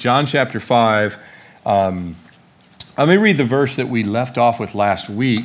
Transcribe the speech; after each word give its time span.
John 0.00 0.24
chapter 0.24 0.60
5. 0.60 1.18
Um, 1.66 2.16
let 2.96 3.06
me 3.06 3.18
read 3.18 3.36
the 3.36 3.44
verse 3.44 3.76
that 3.76 3.86
we 3.86 4.02
left 4.02 4.38
off 4.38 4.58
with 4.58 4.74
last 4.74 5.10
week, 5.10 5.44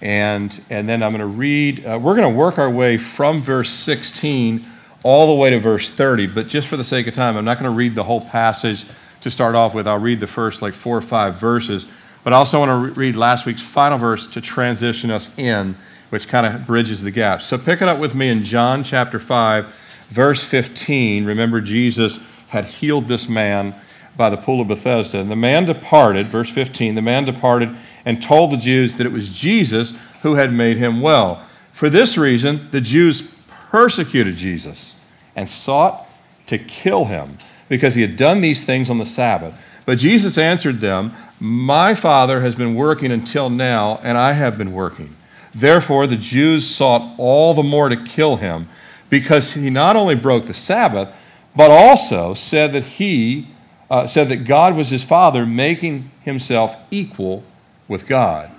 and, 0.00 0.56
and 0.70 0.88
then 0.88 1.02
I'm 1.02 1.10
going 1.10 1.18
to 1.18 1.26
read, 1.26 1.84
uh, 1.84 1.98
we're 2.00 2.14
going 2.14 2.32
to 2.32 2.38
work 2.38 2.58
our 2.58 2.70
way 2.70 2.96
from 2.96 3.42
verse 3.42 3.70
16 3.70 4.64
all 5.02 5.26
the 5.26 5.34
way 5.34 5.50
to 5.50 5.58
verse 5.58 5.88
30, 5.88 6.28
but 6.28 6.46
just 6.46 6.68
for 6.68 6.76
the 6.76 6.84
sake 6.84 7.08
of 7.08 7.14
time, 7.14 7.36
I'm 7.36 7.44
not 7.44 7.58
going 7.58 7.72
to 7.72 7.76
read 7.76 7.96
the 7.96 8.04
whole 8.04 8.20
passage 8.20 8.86
to 9.22 9.32
start 9.32 9.56
off 9.56 9.74
with. 9.74 9.88
I'll 9.88 9.98
read 9.98 10.20
the 10.20 10.28
first 10.28 10.62
like 10.62 10.74
four 10.74 10.96
or 10.96 11.02
five 11.02 11.34
verses, 11.34 11.84
but 12.22 12.32
I 12.32 12.36
also 12.36 12.60
want 12.60 12.68
to 12.68 12.92
re- 12.92 13.08
read 13.08 13.16
last 13.16 13.46
week's 13.46 13.62
final 13.62 13.98
verse 13.98 14.30
to 14.30 14.40
transition 14.40 15.10
us 15.10 15.36
in, 15.36 15.76
which 16.10 16.28
kind 16.28 16.46
of 16.46 16.68
bridges 16.68 17.02
the 17.02 17.10
gap. 17.10 17.42
So 17.42 17.58
pick 17.58 17.82
it 17.82 17.88
up 17.88 17.98
with 17.98 18.14
me 18.14 18.28
in 18.28 18.44
John 18.44 18.84
chapter 18.84 19.18
5, 19.18 19.74
verse 20.10 20.44
15. 20.44 21.24
Remember, 21.24 21.60
Jesus 21.60 22.20
had 22.46 22.64
healed 22.64 23.08
this 23.08 23.28
man 23.28 23.74
by 24.18 24.28
the 24.28 24.36
pool 24.36 24.60
of 24.60 24.68
Bethesda. 24.68 25.20
And 25.20 25.30
the 25.30 25.36
man 25.36 25.64
departed, 25.64 26.28
verse 26.28 26.50
15, 26.50 26.96
the 26.96 27.00
man 27.00 27.24
departed 27.24 27.74
and 28.04 28.22
told 28.22 28.50
the 28.50 28.56
Jews 28.58 28.94
that 28.94 29.06
it 29.06 29.12
was 29.12 29.30
Jesus 29.30 29.94
who 30.22 30.34
had 30.34 30.52
made 30.52 30.76
him 30.76 31.00
well. 31.00 31.46
For 31.72 31.88
this 31.88 32.18
reason, 32.18 32.68
the 32.72 32.80
Jews 32.80 33.30
persecuted 33.70 34.36
Jesus 34.36 34.96
and 35.36 35.48
sought 35.48 36.06
to 36.46 36.58
kill 36.58 37.04
him 37.04 37.38
because 37.68 37.94
he 37.94 38.02
had 38.02 38.16
done 38.16 38.40
these 38.40 38.64
things 38.64 38.90
on 38.90 38.98
the 38.98 39.06
Sabbath. 39.06 39.54
But 39.86 39.98
Jesus 39.98 40.36
answered 40.36 40.80
them, 40.80 41.14
My 41.38 41.94
Father 41.94 42.40
has 42.40 42.56
been 42.56 42.74
working 42.74 43.12
until 43.12 43.48
now, 43.48 44.00
and 44.02 44.18
I 44.18 44.32
have 44.32 44.58
been 44.58 44.72
working. 44.72 45.14
Therefore, 45.54 46.06
the 46.06 46.16
Jews 46.16 46.68
sought 46.68 47.14
all 47.18 47.54
the 47.54 47.62
more 47.62 47.88
to 47.88 47.96
kill 47.96 48.36
him 48.36 48.68
because 49.08 49.52
he 49.52 49.70
not 49.70 49.96
only 49.96 50.14
broke 50.14 50.46
the 50.46 50.54
Sabbath, 50.54 51.14
but 51.54 51.70
also 51.70 52.34
said 52.34 52.72
that 52.72 52.84
he 52.84 53.48
uh, 53.90 54.06
said 54.06 54.28
that 54.28 54.44
God 54.44 54.76
was 54.76 54.90
his 54.90 55.04
father, 55.04 55.46
making 55.46 56.10
himself 56.22 56.76
equal 56.90 57.42
with 57.86 58.06
God. 58.06 58.50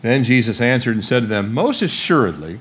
Then 0.00 0.24
Jesus 0.24 0.60
answered 0.60 0.94
and 0.94 1.04
said 1.04 1.20
to 1.20 1.26
them, 1.26 1.52
Most 1.52 1.82
assuredly, 1.82 2.60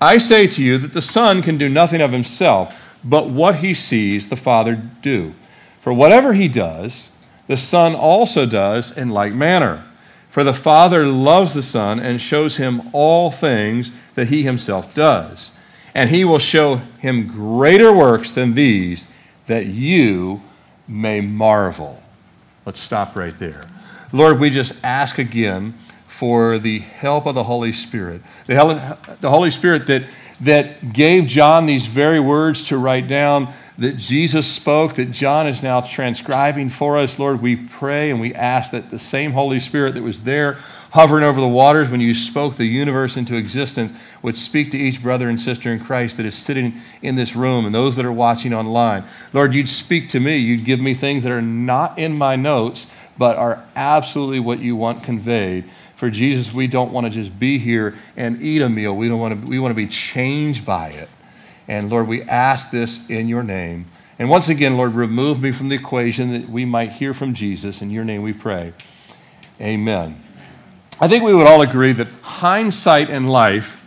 I 0.00 0.18
say 0.18 0.46
to 0.46 0.62
you 0.62 0.78
that 0.78 0.92
the 0.92 1.02
Son 1.02 1.42
can 1.42 1.56
do 1.56 1.68
nothing 1.68 2.00
of 2.00 2.12
himself, 2.12 2.80
but 3.02 3.30
what 3.30 3.56
he 3.56 3.74
sees 3.74 4.28
the 4.28 4.36
Father 4.36 4.76
do. 5.02 5.34
For 5.80 5.92
whatever 5.92 6.32
he 6.32 6.48
does, 6.48 7.10
the 7.46 7.56
Son 7.56 7.94
also 7.94 8.46
does 8.46 8.96
in 8.96 9.10
like 9.10 9.34
manner. 9.34 9.84
For 10.30 10.44
the 10.44 10.54
Father 10.54 11.06
loves 11.06 11.52
the 11.52 11.62
Son 11.62 12.00
and 12.00 12.20
shows 12.20 12.56
him 12.56 12.90
all 12.92 13.30
things 13.30 13.92
that 14.14 14.28
he 14.28 14.42
himself 14.42 14.94
does. 14.94 15.52
And 15.94 16.10
he 16.10 16.24
will 16.24 16.38
show 16.38 16.76
him 16.98 17.28
greater 17.28 17.92
works 17.92 18.32
than 18.32 18.54
these, 18.54 19.06
that 19.46 19.66
you 19.66 20.42
may 20.86 21.20
marvel. 21.20 22.02
Let's 22.66 22.80
stop 22.80 23.16
right 23.16 23.38
there. 23.38 23.66
Lord, 24.12 24.40
we 24.40 24.50
just 24.50 24.82
ask 24.84 25.18
again 25.18 25.74
for 26.06 26.58
the 26.58 26.78
help 26.78 27.26
of 27.26 27.34
the 27.34 27.44
Holy 27.44 27.72
Spirit. 27.72 28.22
The, 28.46 28.96
the 29.20 29.30
Holy 29.30 29.50
Spirit 29.50 29.86
that, 29.88 30.04
that 30.40 30.92
gave 30.92 31.26
John 31.26 31.66
these 31.66 31.86
very 31.86 32.20
words 32.20 32.64
to 32.68 32.78
write 32.78 33.08
down 33.08 33.52
that 33.78 33.96
Jesus 33.96 34.46
spoke, 34.46 34.94
that 34.94 35.10
John 35.10 35.48
is 35.48 35.62
now 35.62 35.80
transcribing 35.80 36.68
for 36.68 36.96
us. 36.96 37.18
Lord, 37.18 37.42
we 37.42 37.56
pray 37.56 38.10
and 38.10 38.20
we 38.20 38.32
ask 38.32 38.70
that 38.70 38.90
the 38.90 38.98
same 39.00 39.32
Holy 39.32 39.58
Spirit 39.58 39.94
that 39.94 40.02
was 40.02 40.20
there 40.20 40.58
hovering 40.94 41.24
over 41.24 41.40
the 41.40 41.48
waters 41.48 41.90
when 41.90 42.00
you 42.00 42.14
spoke 42.14 42.56
the 42.56 42.64
universe 42.64 43.16
into 43.16 43.34
existence 43.34 43.92
would 44.22 44.36
speak 44.36 44.70
to 44.70 44.78
each 44.78 45.02
brother 45.02 45.28
and 45.28 45.40
sister 45.40 45.72
in 45.72 45.80
Christ 45.80 46.16
that 46.18 46.24
is 46.24 46.36
sitting 46.36 46.80
in 47.02 47.16
this 47.16 47.34
room 47.34 47.66
and 47.66 47.74
those 47.74 47.96
that 47.96 48.04
are 48.04 48.12
watching 48.12 48.54
online. 48.54 49.02
Lord, 49.32 49.56
you'd 49.56 49.68
speak 49.68 50.08
to 50.10 50.20
me. 50.20 50.36
You'd 50.36 50.64
give 50.64 50.78
me 50.78 50.94
things 50.94 51.24
that 51.24 51.32
are 51.32 51.42
not 51.42 51.98
in 51.98 52.16
my 52.16 52.36
notes, 52.36 52.92
but 53.18 53.36
are 53.36 53.64
absolutely 53.74 54.38
what 54.38 54.60
you 54.60 54.76
want 54.76 55.02
conveyed. 55.02 55.64
For 55.96 56.10
Jesus, 56.10 56.54
we 56.54 56.68
don't 56.68 56.92
want 56.92 57.06
to 57.06 57.10
just 57.10 57.40
be 57.40 57.58
here 57.58 57.98
and 58.16 58.40
eat 58.40 58.62
a 58.62 58.68
meal. 58.68 58.94
We 58.96 59.08
don't 59.08 59.18
want 59.18 59.42
to 59.42 59.48
we 59.48 59.58
want 59.58 59.72
to 59.72 59.76
be 59.76 59.88
changed 59.88 60.64
by 60.64 60.90
it. 60.90 61.08
And 61.66 61.90
Lord, 61.90 62.06
we 62.06 62.22
ask 62.22 62.70
this 62.70 63.10
in 63.10 63.26
your 63.26 63.42
name. 63.42 63.86
And 64.20 64.30
once 64.30 64.48
again, 64.48 64.76
Lord, 64.76 64.94
remove 64.94 65.42
me 65.42 65.50
from 65.50 65.70
the 65.70 65.74
equation 65.74 66.30
that 66.34 66.48
we 66.48 66.64
might 66.64 66.92
hear 66.92 67.14
from 67.14 67.34
Jesus. 67.34 67.82
In 67.82 67.90
your 67.90 68.04
name 68.04 68.22
we 68.22 68.32
pray. 68.32 68.72
Amen. 69.60 70.23
I 71.00 71.08
think 71.08 71.24
we 71.24 71.34
would 71.34 71.46
all 71.46 71.62
agree 71.62 71.92
that 71.92 72.06
hindsight 72.22 73.10
in 73.10 73.26
life 73.26 73.78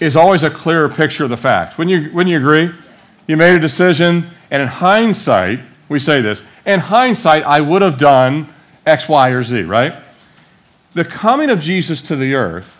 is 0.00 0.16
always 0.16 0.42
a 0.42 0.50
clearer 0.50 0.88
picture 0.88 1.24
of 1.24 1.30
the 1.30 1.36
fact. 1.36 1.78
Wouldn't 1.78 1.90
you, 1.90 2.12
wouldn't 2.12 2.30
you 2.30 2.36
agree? 2.36 2.70
You 3.26 3.36
made 3.36 3.54
a 3.54 3.58
decision, 3.58 4.28
and 4.50 4.62
in 4.62 4.68
hindsight, 4.68 5.60
we 5.88 5.98
say 5.98 6.20
this, 6.20 6.42
in 6.66 6.80
hindsight, 6.80 7.44
I 7.44 7.60
would 7.60 7.82
have 7.82 7.96
done 7.96 8.52
X, 8.86 9.08
Y, 9.08 9.30
or 9.30 9.42
Z, 9.42 9.62
right? 9.62 9.94
The 10.92 11.04
coming 11.04 11.48
of 11.50 11.60
Jesus 11.60 12.02
to 12.02 12.16
the 12.16 12.34
earth 12.34 12.76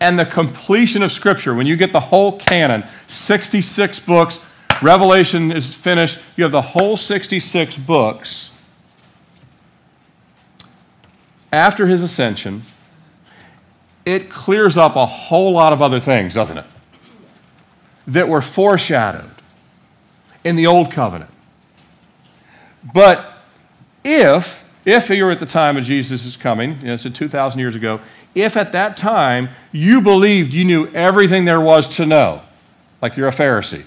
and 0.00 0.18
the 0.18 0.26
completion 0.26 1.02
of 1.02 1.12
Scripture, 1.12 1.54
when 1.54 1.66
you 1.66 1.76
get 1.76 1.92
the 1.92 2.00
whole 2.00 2.38
canon, 2.38 2.84
66 3.06 4.00
books, 4.00 4.40
Revelation 4.82 5.52
is 5.52 5.74
finished, 5.74 6.18
you 6.36 6.44
have 6.44 6.52
the 6.52 6.62
whole 6.62 6.96
66 6.96 7.76
books 7.76 8.50
after 11.52 11.86
his 11.86 12.02
ascension, 12.02 12.62
it 14.04 14.30
clears 14.30 14.76
up 14.76 14.96
a 14.96 15.06
whole 15.06 15.52
lot 15.52 15.72
of 15.72 15.82
other 15.82 16.00
things, 16.00 16.34
doesn't 16.34 16.58
it? 16.58 16.64
That 18.06 18.28
were 18.28 18.42
foreshadowed 18.42 19.30
in 20.44 20.56
the 20.56 20.66
old 20.66 20.90
covenant. 20.90 21.30
But 22.94 23.34
if, 24.04 24.64
if 24.84 25.10
you're 25.10 25.30
at 25.30 25.40
the 25.40 25.46
time 25.46 25.76
of 25.76 25.84
Jesus' 25.84 26.36
coming, 26.36 26.78
you 26.80 26.86
know, 26.86 26.94
it's 26.94 27.08
2,000 27.08 27.60
years 27.60 27.76
ago, 27.76 28.00
if 28.34 28.56
at 28.56 28.72
that 28.72 28.96
time 28.96 29.50
you 29.72 30.00
believed 30.00 30.52
you 30.52 30.64
knew 30.64 30.86
everything 30.88 31.44
there 31.44 31.60
was 31.60 31.88
to 31.96 32.06
know, 32.06 32.42
like 33.02 33.16
you're 33.16 33.28
a 33.28 33.32
Pharisee, 33.32 33.84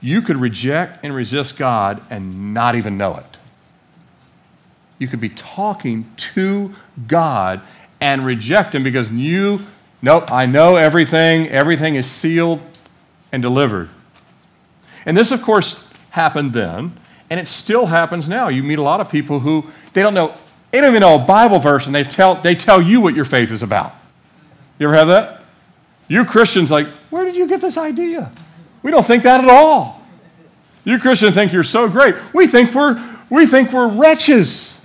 you 0.00 0.22
could 0.22 0.36
reject 0.36 1.04
and 1.04 1.14
resist 1.14 1.56
God 1.56 2.02
and 2.10 2.52
not 2.54 2.74
even 2.74 2.96
know 2.96 3.16
it. 3.16 3.24
You 5.04 5.08
could 5.08 5.20
be 5.20 5.28
talking 5.28 6.10
to 6.16 6.74
God 7.06 7.60
and 8.00 8.24
reject 8.24 8.74
Him 8.74 8.82
because 8.82 9.10
you, 9.10 9.60
nope, 10.00 10.32
I 10.32 10.46
know 10.46 10.76
everything, 10.76 11.46
everything 11.50 11.96
is 11.96 12.10
sealed 12.10 12.62
and 13.30 13.42
delivered. 13.42 13.90
And 15.04 15.14
this, 15.14 15.30
of 15.30 15.42
course, 15.42 15.86
happened 16.08 16.54
then, 16.54 16.98
and 17.28 17.38
it 17.38 17.48
still 17.48 17.84
happens 17.84 18.30
now. 18.30 18.48
You 18.48 18.62
meet 18.62 18.78
a 18.78 18.82
lot 18.82 19.00
of 19.00 19.10
people 19.10 19.40
who 19.40 19.66
they 19.92 20.00
don't 20.00 20.14
know, 20.14 20.34
they 20.70 20.80
don't 20.80 20.88
even 20.88 21.02
know 21.02 21.22
a 21.22 21.26
Bible 21.26 21.58
verse, 21.58 21.84
and 21.84 21.94
they 21.94 22.02
tell, 22.02 22.40
they 22.40 22.54
tell 22.54 22.80
you 22.80 23.02
what 23.02 23.14
your 23.14 23.26
faith 23.26 23.50
is 23.50 23.62
about. 23.62 23.92
You 24.78 24.86
ever 24.86 24.96
have 24.96 25.08
that? 25.08 25.42
You 26.08 26.24
Christians, 26.24 26.70
like, 26.70 26.86
where 27.10 27.26
did 27.26 27.36
you 27.36 27.46
get 27.46 27.60
this 27.60 27.76
idea? 27.76 28.32
We 28.82 28.90
don't 28.90 29.06
think 29.06 29.22
that 29.24 29.44
at 29.44 29.50
all. 29.50 30.00
You 30.84 30.98
Christians 30.98 31.34
think 31.34 31.52
you're 31.52 31.62
so 31.62 31.90
great. 31.90 32.14
We 32.32 32.46
think 32.46 32.74
we're, 32.74 33.02
we 33.28 33.46
think 33.46 33.70
we're 33.70 33.88
wretches. 33.88 34.80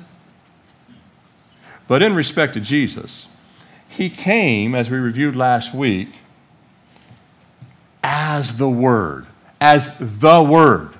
But 1.89 2.03
in 2.03 2.13
respect 2.13 2.53
to 2.53 2.61
Jesus, 2.61 3.27
he 3.89 4.11
came, 4.11 4.75
as 4.75 4.91
we 4.91 4.99
reviewed 4.99 5.35
last 5.35 5.73
week, 5.73 6.09
as 8.03 8.57
the 8.57 8.69
Word, 8.69 9.25
as 9.59 9.91
the 9.99 10.41
Word. 10.41 10.91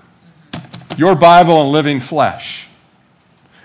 Your 0.97 1.13
Bible 1.13 1.61
and 1.61 1.71
living 1.71 2.01
flesh. 2.01 2.67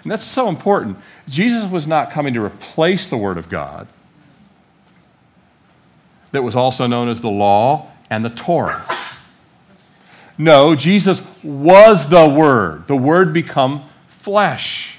And 0.03 0.13
that's 0.13 0.27
so 0.27 0.51
important. 0.51 0.99
Jesus 1.27 1.65
was 1.65 1.87
not 1.87 2.11
coming 2.11 2.35
to 2.35 2.45
replace 2.45 3.09
the 3.09 3.17
Word 3.17 3.39
of 3.39 3.49
God, 3.49 3.89
that 6.33 6.43
was 6.43 6.55
also 6.55 6.87
known 6.87 7.09
as 7.09 7.23
the 7.23 7.31
law 7.31 7.91
and 8.11 8.23
the 8.23 8.31
Torah. 8.31 8.87
No, 10.37 10.77
Jesus 10.77 11.27
was 11.43 12.07
the 12.11 12.29
Word, 12.29 12.87
the 12.87 12.97
Word 12.97 13.33
become 13.33 13.89
flesh 14.21 14.94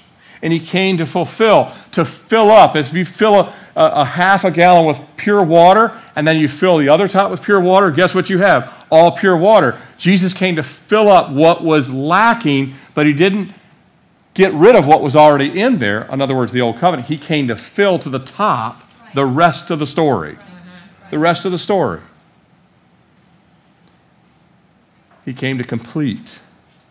and 0.46 0.52
he 0.52 0.60
came 0.60 0.96
to 0.96 1.04
fulfill, 1.04 1.72
to 1.90 2.04
fill 2.04 2.52
up. 2.52 2.76
If 2.76 2.92
you 2.92 3.04
fill 3.04 3.34
a, 3.34 3.54
a, 3.74 3.84
a, 3.84 4.04
half 4.04 4.44
a 4.44 4.50
gallon 4.52 4.86
with 4.86 5.00
pure 5.16 5.42
water 5.42 6.00
and 6.14 6.26
then 6.26 6.36
you 6.36 6.46
fill 6.46 6.78
the 6.78 6.88
other 6.88 7.08
top 7.08 7.32
with 7.32 7.42
pure 7.42 7.60
water, 7.60 7.90
guess 7.90 8.14
what 8.14 8.30
you 8.30 8.38
have? 8.38 8.72
All 8.88 9.10
pure 9.10 9.36
water. 9.36 9.76
Jesus 9.98 10.32
came 10.32 10.54
to 10.54 10.62
fill 10.62 11.08
up 11.08 11.32
what 11.32 11.64
was 11.64 11.90
lacking, 11.90 12.74
but 12.94 13.06
he 13.06 13.12
didn't 13.12 13.52
get 14.34 14.52
rid 14.52 14.76
of 14.76 14.86
what 14.86 15.02
was 15.02 15.16
already 15.16 15.58
in 15.58 15.80
there. 15.80 16.02
In 16.12 16.20
other 16.20 16.36
words, 16.36 16.52
the 16.52 16.60
old 16.60 16.78
covenant. 16.78 17.08
He 17.08 17.18
came 17.18 17.48
to 17.48 17.56
fill 17.56 17.98
to 17.98 18.08
the 18.08 18.20
top 18.20 18.88
the 19.14 19.26
rest 19.26 19.72
of 19.72 19.80
the 19.80 19.86
story. 19.86 20.34
Mm-hmm. 20.34 21.10
The 21.10 21.18
rest 21.18 21.44
of 21.44 21.50
the 21.50 21.58
story. 21.58 22.02
He 25.24 25.34
came 25.34 25.58
to 25.58 25.64
complete 25.64 26.38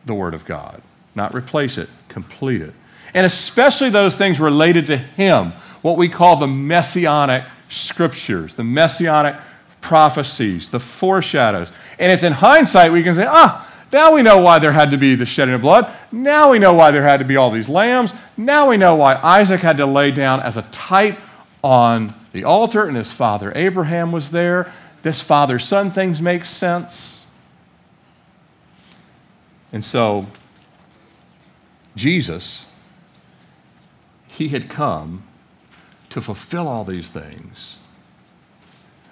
the 0.05 0.13
Word 0.13 0.33
of 0.33 0.43
God, 0.43 0.81
not 1.15 1.33
replace 1.33 1.77
it, 1.77 1.87
complete 2.09 2.61
it 2.61 2.73
and 3.15 3.25
especially 3.25 3.89
those 3.89 4.15
things 4.17 4.41
related 4.41 4.85
to 4.87 4.97
him, 4.97 5.53
what 5.81 5.97
we 5.97 6.09
call 6.09 6.35
the 6.35 6.47
messianic 6.47 7.45
scriptures, 7.69 8.53
the 8.53 8.63
messianic 8.63 9.37
prophecies, 9.79 10.69
the 10.69 10.81
foreshadows. 10.81 11.71
And 11.97 12.11
it's 12.11 12.23
in 12.23 12.33
hindsight 12.33 12.91
we 12.91 13.03
can 13.03 13.15
say, 13.15 13.25
ah, 13.25 13.71
Now 13.93 14.13
we 14.13 14.21
know 14.21 14.39
why 14.39 14.59
there 14.59 14.73
had 14.73 14.91
to 14.91 14.97
be 14.97 15.15
the 15.15 15.25
shedding 15.25 15.55
of 15.55 15.61
blood. 15.61 15.95
Now 16.11 16.51
we 16.51 16.59
know 16.59 16.73
why 16.73 16.91
there 16.91 17.03
had 17.03 17.17
to 17.17 17.25
be 17.25 17.37
all 17.37 17.51
these 17.51 17.69
lambs. 17.69 18.13
Now 18.35 18.69
we 18.69 18.75
know 18.75 18.95
why 18.95 19.15
Isaac 19.15 19.61
had 19.61 19.77
to 19.77 19.85
lay 19.85 20.11
down 20.11 20.41
as 20.41 20.57
a 20.57 20.63
type 20.63 21.17
on 21.63 22.13
the 22.33 22.43
altar 22.43 22.85
and 22.85 22.97
his 22.97 23.13
father 23.13 23.53
Abraham 23.55 24.11
was 24.11 24.29
there. 24.29 24.73
This 25.03 25.21
father 25.21 25.57
son 25.57 25.89
things 25.89 26.21
make 26.21 26.43
sense. 26.43 27.27
And 29.71 29.85
so, 29.85 30.27
Jesus, 31.95 32.65
he 34.35 34.49
had 34.49 34.69
come 34.69 35.23
to 36.09 36.21
fulfill 36.21 36.67
all 36.67 36.83
these 36.83 37.07
things, 37.07 37.77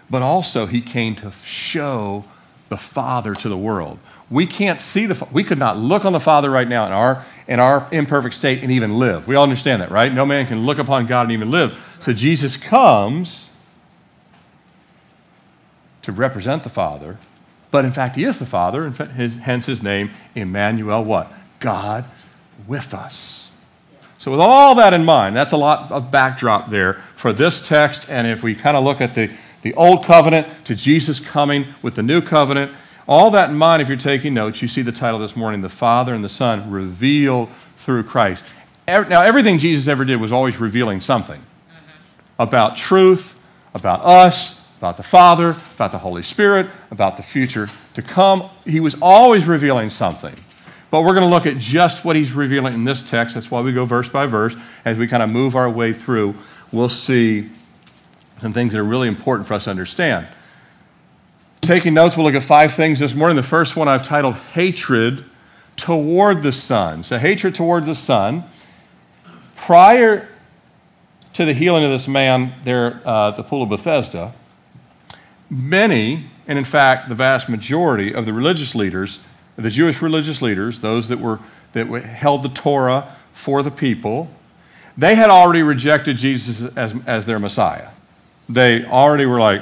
but 0.10 0.22
also 0.22 0.66
he 0.66 0.82
came 0.82 1.16
to 1.16 1.32
show 1.44 2.26
the 2.70 2.78
Father 2.78 3.34
to 3.36 3.50
the 3.50 3.58
world. 3.58 4.00
We 4.30 4.46
can't 4.46 4.82
see 4.82 5.06
the 5.06 5.28
we 5.32 5.44
could 5.44 5.60
not 5.60 5.78
look 5.78 6.06
on 6.06 6.14
the 6.14 6.20
Father 6.20 6.50
right 6.50 6.68
now 6.68 6.86
in 6.86 6.92
our 6.92 7.26
in 7.48 7.60
our 7.60 7.88
imperfect 7.92 8.36
state 8.36 8.64
and 8.64 8.72
even 8.72 9.00
live. 9.00 9.28
We 9.28 9.36
all 9.36 9.44
understand 9.44 9.82
that, 9.82 9.92
right? 9.92 10.12
No 10.14 10.26
man 10.26 10.48
can 10.48 10.66
look 10.66 10.80
upon 10.80 11.06
God 11.06 11.24
and 11.24 11.32
even 11.32 11.52
live. 11.52 11.78
So 12.00 12.14
Jesus 12.14 12.58
comes 12.58 13.52
to 16.02 16.12
represent 16.12 16.64
the 16.64 16.70
Father, 16.70 17.18
but 17.72 17.86
in 17.86 17.94
fact 17.94 18.16
he 18.16 18.24
is 18.26 18.40
the 18.40 18.46
Father, 18.46 18.86
and 18.86 18.96
hence 18.96 19.68
his 19.68 19.82
name 19.82 20.12
Emmanuel 20.36 21.04
what? 21.04 21.32
God 21.60 22.06
with 22.68 22.94
us. 22.94 23.43
So, 24.24 24.32
with 24.32 24.40
all 24.40 24.74
that 24.76 24.94
in 24.94 25.04
mind, 25.04 25.36
that's 25.36 25.52
a 25.52 25.58
lot 25.58 25.92
of 25.92 26.10
backdrop 26.10 26.70
there 26.70 27.02
for 27.18 27.34
this 27.34 27.68
text. 27.68 28.10
And 28.10 28.26
if 28.26 28.42
we 28.42 28.56
kind 28.56 28.78
of 28.78 28.86
look 28.86 29.02
at 29.02 29.14
the, 29.14 29.30
the 29.64 29.74
old 29.74 30.06
covenant 30.06 30.48
to 30.64 30.76
Jesus 30.76 31.20
coming 31.20 31.66
with 31.82 31.96
the 31.96 32.04
new 32.04 32.22
covenant, 32.22 32.72
all 33.06 33.30
that 33.32 33.50
in 33.50 33.58
mind, 33.58 33.82
if 33.82 33.90
you're 33.90 33.98
taking 33.98 34.34
notes, 34.34 34.62
you 34.62 34.70
see 34.70 34.82
the 34.82 34.94
title 34.94 35.20
this 35.20 35.36
morning 35.36 35.60
The 35.60 35.68
Father 35.68 36.14
and 36.14 36.24
the 36.24 36.30
Son 36.30 36.72
Revealed 36.72 37.50
Through 37.80 38.04
Christ. 38.04 38.46
Now, 38.88 39.24
everything 39.24 39.60
Jesus 39.60 39.90
ever 39.90 40.06
did 40.06 40.22
was 40.22 40.32
always 40.32 40.58
revealing 40.58 41.02
something 41.02 41.42
mm-hmm. 41.42 42.42
about 42.42 42.78
truth, 42.78 43.36
about 43.74 44.06
us, 44.06 44.66
about 44.78 44.96
the 44.96 45.04
Father, 45.04 45.58
about 45.76 45.92
the 45.92 45.98
Holy 45.98 46.24
Spirit, 46.24 46.68
about 46.92 47.18
the 47.18 47.24
future 47.24 47.68
to 47.94 48.02
come. 48.02 48.50
He 48.64 48.80
was 48.80 48.96
always 49.02 49.44
revealing 49.44 49.90
something. 49.90 50.36
But 50.94 51.02
we're 51.02 51.16
going 51.16 51.28
to 51.28 51.28
look 51.28 51.48
at 51.48 51.58
just 51.58 52.06
what 52.06 52.16
he's 52.16 52.34
revealing 52.34 52.76
in 52.76 52.84
this 52.84 53.02
text. 53.02 53.34
That's 53.34 53.50
why 53.50 53.62
we 53.62 53.74
go 53.74 53.84
verse 53.84 54.08
by 54.08 54.28
verse. 54.28 54.56
As 54.86 54.96
we 54.96 55.08
kind 55.08 55.24
of 55.24 55.30
move 55.30 55.56
our 55.56 55.68
way 55.68 55.92
through, 55.92 56.36
we'll 56.72 56.88
see 56.88 57.50
some 58.42 58.54
things 58.54 58.74
that 58.74 58.80
are 58.80 58.84
really 58.84 59.08
important 59.08 59.48
for 59.48 59.56
us 59.56 59.64
to 59.64 59.72
understand. 59.72 60.28
Taking 61.62 61.96
notes, 61.96 62.16
we'll 62.16 62.28
look 62.28 62.36
at 62.36 62.44
five 62.44 62.76
things 62.76 63.00
this 63.00 63.16
morning. 63.16 63.36
The 63.36 63.42
first 63.42 63.76
one 63.76 63.88
I've 63.88 64.04
titled 64.04 64.36
Hatred 64.36 65.26
Toward 65.78 66.44
the 66.44 66.52
Son. 66.52 67.02
So, 67.02 67.18
hatred 67.18 67.56
toward 67.56 67.88
the 67.88 67.96
Son. 67.96 68.44
Prior 69.56 70.30
to 71.34 71.44
the 71.44 71.54
healing 71.54 71.84
of 71.84 71.90
this 71.90 72.08
man 72.08 72.54
there 72.66 73.02
uh, 73.04 73.30
at 73.30 73.38
the 73.38 73.44
Pool 73.44 73.64
of 73.64 73.70
Bethesda, 73.70 74.32
many, 75.50 76.30
and 76.48 76.60
in 76.60 76.66
fact, 76.66 77.10
the 77.10 77.16
vast 77.16 77.50
majority 77.50 78.14
of 78.14 78.28
the 78.28 78.34
religious 78.34 78.76
leaders 78.76 79.18
the 79.56 79.70
Jewish 79.70 80.02
religious 80.02 80.42
leaders, 80.42 80.80
those 80.80 81.08
that, 81.10 81.20
were, 81.20 81.40
that 81.74 81.88
held 81.88 82.44
the 82.44 82.50
Torah 82.50 83.16
for 83.34 83.64
the 83.64 83.72
people, 83.72 84.30
they 84.98 85.16
had 85.16 85.30
already 85.30 85.64
rejected 85.64 86.18
Jesus 86.18 86.62
as, 86.76 86.94
as 87.06 87.26
their 87.26 87.40
Messiah. 87.40 87.90
They 88.50 88.86
already 88.86 89.26
were 89.26 89.40
like, 89.40 89.62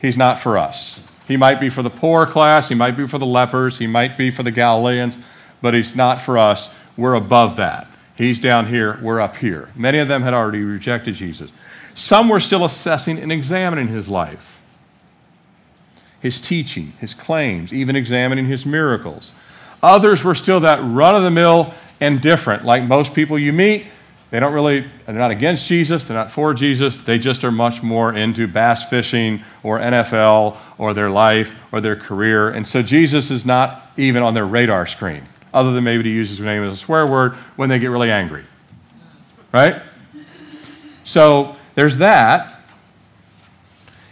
He's 0.00 0.16
not 0.16 0.38
for 0.38 0.56
us. 0.56 1.00
He 1.26 1.36
might 1.36 1.58
be 1.60 1.68
for 1.68 1.82
the 1.82 1.90
poor 1.90 2.26
class, 2.26 2.68
He 2.68 2.74
might 2.74 2.96
be 2.96 3.06
for 3.06 3.18
the 3.18 3.26
lepers, 3.26 3.78
He 3.78 3.86
might 3.86 4.16
be 4.16 4.30
for 4.30 4.42
the 4.42 4.50
Galileans, 4.50 5.18
but 5.60 5.74
He's 5.74 5.94
not 5.96 6.22
for 6.22 6.38
us. 6.38 6.70
We're 6.96 7.14
above 7.14 7.56
that. 7.56 7.86
He's 8.16 8.40
down 8.40 8.66
here, 8.66 8.98
we're 9.02 9.20
up 9.20 9.36
here. 9.36 9.70
Many 9.76 9.98
of 9.98 10.08
them 10.08 10.22
had 10.22 10.34
already 10.34 10.62
rejected 10.62 11.14
Jesus. 11.14 11.50
Some 11.94 12.28
were 12.28 12.40
still 12.40 12.64
assessing 12.64 13.18
and 13.18 13.30
examining 13.30 13.88
His 13.88 14.08
life 14.08 14.57
his 16.20 16.40
teaching, 16.40 16.92
his 17.00 17.14
claims, 17.14 17.72
even 17.72 17.96
examining 17.96 18.46
his 18.46 18.66
miracles. 18.66 19.32
Others 19.82 20.24
were 20.24 20.34
still 20.34 20.60
that 20.60 20.80
run 20.82 21.14
of 21.14 21.22
the 21.22 21.30
mill 21.30 21.72
and 22.00 22.20
different, 22.20 22.64
like 22.64 22.82
most 22.82 23.14
people 23.14 23.38
you 23.38 23.52
meet. 23.52 23.86
They 24.30 24.40
don't 24.40 24.52
really, 24.52 24.84
they're 25.06 25.14
not 25.14 25.30
against 25.30 25.66
Jesus, 25.66 26.04
they're 26.04 26.16
not 26.16 26.30
for 26.30 26.52
Jesus, 26.52 26.98
they 26.98 27.18
just 27.18 27.44
are 27.44 27.52
much 27.52 27.82
more 27.82 28.14
into 28.14 28.46
bass 28.46 28.84
fishing 28.84 29.42
or 29.62 29.78
NFL 29.78 30.58
or 30.76 30.92
their 30.92 31.08
life 31.08 31.50
or 31.72 31.80
their 31.80 31.96
career. 31.96 32.50
And 32.50 32.66
so 32.66 32.82
Jesus 32.82 33.30
is 33.30 33.46
not 33.46 33.86
even 33.96 34.22
on 34.22 34.34
their 34.34 34.46
radar 34.46 34.86
screen, 34.86 35.22
other 35.54 35.72
than 35.72 35.82
maybe 35.82 36.02
to 36.02 36.10
use 36.10 36.28
his 36.28 36.40
name 36.40 36.62
as 36.62 36.74
a 36.74 36.76
swear 36.76 37.06
word 37.06 37.32
when 37.56 37.70
they 37.70 37.78
get 37.78 37.86
really 37.86 38.10
angry. 38.10 38.44
Right? 39.52 39.80
So 41.04 41.56
there's 41.74 41.96
that. 41.96 42.57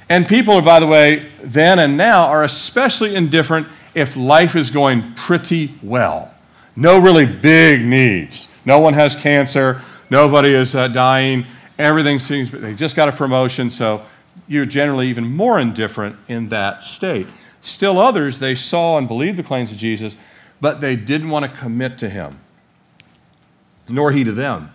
And 0.08 0.26
people, 0.26 0.60
by 0.60 0.78
the 0.78 0.86
way, 0.86 1.30
then 1.42 1.78
and 1.80 1.96
now 1.96 2.24
are 2.24 2.44
especially 2.44 3.16
indifferent 3.16 3.66
if 3.94 4.16
life 4.16 4.54
is 4.54 4.70
going 4.70 5.14
pretty 5.14 5.74
well. 5.82 6.32
No 6.76 6.98
really 7.00 7.26
big 7.26 7.84
needs. 7.84 8.52
No 8.64 8.78
one 8.78 8.94
has 8.94 9.16
cancer. 9.16 9.80
Nobody 10.10 10.54
is 10.54 10.76
uh, 10.76 10.88
dying. 10.88 11.46
Everything 11.78 12.18
seems, 12.18 12.50
they 12.52 12.74
just 12.74 12.94
got 12.94 13.08
a 13.08 13.12
promotion, 13.12 13.70
so 13.70 14.02
you're 14.46 14.66
generally 14.66 15.08
even 15.08 15.26
more 15.26 15.58
indifferent 15.58 16.16
in 16.28 16.48
that 16.50 16.82
state. 16.82 17.26
Still, 17.62 17.98
others, 17.98 18.38
they 18.38 18.54
saw 18.54 18.98
and 18.98 19.08
believed 19.08 19.36
the 19.36 19.42
claims 19.42 19.72
of 19.72 19.76
Jesus, 19.76 20.16
but 20.60 20.80
they 20.80 20.94
didn't 20.94 21.30
want 21.30 21.50
to 21.50 21.58
commit 21.58 21.98
to 21.98 22.08
him, 22.08 22.38
nor 23.88 24.12
he 24.12 24.22
to 24.22 24.32
them, 24.32 24.72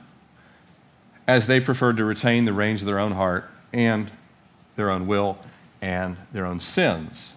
as 1.28 1.48
they 1.48 1.60
preferred 1.60 1.98
to 1.98 2.04
retain 2.04 2.46
the 2.46 2.54
reins 2.54 2.82
of 2.82 2.86
their 2.86 3.00
own 3.00 3.14
heart 3.14 3.50
and 3.72 4.12
their 4.82 4.90
own 4.90 5.06
will 5.06 5.38
and 5.82 6.18
their 6.32 6.48
own 6.48 6.60
sins. 6.60 7.36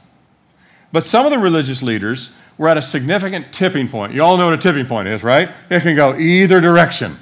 But 0.92 1.04
some 1.04 1.26
of 1.26 1.30
the 1.30 1.38
religious 1.38 1.82
leaders 1.82 2.32
were 2.56 2.70
at 2.70 2.78
a 2.78 2.82
significant 2.82 3.52
tipping 3.52 3.86
point. 3.88 4.14
You 4.14 4.22
all 4.22 4.38
know 4.38 4.46
what 4.46 4.54
a 4.54 4.58
tipping 4.58 4.86
point 4.86 5.08
is, 5.08 5.22
right? 5.22 5.50
It 5.68 5.82
can 5.82 5.94
go 5.94 6.16
either 6.16 6.60
direction. 6.60 7.18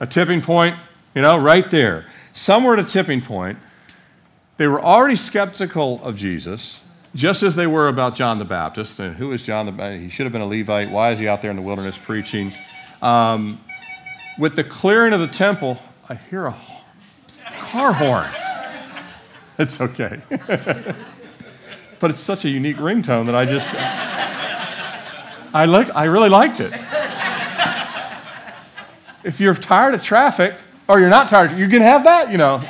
A 0.00 0.06
tipping 0.06 0.40
point, 0.40 0.76
you 1.14 1.20
know, 1.20 1.36
right 1.36 1.70
there. 1.70 2.06
Some 2.32 2.64
were 2.64 2.74
at 2.74 2.78
a 2.78 2.84
tipping 2.84 3.20
point. 3.20 3.58
They 4.56 4.68
were 4.68 4.82
already 4.82 5.16
skeptical 5.16 6.02
of 6.02 6.16
Jesus, 6.16 6.80
just 7.14 7.42
as 7.42 7.54
they 7.54 7.66
were 7.66 7.88
about 7.88 8.14
John 8.14 8.38
the 8.38 8.44
Baptist. 8.44 9.00
And 9.00 9.16
who 9.16 9.32
is 9.32 9.42
John 9.42 9.66
the 9.66 9.72
Baptist? 9.72 10.02
He 10.02 10.08
should 10.08 10.24
have 10.24 10.32
been 10.32 10.42
a 10.42 10.46
Levite. 10.46 10.90
Why 10.90 11.10
is 11.10 11.18
he 11.18 11.28
out 11.28 11.42
there 11.42 11.50
in 11.50 11.56
the 11.58 11.66
wilderness 11.66 11.98
preaching? 11.98 12.52
Um, 13.02 13.60
with 14.38 14.56
the 14.56 14.64
clearing 14.64 15.12
of 15.12 15.20
the 15.20 15.28
temple, 15.28 15.78
I 16.08 16.14
hear 16.14 16.46
a 16.46 16.56
car 17.64 17.92
horn. 17.92 18.47
It's 19.58 19.80
okay. 19.80 20.20
but 22.00 22.10
it's 22.10 22.20
such 22.20 22.44
a 22.44 22.48
unique 22.48 22.76
ringtone 22.76 23.26
that 23.26 23.34
I 23.34 23.44
just 23.44 23.68
I 25.52 25.64
like 25.64 25.94
I 25.96 26.04
really 26.04 26.28
liked 26.28 26.60
it. 26.60 26.72
If 29.24 29.40
you're 29.40 29.54
tired 29.54 29.94
of 29.94 30.02
traffic, 30.02 30.54
or 30.88 31.00
you're 31.00 31.10
not 31.10 31.28
tired, 31.28 31.58
you 31.58 31.68
can 31.68 31.82
have 31.82 32.04
that, 32.04 32.30
you 32.30 32.38
know. 32.38 32.62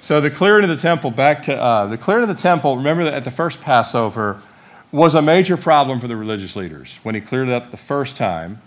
So 0.00 0.20
the 0.20 0.30
clearing 0.30 0.64
of 0.64 0.68
the 0.68 0.76
temple, 0.76 1.10
back 1.10 1.42
to 1.44 1.56
uh, 1.56 1.86
the 1.86 1.96
clearing 1.96 2.28
of 2.28 2.28
the 2.28 2.40
temple. 2.40 2.76
Remember 2.76 3.04
that 3.04 3.14
at 3.14 3.24
the 3.24 3.30
first 3.30 3.60
Passover 3.60 4.42
was 4.90 5.14
a 5.14 5.22
major 5.22 5.56
problem 5.56 6.00
for 6.00 6.08
the 6.08 6.16
religious 6.16 6.54
leaders 6.54 6.98
when 7.02 7.14
he 7.14 7.20
cleared 7.20 7.48
it 7.48 7.54
up 7.54 7.70
the 7.70 7.76
first 7.76 8.16
time. 8.16 8.60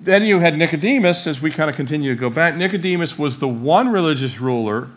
Then 0.00 0.22
you 0.22 0.38
had 0.38 0.56
Nicodemus, 0.56 1.26
as 1.26 1.42
we 1.42 1.50
kind 1.50 1.68
of 1.68 1.76
continue 1.76 2.14
to 2.14 2.20
go 2.20 2.30
back. 2.30 2.54
Nicodemus 2.54 3.18
was 3.18 3.38
the 3.38 3.48
one 3.48 3.88
religious 3.88 4.40
ruler 4.40 4.88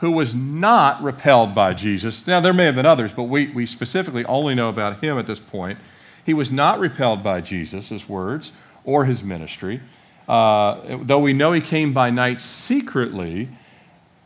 who 0.00 0.10
was 0.10 0.34
not 0.34 1.02
repelled 1.02 1.54
by 1.54 1.74
Jesus. 1.74 2.26
Now, 2.26 2.40
there 2.40 2.54
may 2.54 2.64
have 2.64 2.74
been 2.74 2.86
others, 2.86 3.12
but 3.12 3.24
we, 3.24 3.48
we 3.48 3.66
specifically 3.66 4.24
only 4.24 4.54
know 4.54 4.70
about 4.70 5.02
him 5.02 5.18
at 5.18 5.26
this 5.26 5.38
point. 5.38 5.78
He 6.24 6.32
was 6.32 6.50
not 6.50 6.80
repelled 6.80 7.22
by 7.22 7.42
Jesus' 7.42 8.08
words 8.08 8.52
or 8.84 9.04
his 9.04 9.22
ministry, 9.22 9.80
uh, 10.26 10.98
though 11.02 11.18
we 11.18 11.34
know 11.34 11.52
he 11.52 11.60
came 11.60 11.92
by 11.92 12.08
night 12.08 12.40
secretly 12.40 13.48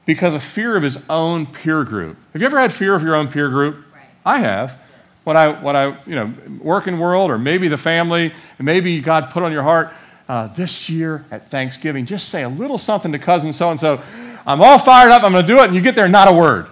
because 0.07 0.33
of 0.35 0.45
fear 0.45 0.77
of 0.77 0.83
his 0.83 0.99
own 1.09 1.47
peer 1.47 1.83
group. 1.83 2.19
Have 2.33 2.43
you 2.43 2.47
ever 2.47 2.61
had 2.61 2.73
fear 2.73 2.95
of 2.95 3.03
your 3.03 3.17
own 3.17 3.27
peer 3.27 3.49
group? 3.49 3.85
Right. 3.93 4.05
I 4.25 4.39
have. 4.39 4.79
When 5.25 5.37
I, 5.37 5.61
when 5.61 5.75
I, 5.75 5.99
you 6.07 6.15
know, 6.15 6.33
working 6.61 7.01
world, 7.01 7.31
or 7.33 7.39
maybe 7.39 7.67
the 7.67 7.79
family, 7.79 8.33
maybe 8.61 9.01
God 9.01 9.31
put 9.31 9.43
on 9.43 9.51
your 9.51 9.63
heart 9.63 9.93
uh, 10.29 10.49
this 10.49 10.89
year 10.89 11.25
at 11.31 11.51
Thanksgiving, 11.51 12.07
just 12.07 12.29
say 12.29 12.43
a 12.43 12.49
little 12.49 12.79
something 12.79 13.11
to 13.11 13.19
cousin 13.19 13.53
so 13.53 13.71
and 13.71 13.81
so 13.81 14.03
I'm 14.47 14.61
all 14.61 14.79
fired 14.79 15.11
up. 15.11 15.23
I'm 15.23 15.33
going 15.33 15.47
to 15.47 15.53
do 15.53 15.61
it. 15.61 15.67
And 15.67 15.75
you 15.75 15.81
get 15.81 15.95
there, 15.95 16.09
not 16.09 16.29
a 16.29 16.33
word. 16.33 16.67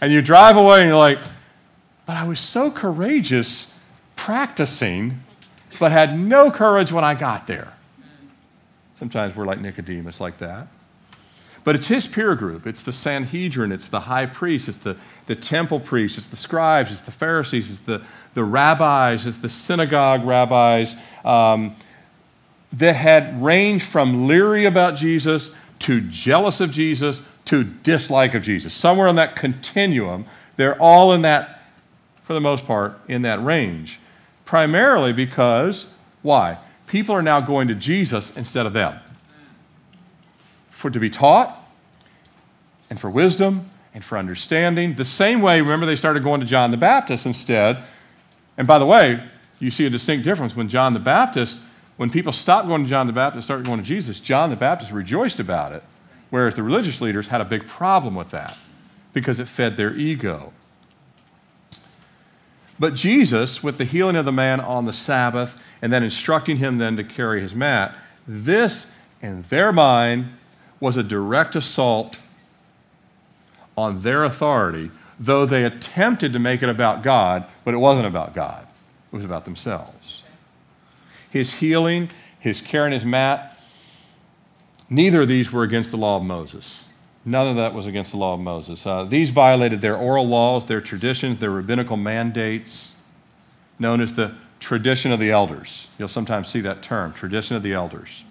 And 0.00 0.12
you 0.12 0.22
drive 0.22 0.56
away 0.56 0.80
and 0.80 0.88
you're 0.88 0.96
like, 0.96 1.18
but 2.06 2.16
I 2.16 2.26
was 2.26 2.40
so 2.40 2.70
courageous 2.70 3.78
practicing, 4.16 5.20
but 5.78 5.92
had 5.92 6.18
no 6.18 6.50
courage 6.50 6.90
when 6.90 7.04
I 7.04 7.14
got 7.14 7.46
there. 7.46 7.72
Sometimes 8.98 9.36
we're 9.36 9.46
like 9.46 9.60
Nicodemus, 9.60 10.20
like 10.20 10.38
that. 10.38 10.68
But 11.62 11.74
it's 11.74 11.86
his 11.86 12.06
peer 12.06 12.34
group. 12.34 12.66
It's 12.66 12.82
the 12.82 12.92
Sanhedrin, 12.92 13.70
it's 13.70 13.88
the 13.88 14.00
high 14.00 14.26
priest, 14.26 14.68
it's 14.68 14.78
the, 14.78 14.96
the 15.26 15.36
temple 15.36 15.78
priests, 15.78 16.16
it's 16.16 16.26
the 16.26 16.36
scribes, 16.36 16.90
it's 16.90 17.00
the 17.02 17.10
Pharisees, 17.10 17.70
it's 17.70 17.80
the, 17.80 18.02
the 18.34 18.44
rabbis, 18.44 19.26
it's 19.26 19.36
the 19.36 19.48
synagogue 19.48 20.24
rabbis 20.24 20.96
um, 21.24 21.76
that 22.72 22.94
had 22.94 23.42
ranged 23.42 23.84
from 23.84 24.26
leery 24.26 24.64
about 24.64 24.96
Jesus 24.96 25.50
to 25.80 26.00
jealous 26.02 26.60
of 26.60 26.70
Jesus 26.70 27.20
to 27.46 27.64
dislike 27.64 28.34
of 28.34 28.42
Jesus. 28.42 28.72
Somewhere 28.72 29.08
on 29.08 29.16
that 29.16 29.34
continuum, 29.34 30.26
they're 30.56 30.80
all 30.80 31.12
in 31.12 31.22
that, 31.22 31.62
for 32.22 32.34
the 32.34 32.40
most 32.40 32.64
part, 32.64 32.98
in 33.08 33.22
that 33.22 33.42
range. 33.42 33.98
Primarily 34.44 35.12
because, 35.12 35.90
why? 36.22 36.58
People 36.86 37.14
are 37.14 37.22
now 37.22 37.40
going 37.40 37.68
to 37.68 37.74
Jesus 37.74 38.36
instead 38.36 38.66
of 38.66 38.72
them 38.72 38.98
for 40.70 40.90
to 40.90 40.98
be 40.98 41.10
taught 41.10 41.56
and 42.88 42.98
for 42.98 43.10
wisdom 43.10 43.70
and 43.94 44.04
for 44.04 44.16
understanding. 44.16 44.94
The 44.94 45.04
same 45.04 45.42
way, 45.42 45.60
remember, 45.60 45.86
they 45.86 45.96
started 45.96 46.22
going 46.22 46.40
to 46.40 46.46
John 46.46 46.70
the 46.70 46.76
Baptist 46.76 47.26
instead. 47.26 47.82
And 48.56 48.66
by 48.66 48.78
the 48.78 48.86
way, 48.86 49.22
you 49.58 49.70
see 49.70 49.86
a 49.86 49.90
distinct 49.90 50.24
difference 50.24 50.56
when 50.56 50.68
John 50.68 50.94
the 50.94 51.00
Baptist, 51.00 51.60
when 52.00 52.08
people 52.08 52.32
stopped 52.32 52.66
going 52.66 52.82
to 52.82 52.88
John 52.88 53.06
the 53.06 53.12
Baptist, 53.12 53.46
started 53.46 53.66
going 53.66 53.78
to 53.78 53.84
Jesus, 53.84 54.20
John 54.20 54.48
the 54.48 54.56
Baptist 54.56 54.90
rejoiced 54.90 55.38
about 55.38 55.72
it, 55.72 55.82
whereas 56.30 56.54
the 56.54 56.62
religious 56.62 57.02
leaders 57.02 57.26
had 57.26 57.42
a 57.42 57.44
big 57.44 57.66
problem 57.66 58.14
with 58.14 58.30
that 58.30 58.56
because 59.12 59.38
it 59.38 59.46
fed 59.46 59.76
their 59.76 59.94
ego. 59.94 60.54
But 62.78 62.94
Jesus, 62.94 63.62
with 63.62 63.76
the 63.76 63.84
healing 63.84 64.16
of 64.16 64.24
the 64.24 64.32
man 64.32 64.60
on 64.60 64.86
the 64.86 64.94
Sabbath 64.94 65.58
and 65.82 65.92
then 65.92 66.02
instructing 66.02 66.56
him 66.56 66.78
then 66.78 66.96
to 66.96 67.04
carry 67.04 67.42
his 67.42 67.54
mat, 67.54 67.94
this 68.26 68.90
in 69.20 69.44
their 69.50 69.70
mind 69.70 70.30
was 70.80 70.96
a 70.96 71.02
direct 71.02 71.54
assault 71.54 72.18
on 73.76 74.00
their 74.00 74.24
authority, 74.24 74.90
though 75.18 75.44
they 75.44 75.64
attempted 75.64 76.32
to 76.32 76.38
make 76.38 76.62
it 76.62 76.70
about 76.70 77.02
God, 77.02 77.44
but 77.62 77.74
it 77.74 77.76
wasn't 77.76 78.06
about 78.06 78.34
God. 78.34 78.66
It 79.12 79.16
was 79.16 79.26
about 79.26 79.44
themselves. 79.44 79.99
His 81.30 81.54
healing, 81.54 82.10
his 82.38 82.60
carrying 82.60 82.92
his 82.92 83.04
mat, 83.04 83.56
neither 84.88 85.22
of 85.22 85.28
these 85.28 85.52
were 85.52 85.62
against 85.62 85.90
the 85.90 85.96
law 85.96 86.16
of 86.16 86.22
Moses. 86.22 86.84
None 87.24 87.48
of 87.48 87.56
that 87.56 87.74
was 87.74 87.86
against 87.86 88.12
the 88.12 88.18
law 88.18 88.34
of 88.34 88.40
Moses. 88.40 88.86
Uh, 88.86 89.04
these 89.04 89.30
violated 89.30 89.80
their 89.80 89.96
oral 89.96 90.26
laws, 90.26 90.66
their 90.66 90.80
traditions, 90.80 91.38
their 91.38 91.50
rabbinical 91.50 91.96
mandates, 91.96 92.94
known 93.78 94.00
as 94.00 94.14
the 94.14 94.34
tradition 94.58 95.12
of 95.12 95.20
the 95.20 95.30
elders. 95.30 95.86
You'll 95.98 96.08
sometimes 96.08 96.48
see 96.48 96.60
that 96.62 96.82
term, 96.82 97.12
tradition 97.12 97.56
of 97.56 97.62
the 97.62 97.72
elders. 97.72 98.24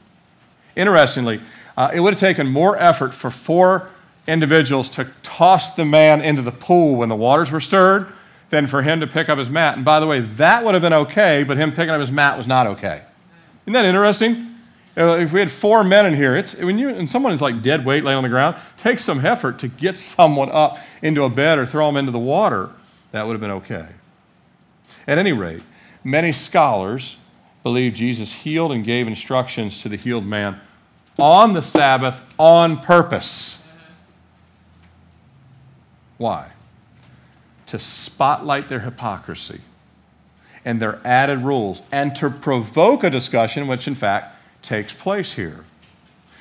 Interestingly, 0.75 1.41
uh, 1.77 1.91
it 1.93 1.99
would 1.99 2.13
have 2.13 2.19
taken 2.19 2.47
more 2.47 2.77
effort 2.77 3.13
for 3.13 3.31
four 3.31 3.89
individuals 4.27 4.89
to 4.89 5.11
toss 5.23 5.75
the 5.75 5.85
man 5.85 6.21
into 6.21 6.41
the 6.41 6.51
pool 6.51 6.95
when 6.95 7.09
the 7.09 7.15
waters 7.15 7.51
were 7.51 7.61
stirred 7.61 8.07
than 8.49 8.67
for 8.67 8.81
him 8.81 8.99
to 8.99 9.07
pick 9.07 9.29
up 9.29 9.37
his 9.37 9.49
mat. 9.49 9.75
And 9.75 9.85
by 9.85 9.99
the 9.99 10.07
way, 10.07 10.21
that 10.21 10.63
would 10.63 10.73
have 10.73 10.81
been 10.81 10.93
okay, 10.93 11.43
but 11.43 11.57
him 11.57 11.71
picking 11.71 11.89
up 11.89 11.99
his 11.99 12.11
mat 12.11 12.37
was 12.37 12.47
not 12.47 12.67
okay. 12.67 13.03
Isn't 13.65 13.73
that 13.73 13.85
interesting? 13.85 14.55
If 14.95 15.31
we 15.31 15.39
had 15.39 15.51
four 15.51 15.83
men 15.83 16.07
in 16.07 16.15
here, 16.15 16.35
it's 16.35 16.55
when 16.55 16.77
you 16.77 16.89
and 16.89 17.09
someone 17.09 17.31
is 17.31 17.41
like 17.41 17.61
dead 17.61 17.85
weight 17.85 18.03
laying 18.03 18.17
on 18.17 18.23
the 18.23 18.29
ground, 18.29 18.57
takes 18.75 19.03
some 19.03 19.25
effort 19.25 19.59
to 19.59 19.67
get 19.67 19.97
someone 19.97 20.49
up 20.51 20.77
into 21.01 21.23
a 21.23 21.29
bed 21.29 21.57
or 21.57 21.65
throw 21.65 21.85
them 21.87 21.95
into 21.95 22.11
the 22.11 22.19
water. 22.19 22.71
That 23.11 23.25
would 23.25 23.33
have 23.33 23.41
been 23.41 23.51
okay. 23.51 23.87
At 25.07 25.17
any 25.17 25.31
rate, 25.31 25.61
many 26.03 26.31
scholars 26.31 27.17
believe 27.63 27.93
Jesus 27.93 28.33
healed 28.33 28.71
and 28.71 28.83
gave 28.83 29.07
instructions 29.07 29.81
to 29.83 29.89
the 29.89 29.95
healed 29.95 30.25
man 30.25 30.59
on 31.17 31.53
the 31.53 31.61
Sabbath 31.61 32.15
on 32.37 32.81
purpose. 32.81 33.67
Why? 36.17 36.51
To 37.69 37.79
spotlight 37.79 38.67
their 38.67 38.79
hypocrisy 38.79 39.61
and 40.65 40.81
their 40.81 40.99
added 41.05 41.39
rules 41.39 41.81
and 41.91 42.15
to 42.15 42.29
provoke 42.29 43.03
a 43.03 43.09
discussion, 43.09 43.67
which 43.67 43.87
in 43.87 43.95
fact 43.95 44.35
takes 44.61 44.93
place 44.93 45.33
here. 45.33 45.63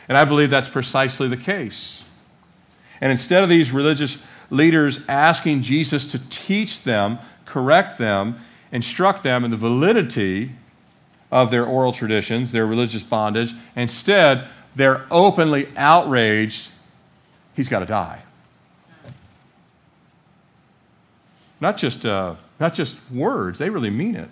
And 0.08 0.16
I 0.16 0.24
believe 0.24 0.48
that's 0.48 0.68
precisely 0.68 1.28
the 1.28 1.36
case. 1.36 2.02
And 3.00 3.12
instead 3.12 3.42
of 3.42 3.48
these 3.48 3.70
religious 3.70 4.18
leaders 4.50 5.04
asking 5.06 5.62
Jesus 5.62 6.10
to 6.12 6.18
teach 6.30 6.82
them, 6.82 7.18
correct 7.44 7.98
them, 7.98 8.40
instruct 8.72 9.22
them 9.22 9.44
in 9.44 9.50
the 9.50 9.56
validity 9.56 10.52
of 11.30 11.50
their 11.50 11.66
oral 11.66 11.92
traditions, 11.92 12.52
their 12.52 12.66
religious 12.66 13.02
bondage, 13.02 13.54
instead, 13.76 14.48
they're 14.74 15.06
openly 15.10 15.68
outraged, 15.76 16.70
he's 17.54 17.68
got 17.68 17.80
to 17.80 17.86
die. 17.86 18.22
Not 21.60 21.76
just, 21.76 22.06
uh, 22.06 22.36
not 22.60 22.74
just 22.74 22.98
words, 23.10 23.58
they 23.58 23.70
really 23.70 23.90
mean 23.90 24.14
it. 24.14 24.28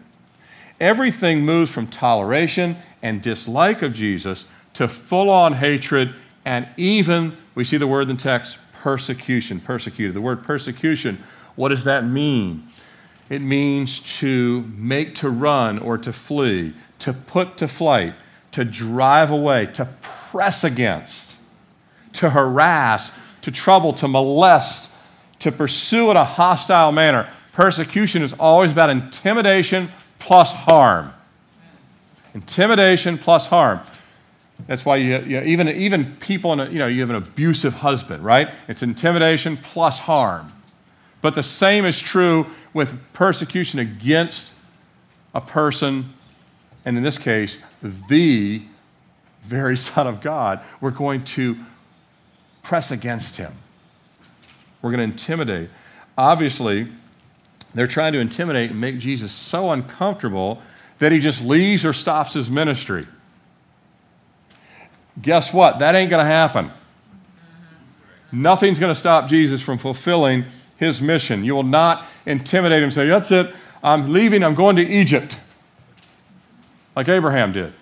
Everything 0.80 1.42
moves 1.42 1.70
from 1.70 1.86
toleration 1.86 2.76
and 3.02 3.22
dislike 3.22 3.82
of 3.82 3.92
Jesus 3.92 4.44
to 4.74 4.88
full 4.88 5.30
on 5.30 5.54
hatred 5.54 6.14
and 6.46 6.68
even, 6.76 7.36
we 7.56 7.64
see 7.64 7.76
the 7.76 7.88
word 7.88 8.08
in 8.08 8.16
the 8.16 8.22
text, 8.22 8.58
persecution. 8.80 9.58
Persecuted. 9.58 10.14
The 10.14 10.20
word 10.20 10.44
persecution, 10.44 11.18
what 11.56 11.70
does 11.70 11.82
that 11.84 12.04
mean? 12.04 12.68
It 13.28 13.40
means 13.40 13.98
to 14.20 14.62
make 14.76 15.16
to 15.16 15.28
run 15.28 15.80
or 15.80 15.98
to 15.98 16.12
flee, 16.12 16.72
to 17.00 17.12
put 17.12 17.58
to 17.58 17.66
flight, 17.66 18.14
to 18.52 18.64
drive 18.64 19.32
away, 19.32 19.66
to 19.66 19.88
press 20.30 20.62
against, 20.62 21.36
to 22.12 22.30
harass, 22.30 23.18
to 23.42 23.50
trouble, 23.50 23.92
to 23.94 24.06
molest, 24.06 24.94
to 25.40 25.52
pursue 25.52 26.10
in 26.10 26.16
a 26.16 26.24
hostile 26.24 26.92
manner. 26.92 27.28
Persecution 27.52 28.22
is 28.22 28.32
always 28.34 28.72
about 28.72 28.90
intimidation 28.90 29.90
plus 30.18 30.52
harm. 30.52 31.12
Intimidation 32.34 33.18
plus 33.18 33.46
harm. 33.46 33.80
That's 34.66 34.84
why 34.84 34.96
you, 34.96 35.18
you 35.20 35.40
even, 35.40 35.68
even 35.68 36.16
people 36.16 36.52
in 36.52 36.60
a, 36.60 36.68
you 36.68 36.78
know, 36.78 36.86
you 36.86 37.00
have 37.00 37.10
an 37.10 37.16
abusive 37.16 37.74
husband, 37.74 38.24
right? 38.24 38.50
It's 38.68 38.82
intimidation 38.82 39.56
plus 39.58 39.98
harm. 39.98 40.52
But 41.22 41.34
the 41.34 41.42
same 41.42 41.84
is 41.84 41.98
true 41.98 42.46
with 42.72 42.92
persecution 43.12 43.80
against 43.80 44.52
a 45.34 45.40
person, 45.40 46.12
and 46.84 46.96
in 46.96 47.02
this 47.02 47.18
case, 47.18 47.58
the 48.08 48.62
very 49.44 49.76
Son 49.88 50.06
of 50.06 50.20
God, 50.20 50.60
we're 50.80 50.90
going 50.90 51.24
to 51.24 51.56
press 52.62 52.90
against 52.90 53.36
him. 53.36 53.52
We're 54.86 54.92
going 54.92 55.10
to 55.10 55.12
intimidate. 55.12 55.68
Obviously, 56.16 56.86
they're 57.74 57.88
trying 57.88 58.12
to 58.12 58.20
intimidate 58.20 58.70
and 58.70 58.80
make 58.80 59.00
Jesus 59.00 59.32
so 59.32 59.72
uncomfortable 59.72 60.62
that 61.00 61.10
he 61.10 61.18
just 61.18 61.42
leaves 61.42 61.84
or 61.84 61.92
stops 61.92 62.34
his 62.34 62.48
ministry. 62.48 63.04
Guess 65.20 65.52
what? 65.52 65.80
That 65.80 65.96
ain't 65.96 66.08
going 66.08 66.24
to 66.24 66.30
happen. 66.30 66.70
Nothing's 68.30 68.78
going 68.78 68.94
to 68.94 68.98
stop 68.98 69.28
Jesus 69.28 69.60
from 69.60 69.76
fulfilling 69.76 70.44
his 70.76 71.00
mission. 71.00 71.42
You 71.42 71.56
will 71.56 71.64
not 71.64 72.06
intimidate 72.24 72.80
him 72.80 72.92
say, 72.92 73.08
That's 73.08 73.32
it, 73.32 73.52
I'm 73.82 74.12
leaving, 74.12 74.44
I'm 74.44 74.54
going 74.54 74.76
to 74.76 74.86
Egypt, 74.86 75.36
like 76.94 77.08
Abraham 77.08 77.52
did. 77.52 77.72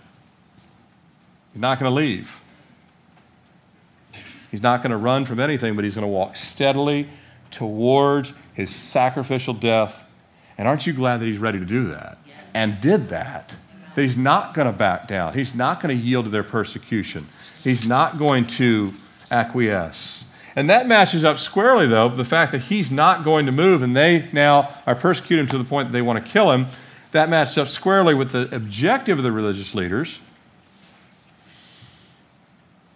You're 1.54 1.60
not 1.60 1.78
going 1.78 1.90
to 1.90 1.94
leave. 1.94 2.30
He's 4.54 4.62
not 4.62 4.84
going 4.84 4.92
to 4.92 4.96
run 4.96 5.24
from 5.24 5.40
anything, 5.40 5.74
but 5.74 5.82
he's 5.82 5.96
going 5.96 6.04
to 6.04 6.06
walk 6.06 6.36
steadily 6.36 7.08
towards 7.50 8.32
his 8.52 8.72
sacrificial 8.72 9.52
death. 9.52 10.00
And 10.56 10.68
aren't 10.68 10.86
you 10.86 10.92
glad 10.92 11.16
that 11.18 11.26
he's 11.26 11.38
ready 11.38 11.58
to 11.58 11.64
do 11.64 11.88
that? 11.88 12.18
Yes. 12.24 12.36
And 12.54 12.80
did 12.80 13.08
that? 13.08 13.52
That 13.96 14.02
he's 14.02 14.16
not 14.16 14.54
going 14.54 14.68
to 14.68 14.72
back 14.72 15.08
down. 15.08 15.34
He's 15.34 15.56
not 15.56 15.82
going 15.82 15.98
to 15.98 16.00
yield 16.00 16.26
to 16.26 16.30
their 16.30 16.44
persecution. 16.44 17.26
He's 17.64 17.84
not 17.84 18.16
going 18.16 18.46
to 18.46 18.94
acquiesce. 19.32 20.30
And 20.54 20.70
that 20.70 20.86
matches 20.86 21.24
up 21.24 21.40
squarely, 21.40 21.88
though, 21.88 22.08
the 22.08 22.24
fact 22.24 22.52
that 22.52 22.60
he's 22.60 22.92
not 22.92 23.24
going 23.24 23.46
to 23.46 23.52
move 23.52 23.82
and 23.82 23.96
they 23.96 24.28
now 24.32 24.72
are 24.86 24.94
persecuting 24.94 25.46
him 25.46 25.48
to 25.48 25.58
the 25.58 25.64
point 25.64 25.88
that 25.88 25.92
they 25.92 26.02
want 26.02 26.24
to 26.24 26.30
kill 26.30 26.52
him. 26.52 26.68
That 27.10 27.28
matches 27.28 27.58
up 27.58 27.66
squarely 27.66 28.14
with 28.14 28.30
the 28.30 28.54
objective 28.54 29.18
of 29.18 29.24
the 29.24 29.32
religious 29.32 29.74
leaders 29.74 30.20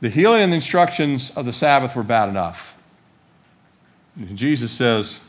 the 0.01 0.09
healing 0.09 0.43
and 0.43 0.53
the 0.53 0.57
instructions 0.57 1.31
of 1.33 1.45
the 1.45 1.53
Sabbath 1.53 1.97
were 1.97 2.03
bad 2.03 2.29
enough. 2.29 2.75
Jesus 4.35 4.73
says 4.73 5.21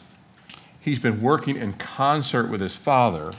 he's 0.80 1.00
been 1.00 1.22
working 1.22 1.58
in 1.58 1.74
concert 1.74 2.50
with 2.50 2.62
his 2.62 2.76
Father, 2.76 3.34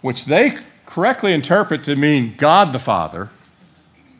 which 0.00 0.24
they 0.24 0.58
correctly 0.86 1.32
interpret 1.32 1.84
to 1.84 1.96
mean 1.96 2.34
God 2.36 2.72
the 2.72 2.78
Father. 2.78 3.30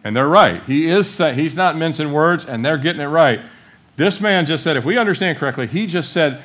And 0.04 0.16
they're 0.16 0.28
right. 0.28 0.62
He 0.64 0.88
is 0.88 1.18
he's 1.18 1.54
not 1.54 1.76
mincing 1.76 2.12
words, 2.12 2.44
and 2.44 2.64
they're 2.64 2.78
getting 2.78 3.02
it 3.02 3.06
right. 3.06 3.40
This 3.97 4.21
man 4.21 4.47
just 4.47 4.64
said, 4.64 4.76
if 4.76 4.85
we 4.85 4.99
understand 4.99 5.38
correctly, 5.38 5.68
he 5.68 5.87
just 5.87 6.12
said 6.12 6.42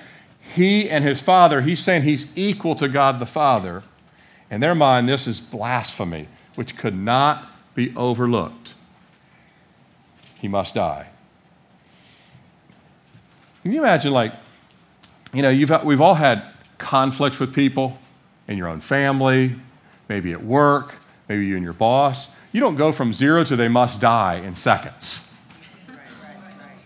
he 0.53 0.89
and 0.89 1.03
his 1.03 1.19
father, 1.19 1.61
he's 1.61 1.83
saying 1.83 2.03
he's 2.03 2.27
equal 2.35 2.75
to 2.75 2.87
God 2.87 3.19
the 3.19 3.25
Father. 3.25 3.83
In 4.51 4.61
their 4.61 4.75
mind, 4.75 5.09
this 5.09 5.27
is 5.27 5.39
blasphemy, 5.39 6.27
which 6.55 6.77
could 6.77 6.95
not 6.95 7.49
be 7.73 7.95
overlooked 7.95 8.73
he 10.39 10.48
must 10.48 10.75
die. 10.75 11.08
Can 13.63 13.74
you 13.74 13.82
imagine, 13.82 14.13
like, 14.13 14.34
you 15.34 15.41
know, 15.41 15.50
you've, 15.50 15.72
we've 15.84 16.01
all 16.01 16.15
had 16.15 16.44
conflicts 16.77 17.39
with 17.39 17.53
people 17.53 17.98
in 18.48 18.58
your 18.58 18.67
own 18.67 18.79
family, 18.79 19.56
maybe 20.08 20.32
at 20.32 20.44
work, 20.44 20.96
maybe 21.27 21.46
you 21.46 21.56
and 21.56 21.63
your 21.63 21.74
boss. 21.74 22.29
You 22.51 22.62
don't 22.62 22.75
go 22.75 22.91
from 22.91 23.12
zero 23.12 23.44
to 23.44 23.56
they 23.56 23.67
must 23.67 24.00
die 24.00 24.36
in 24.36 24.56
seconds. 24.56 25.27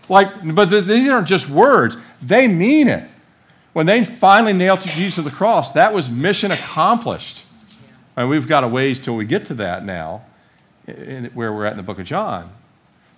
Like, 0.08 0.54
but 0.54 0.66
these 0.66 1.08
aren't 1.08 1.28
just 1.28 1.48
words, 1.48 1.96
they 2.20 2.48
mean 2.48 2.88
it. 2.88 3.08
When 3.72 3.86
they 3.86 4.04
finally 4.04 4.52
nailed 4.52 4.80
Jesus 4.80 5.14
to 5.14 5.22
the 5.22 5.30
cross, 5.30 5.72
that 5.72 5.94
was 5.94 6.10
mission 6.10 6.50
accomplished. 6.50 7.44
And 8.16 8.28
we've 8.28 8.46
got 8.46 8.64
a 8.64 8.68
ways 8.68 9.00
till 9.00 9.16
we 9.16 9.24
get 9.24 9.46
to 9.46 9.54
that 9.54 9.86
now, 9.86 10.24
where 10.84 11.52
we're 11.52 11.64
at 11.64 11.72
in 11.72 11.78
the 11.78 11.82
book 11.82 11.98
of 11.98 12.04
John. 12.04 12.52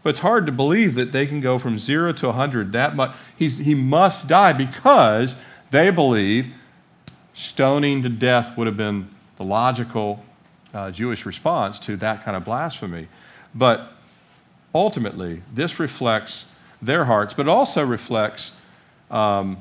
But 0.05 0.11
it's 0.11 0.19
hard 0.19 0.45
to 0.47 0.53
believe 0.53 0.95
that 0.97 1.13
they 1.13 1.27
can 1.27 1.41
go 1.41 1.59
from 1.59 1.79
zero 1.79 2.13
to 2.13 2.27
100 2.27 2.73
that 2.73 2.95
much. 2.95 3.17
He's, 3.37 3.57
he 3.57 3.75
must 3.75 4.29
die 4.29 4.53
because 4.53 5.37
they 5.71 5.91
believe 5.91 6.53
stoning 7.33 8.03
to 8.03 8.11
death 8.11 8.57
would 8.59 8.67
have 8.67 8.77
been 8.77 9.09
the 9.39 9.45
logical 9.45 10.23
uh, 10.75 10.91
Jewish 10.91 11.25
response 11.25 11.79
to 11.81 11.97
that 11.97 12.23
kind 12.23 12.37
of 12.37 12.45
blasphemy. 12.45 13.09
But 13.55 13.93
ultimately, 14.75 15.43
this 15.55 15.81
reflects 15.81 16.45
their 16.83 17.07
hearts, 17.07 17.33
but 17.33 17.49
also 17.49 17.83
reflects 17.83 18.53
um, 19.11 19.57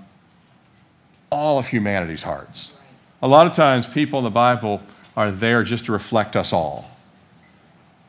all 1.29 1.57
of 1.57 1.67
humanity's 1.67 2.21
hearts. 2.21 2.73
A 3.21 3.27
lot 3.29 3.47
of 3.47 3.53
times, 3.53 3.87
people 3.87 4.19
in 4.19 4.25
the 4.25 4.29
Bible 4.29 4.81
are 5.15 5.31
there 5.31 5.63
just 5.63 5.85
to 5.85 5.93
reflect 5.93 6.35
us 6.35 6.51
all. 6.51 6.91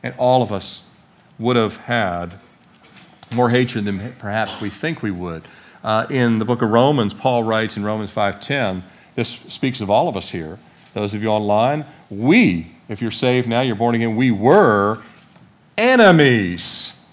And 0.03 0.13
all 0.17 0.43
of 0.43 0.51
us 0.51 0.81
would 1.39 1.55
have 1.55 1.77
had 1.77 2.33
more 3.33 3.49
hatred 3.49 3.85
than 3.85 4.13
perhaps 4.19 4.61
we 4.61 4.69
think 4.69 5.01
we 5.01 5.11
would. 5.11 5.43
Uh, 5.83 6.07
in 6.09 6.39
the 6.39 6.45
book 6.45 6.61
of 6.61 6.69
Romans, 6.69 7.13
Paul 7.13 7.43
writes 7.43 7.77
in 7.77 7.83
Romans 7.83 8.11
5:10, 8.11 8.83
this 9.15 9.29
speaks 9.47 9.81
of 9.81 9.89
all 9.89 10.07
of 10.07 10.17
us 10.17 10.29
here. 10.29 10.57
Those 10.93 11.13
of 11.13 11.21
you 11.21 11.29
online, 11.29 11.85
we, 12.09 12.71
if 12.89 13.01
you're 13.01 13.11
saved 13.11 13.47
now, 13.47 13.61
you're 13.61 13.75
born 13.75 13.95
again, 13.95 14.15
we 14.15 14.31
were 14.31 15.01
enemies. 15.77 17.05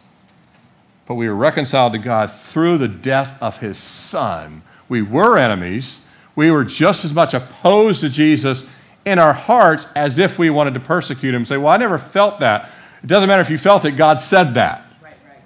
But 1.07 1.14
we 1.14 1.29
were 1.29 1.35
reconciled 1.35 1.93
to 1.93 1.99
God 1.99 2.33
through 2.33 2.79
the 2.79 2.88
death 2.88 3.37
of 3.41 3.59
his 3.59 3.76
son. 3.76 4.62
We 4.88 5.02
were 5.02 5.37
enemies. 5.37 6.00
We 6.37 6.50
were 6.50 6.64
just 6.64 7.05
as 7.05 7.12
much 7.12 7.35
opposed 7.35 8.00
to 8.02 8.09
Jesus 8.09 8.69
in 9.05 9.19
our 9.19 9.33
hearts 9.33 9.87
as 9.97 10.19
if 10.19 10.38
we 10.38 10.50
wanted 10.50 10.75
to 10.75 10.81
persecute 10.81 11.35
him. 11.35 11.45
Say, 11.45 11.57
well, 11.57 11.73
I 11.73 11.76
never 11.76 11.99
felt 11.99 12.41
that. 12.41 12.71
It 13.03 13.07
doesn't 13.07 13.29
matter 13.29 13.43
if 13.43 13.51
you 13.51 13.59
felt 13.59 13.85
it, 13.85 13.93
God 13.93 14.21
said 14.21 14.55
that. 14.55 14.85
Right, 15.03 15.15
right. 15.29 15.39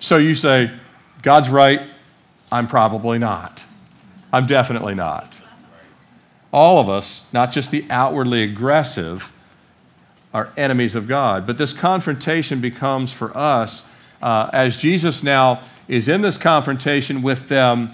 So 0.00 0.18
you 0.18 0.34
say, 0.34 0.70
God's 1.22 1.48
right, 1.48 1.82
I'm 2.50 2.66
probably 2.66 3.18
not. 3.18 3.64
I'm 4.32 4.46
definitely 4.46 4.94
not. 4.94 5.36
All 6.52 6.78
of 6.78 6.88
us, 6.88 7.24
not 7.32 7.50
just 7.50 7.70
the 7.70 7.84
outwardly 7.88 8.42
aggressive, 8.42 9.32
are 10.34 10.52
enemies 10.56 10.94
of 10.94 11.08
God. 11.08 11.46
But 11.46 11.58
this 11.58 11.72
confrontation 11.72 12.60
becomes 12.60 13.12
for 13.12 13.36
us, 13.36 13.88
uh, 14.20 14.50
as 14.52 14.76
Jesus 14.76 15.22
now 15.22 15.62
is 15.88 16.08
in 16.08 16.20
this 16.20 16.36
confrontation 16.36 17.22
with 17.22 17.48
them 17.48 17.90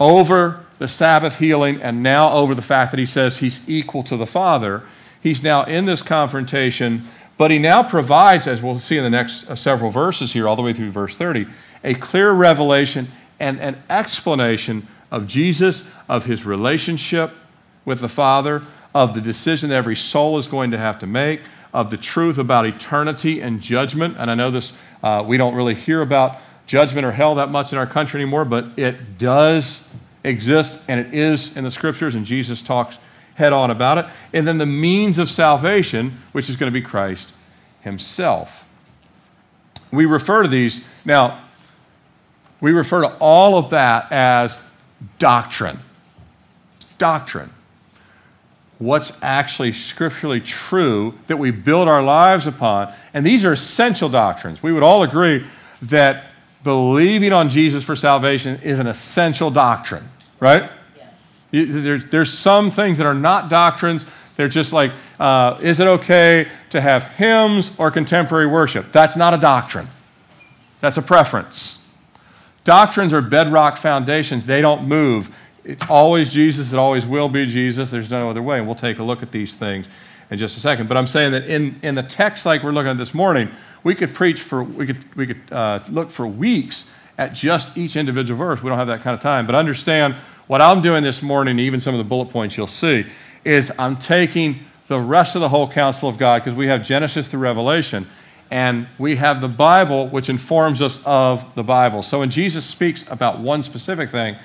over 0.00 0.64
the 0.78 0.88
Sabbath 0.88 1.36
healing 1.36 1.80
and 1.80 2.02
now 2.02 2.32
over 2.32 2.54
the 2.54 2.62
fact 2.62 2.90
that 2.90 2.98
he 2.98 3.06
says 3.06 3.38
he's 3.38 3.60
equal 3.68 4.02
to 4.04 4.16
the 4.16 4.26
Father. 4.26 4.82
He's 5.22 5.42
now 5.42 5.64
in 5.64 5.84
this 5.84 6.02
confrontation 6.02 7.04
but 7.36 7.50
he 7.50 7.58
now 7.58 7.82
provides, 7.82 8.46
as 8.46 8.62
we'll 8.62 8.78
see 8.78 8.96
in 8.96 9.04
the 9.04 9.10
next 9.10 9.48
uh, 9.48 9.56
several 9.56 9.90
verses 9.90 10.32
here, 10.32 10.46
all 10.46 10.56
the 10.56 10.62
way 10.62 10.72
through 10.72 10.90
verse 10.90 11.16
30, 11.16 11.46
a 11.82 11.94
clear 11.94 12.32
revelation 12.32 13.08
and 13.40 13.58
an 13.60 13.82
explanation 13.90 14.86
of 15.10 15.26
Jesus, 15.26 15.88
of 16.08 16.24
his 16.24 16.44
relationship 16.44 17.32
with 17.84 18.00
the 18.00 18.08
Father, 18.08 18.62
of 18.94 19.14
the 19.14 19.20
decision 19.20 19.68
that 19.70 19.76
every 19.76 19.96
soul 19.96 20.38
is 20.38 20.46
going 20.46 20.70
to 20.70 20.78
have 20.78 20.98
to 21.00 21.06
make, 21.06 21.40
of 21.72 21.90
the 21.90 21.96
truth 21.96 22.38
about 22.38 22.66
eternity 22.66 23.40
and 23.40 23.60
judgment. 23.60 24.16
And 24.18 24.30
I 24.30 24.34
know 24.34 24.50
this, 24.50 24.72
uh, 25.02 25.24
we 25.26 25.36
don't 25.36 25.54
really 25.54 25.74
hear 25.74 26.02
about 26.02 26.38
judgment 26.66 27.04
or 27.04 27.10
hell 27.12 27.34
that 27.34 27.50
much 27.50 27.72
in 27.72 27.78
our 27.78 27.86
country 27.86 28.20
anymore, 28.20 28.44
but 28.44 28.66
it 28.78 29.18
does 29.18 29.88
exist 30.22 30.84
and 30.88 31.00
it 31.00 31.12
is 31.12 31.56
in 31.56 31.64
the 31.64 31.70
scriptures, 31.70 32.14
and 32.14 32.24
Jesus 32.24 32.62
talks 32.62 32.98
head 33.34 33.52
on 33.52 33.70
about 33.70 33.98
it. 33.98 34.06
And 34.32 34.46
then 34.46 34.58
the 34.58 34.66
means 34.66 35.18
of 35.18 35.28
salvation, 35.28 36.20
which 36.32 36.48
is 36.48 36.56
going 36.56 36.72
to 36.72 36.80
be 36.80 36.84
Christ 36.84 37.32
Himself. 37.80 38.64
We 39.92 40.06
refer 40.06 40.42
to 40.42 40.48
these, 40.48 40.84
now, 41.04 41.42
we 42.60 42.72
refer 42.72 43.02
to 43.02 43.16
all 43.18 43.58
of 43.58 43.70
that 43.70 44.10
as 44.10 44.62
doctrine. 45.18 45.78
Doctrine. 46.98 47.50
What's 48.78 49.12
actually 49.22 49.72
scripturally 49.72 50.40
true 50.40 51.14
that 51.26 51.36
we 51.36 51.50
build 51.50 51.88
our 51.88 52.02
lives 52.02 52.46
upon. 52.46 52.92
And 53.12 53.24
these 53.24 53.44
are 53.44 53.52
essential 53.52 54.08
doctrines. 54.08 54.62
We 54.62 54.72
would 54.72 54.82
all 54.82 55.02
agree 55.02 55.44
that 55.82 56.32
believing 56.64 57.32
on 57.32 57.50
Jesus 57.50 57.84
for 57.84 57.94
salvation 57.94 58.60
is 58.62 58.78
an 58.78 58.86
essential 58.86 59.50
doctrine, 59.50 60.08
right? 60.40 60.70
There's, 61.54 62.06
there's 62.06 62.36
some 62.36 62.70
things 62.70 62.98
that 62.98 63.06
are 63.06 63.14
not 63.14 63.48
doctrines. 63.48 64.06
They're 64.36 64.48
just 64.48 64.72
like, 64.72 64.92
uh, 65.20 65.58
is 65.62 65.78
it 65.78 65.86
okay 65.86 66.48
to 66.70 66.80
have 66.80 67.04
hymns 67.04 67.70
or 67.78 67.90
contemporary 67.90 68.46
worship? 68.46 68.90
That's 68.90 69.16
not 69.16 69.32
a 69.32 69.38
doctrine, 69.38 69.88
that's 70.80 70.96
a 70.96 71.02
preference. 71.02 71.80
Doctrines 72.64 73.12
are 73.12 73.20
bedrock 73.20 73.76
foundations, 73.76 74.44
they 74.44 74.62
don't 74.62 74.88
move. 74.88 75.28
It's 75.64 75.84
always 75.88 76.30
Jesus, 76.30 76.72
it 76.72 76.78
always 76.78 77.06
will 77.06 77.28
be 77.28 77.46
Jesus. 77.46 77.90
There's 77.90 78.10
no 78.10 78.28
other 78.28 78.42
way. 78.42 78.58
And 78.58 78.66
we'll 78.66 78.74
take 78.74 78.98
a 78.98 79.02
look 79.02 79.22
at 79.22 79.30
these 79.30 79.54
things 79.54 79.86
in 80.30 80.38
just 80.38 80.56
a 80.56 80.60
second. 80.60 80.88
But 80.88 80.96
I'm 80.96 81.06
saying 81.06 81.32
that 81.32 81.44
in, 81.44 81.78
in 81.82 81.94
the 81.94 82.02
text 82.02 82.44
like 82.44 82.62
we're 82.62 82.72
looking 82.72 82.90
at 82.90 82.98
this 82.98 83.14
morning, 83.14 83.48
we 83.82 83.94
could 83.94 84.12
preach 84.12 84.42
for, 84.42 84.62
we 84.62 84.86
could, 84.86 85.16
we 85.16 85.26
could 85.26 85.40
uh, 85.52 85.80
look 85.88 86.10
for 86.10 86.26
weeks 86.26 86.90
at 87.18 87.32
just 87.32 87.76
each 87.76 87.96
individual 87.96 88.38
verse. 88.38 88.62
We 88.62 88.68
don't 88.68 88.78
have 88.78 88.88
that 88.88 89.02
kind 89.02 89.14
of 89.14 89.20
time. 89.20 89.46
But 89.46 89.54
understand 89.54 90.16
what 90.46 90.60
I'm 90.60 90.80
doing 90.80 91.04
this 91.04 91.22
morning, 91.22 91.58
even 91.58 91.80
some 91.80 91.94
of 91.94 91.98
the 91.98 92.04
bullet 92.04 92.30
points 92.30 92.56
you'll 92.56 92.66
see, 92.66 93.06
is 93.44 93.72
I'm 93.78 93.96
taking 93.96 94.60
the 94.88 94.98
rest 94.98 95.34
of 95.34 95.40
the 95.40 95.48
whole 95.48 95.70
counsel 95.70 96.08
of 96.08 96.18
God 96.18 96.42
because 96.42 96.56
we 96.56 96.66
have 96.66 96.84
Genesis 96.84 97.28
through 97.28 97.40
Revelation, 97.40 98.06
and 98.50 98.86
we 98.98 99.16
have 99.16 99.40
the 99.40 99.48
Bible, 99.48 100.08
which 100.08 100.28
informs 100.28 100.82
us 100.82 101.02
of 101.04 101.44
the 101.54 101.62
Bible. 101.62 102.02
So 102.02 102.20
when 102.20 102.30
Jesus 102.30 102.64
speaks 102.64 103.04
about 103.08 103.40
one 103.40 103.62
specific 103.62 104.10
thing, 104.10 104.36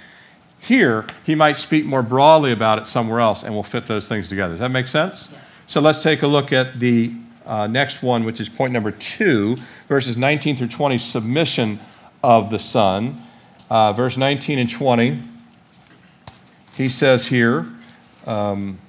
here 0.60 1.05
he 1.25 1.36
might 1.36 1.58
speak 1.58 1.86
more 1.86 2.03
broadly 2.03 2.51
about 2.51 2.79
it 2.79 2.88
somewhere 2.88 3.19
else, 3.19 3.43
and 3.43 3.53
we'll 3.53 3.63
fit 3.63 3.86
those 3.86 4.08
things 4.08 4.27
together. 4.27 4.53
Does 4.53 4.60
that 4.62 4.71
make 4.71 4.88
sense? 4.88 5.34
So 5.67 5.82
let's 5.82 6.01
take 6.01 6.23
a 6.23 6.27
look 6.27 6.51
at 6.51 6.79
the 6.79 7.13
uh, 7.45 7.67
next 7.67 8.01
one, 8.01 8.23
which 8.23 8.39
is 8.39 8.47
point 8.47 8.71
number 8.71 8.91
two, 8.91 9.58
verses 9.88 10.17
19 10.17 10.58
through 10.58 10.67
20, 10.67 10.97
submission 10.97 11.79
of 12.23 12.49
the 12.49 12.60
Son. 12.60 13.23
Uh, 13.69 13.93
verse 13.93 14.17
19 14.17 14.60
and 14.60 14.69
20 14.69 15.23
he 16.79 16.88
says 16.88 17.27
here, 17.27 17.67
um, 18.25 18.79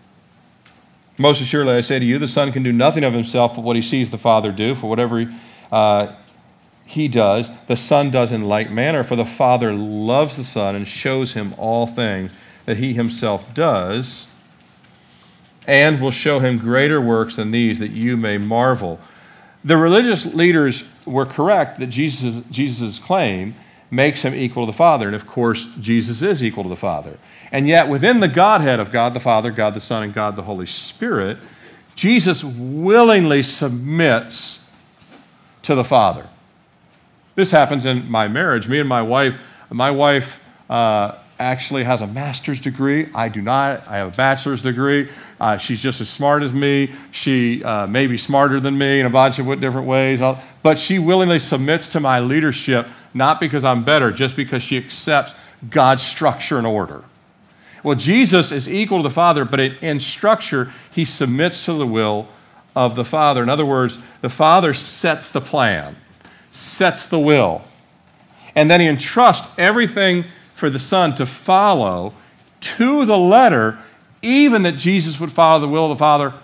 Most 1.18 1.40
assuredly 1.40 1.74
I 1.74 1.80
say 1.80 1.98
to 1.98 2.04
you, 2.04 2.18
the 2.18 2.28
Son 2.28 2.52
can 2.52 2.62
do 2.62 2.72
nothing 2.72 3.02
of 3.02 3.12
himself 3.12 3.56
but 3.56 3.62
what 3.62 3.74
he 3.74 3.82
sees 3.82 4.10
the 4.10 4.16
Father 4.16 4.52
do, 4.52 4.76
for 4.76 4.88
whatever 4.88 5.28
uh, 5.72 6.12
he 6.84 7.08
does, 7.08 7.50
the 7.66 7.76
Son 7.76 8.12
does 8.12 8.30
in 8.30 8.44
like 8.44 8.70
manner, 8.70 9.02
for 9.02 9.16
the 9.16 9.24
Father 9.24 9.74
loves 9.74 10.36
the 10.36 10.44
Son 10.44 10.76
and 10.76 10.86
shows 10.86 11.32
him 11.32 11.52
all 11.58 11.88
things 11.88 12.30
that 12.64 12.76
he 12.76 12.92
himself 12.92 13.52
does, 13.54 14.30
and 15.66 16.00
will 16.00 16.12
show 16.12 16.38
him 16.38 16.58
greater 16.58 17.00
works 17.00 17.34
than 17.34 17.50
these, 17.50 17.80
that 17.80 17.90
you 17.90 18.16
may 18.16 18.38
marvel. 18.38 19.00
The 19.64 19.76
religious 19.76 20.24
leaders 20.26 20.84
were 21.06 21.26
correct 21.26 21.80
that 21.80 21.88
Jesus' 21.88 22.44
Jesus' 22.50 22.98
claim 22.98 23.54
makes 23.90 24.22
him 24.22 24.34
equal 24.34 24.64
to 24.64 24.72
the 24.72 24.76
Father. 24.76 25.06
And 25.06 25.16
of 25.16 25.26
course, 25.26 25.68
Jesus 25.80 26.22
is 26.22 26.42
equal 26.42 26.62
to 26.62 26.68
the 26.68 26.76
Father. 26.76 27.18
And 27.52 27.66
yet, 27.66 27.88
within 27.88 28.20
the 28.20 28.28
Godhead 28.28 28.80
of 28.80 28.92
God 28.92 29.14
the 29.14 29.20
Father, 29.20 29.50
God 29.50 29.74
the 29.74 29.80
Son, 29.80 30.02
and 30.02 30.14
God 30.14 30.36
the 30.36 30.42
Holy 30.42 30.66
Spirit, 30.66 31.38
Jesus 31.96 32.42
willingly 32.44 33.42
submits 33.42 34.64
to 35.62 35.74
the 35.74 35.84
Father. 35.84 36.28
This 37.34 37.50
happens 37.50 37.84
in 37.84 38.10
my 38.10 38.28
marriage. 38.28 38.68
Me 38.68 38.80
and 38.80 38.88
my 38.88 39.02
wife, 39.02 39.38
my 39.70 39.90
wife 39.90 40.40
uh, 40.68 41.16
actually 41.40 41.82
has 41.84 42.02
a 42.02 42.06
master's 42.06 42.60
degree. 42.60 43.08
I 43.14 43.28
do 43.28 43.40
not. 43.40 43.88
I 43.88 43.96
have 43.96 44.12
a 44.12 44.16
bachelor's 44.16 44.62
degree. 44.62 45.08
Uh, 45.40 45.56
she's 45.56 45.80
just 45.80 46.00
as 46.00 46.08
smart 46.08 46.42
as 46.42 46.52
me. 46.52 46.92
She 47.10 47.64
uh, 47.64 47.86
may 47.86 48.06
be 48.06 48.18
smarter 48.18 48.60
than 48.60 48.76
me 48.76 49.00
in 49.00 49.06
a 49.06 49.10
bunch 49.10 49.38
of 49.38 49.46
different 49.60 49.86
ways. 49.86 50.20
But 50.62 50.78
she 50.78 50.98
willingly 50.98 51.38
submits 51.38 51.88
to 51.90 52.00
my 52.00 52.20
leadership, 52.20 52.86
not 53.14 53.40
because 53.40 53.64
I'm 53.64 53.84
better, 53.84 54.12
just 54.12 54.36
because 54.36 54.62
she 54.62 54.76
accepts 54.76 55.34
God's 55.68 56.02
structure 56.02 56.58
and 56.58 56.66
order. 56.66 57.04
Well, 57.82 57.96
Jesus 57.96 58.52
is 58.52 58.68
equal 58.68 58.98
to 58.98 59.02
the 59.02 59.14
Father, 59.14 59.46
but 59.46 59.60
in 59.60 59.98
structure, 59.98 60.70
he 60.92 61.06
submits 61.06 61.64
to 61.64 61.72
the 61.72 61.86
will 61.86 62.28
of 62.76 62.94
the 62.94 63.04
Father. 63.04 63.42
In 63.42 63.48
other 63.48 63.64
words, 63.64 63.98
the 64.20 64.28
Father 64.28 64.74
sets 64.74 65.30
the 65.30 65.40
plan, 65.40 65.96
sets 66.50 67.08
the 67.08 67.18
will, 67.18 67.62
and 68.54 68.70
then 68.70 68.80
he 68.80 68.86
entrusts 68.86 69.48
everything 69.56 70.24
for 70.60 70.70
the 70.70 70.78
Son 70.78 71.14
to 71.16 71.26
follow 71.26 72.12
to 72.60 73.06
the 73.06 73.16
letter, 73.16 73.78
even 74.22 74.62
that 74.62 74.76
Jesus 74.76 75.18
would 75.18 75.32
follow 75.32 75.58
the 75.58 75.68
will 75.68 75.90
of 75.90 75.96
the 75.96 75.98
Father 75.98 76.34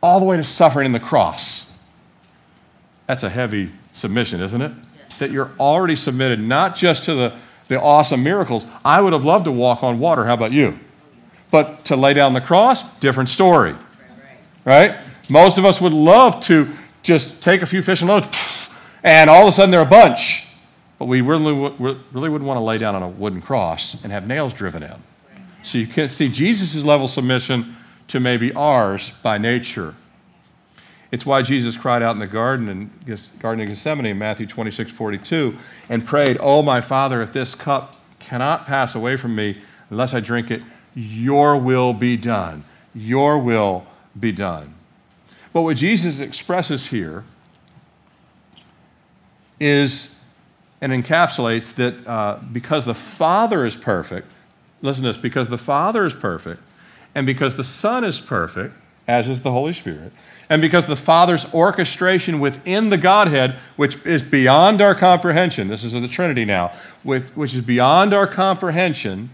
all 0.00 0.20
the 0.20 0.24
way 0.24 0.36
to 0.36 0.44
suffering 0.44 0.86
in 0.86 0.92
the 0.92 1.00
cross. 1.00 1.76
That's 3.08 3.24
a 3.24 3.28
heavy 3.28 3.72
submission, 3.92 4.40
isn't 4.40 4.62
it? 4.62 4.70
Yes. 4.96 5.18
That 5.18 5.30
you're 5.32 5.50
already 5.58 5.96
submitted 5.96 6.38
not 6.38 6.76
just 6.76 7.02
to 7.04 7.14
the, 7.14 7.36
the 7.66 7.80
awesome 7.80 8.22
miracles. 8.22 8.64
I 8.84 9.00
would 9.00 9.12
have 9.12 9.24
loved 9.24 9.46
to 9.46 9.52
walk 9.52 9.82
on 9.82 9.98
water. 9.98 10.24
How 10.24 10.34
about 10.34 10.52
you? 10.52 10.78
Oh, 10.78 10.84
but 11.50 11.84
to 11.86 11.96
lay 11.96 12.14
down 12.14 12.32
the 12.32 12.40
cross, 12.40 12.88
different 13.00 13.28
story. 13.28 13.72
Right? 14.64 14.90
right? 14.90 15.00
Most 15.28 15.58
of 15.58 15.64
us 15.64 15.80
would 15.80 15.92
love 15.92 16.40
to 16.44 16.68
just 17.02 17.42
take 17.42 17.62
a 17.62 17.66
few 17.66 17.82
fish 17.82 18.02
and 18.02 18.08
loads, 18.08 18.28
and 19.02 19.28
all 19.28 19.42
of 19.42 19.48
a 19.48 19.52
sudden 19.52 19.72
they're 19.72 19.80
a 19.80 19.84
bunch. 19.84 20.47
But 20.98 21.06
we 21.06 21.20
really, 21.20 21.52
really 21.52 22.28
wouldn't 22.28 22.48
want 22.48 22.58
to 22.58 22.62
lay 22.62 22.78
down 22.78 22.94
on 22.94 23.02
a 23.02 23.08
wooden 23.08 23.40
cross 23.40 24.02
and 24.02 24.10
have 24.10 24.26
nails 24.26 24.52
driven 24.52 24.82
in. 24.82 24.96
So 25.62 25.78
you 25.78 25.86
can 25.86 26.08
see 26.08 26.28
Jesus' 26.28 26.82
level 26.82 27.06
of 27.06 27.12
submission 27.12 27.76
to 28.08 28.20
maybe 28.20 28.52
ours 28.54 29.12
by 29.22 29.38
nature. 29.38 29.94
It's 31.10 31.24
why 31.24 31.42
Jesus 31.42 31.76
cried 31.76 32.02
out 32.02 32.14
in 32.14 32.18
the 32.18 32.26
garden 32.26 32.68
in 32.68 32.90
Garden 33.38 33.62
of 33.62 33.68
Gethsemane 33.68 34.06
in 34.06 34.18
Matthew 34.18 34.46
26, 34.46 34.90
42, 34.92 35.56
and 35.88 36.06
prayed, 36.06 36.36
Oh, 36.40 36.62
my 36.62 36.80
Father, 36.80 37.22
if 37.22 37.32
this 37.32 37.54
cup 37.54 37.96
cannot 38.18 38.66
pass 38.66 38.94
away 38.94 39.16
from 39.16 39.34
me 39.34 39.56
unless 39.90 40.12
I 40.12 40.20
drink 40.20 40.50
it, 40.50 40.62
your 40.94 41.56
will 41.56 41.92
be 41.92 42.16
done. 42.16 42.64
Your 42.94 43.38
will 43.38 43.86
be 44.18 44.32
done. 44.32 44.74
But 45.52 45.62
what 45.62 45.76
Jesus 45.76 46.20
expresses 46.20 46.88
here 46.88 47.24
is 49.58 50.14
and 50.80 50.92
encapsulates 50.92 51.74
that 51.74 52.06
uh, 52.06 52.38
because 52.52 52.84
the 52.84 52.94
Father 52.94 53.66
is 53.66 53.74
perfect, 53.74 54.30
listen 54.82 55.02
to 55.02 55.12
this, 55.12 55.20
because 55.20 55.48
the 55.48 55.58
Father 55.58 56.04
is 56.04 56.14
perfect, 56.14 56.60
and 57.14 57.26
because 57.26 57.56
the 57.56 57.64
Son 57.64 58.04
is 58.04 58.20
perfect, 58.20 58.74
as 59.08 59.28
is 59.28 59.42
the 59.42 59.50
Holy 59.50 59.72
Spirit, 59.72 60.12
and 60.50 60.62
because 60.62 60.86
the 60.86 60.96
Father's 60.96 61.52
orchestration 61.52 62.40
within 62.40 62.90
the 62.90 62.96
Godhead, 62.96 63.56
which 63.76 64.04
is 64.06 64.22
beyond 64.22 64.80
our 64.80 64.94
comprehension, 64.94 65.68
this 65.68 65.84
is 65.84 65.92
the 65.92 66.08
Trinity 66.08 66.44
now, 66.44 66.72
which 67.02 67.54
is 67.54 67.60
beyond 67.60 68.14
our 68.14 68.26
comprehension, 68.26 69.30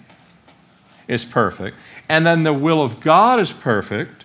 is 1.06 1.24
perfect, 1.24 1.76
and 2.08 2.24
then 2.24 2.42
the 2.42 2.54
will 2.54 2.82
of 2.82 3.00
God 3.00 3.38
is 3.38 3.52
perfect, 3.52 4.24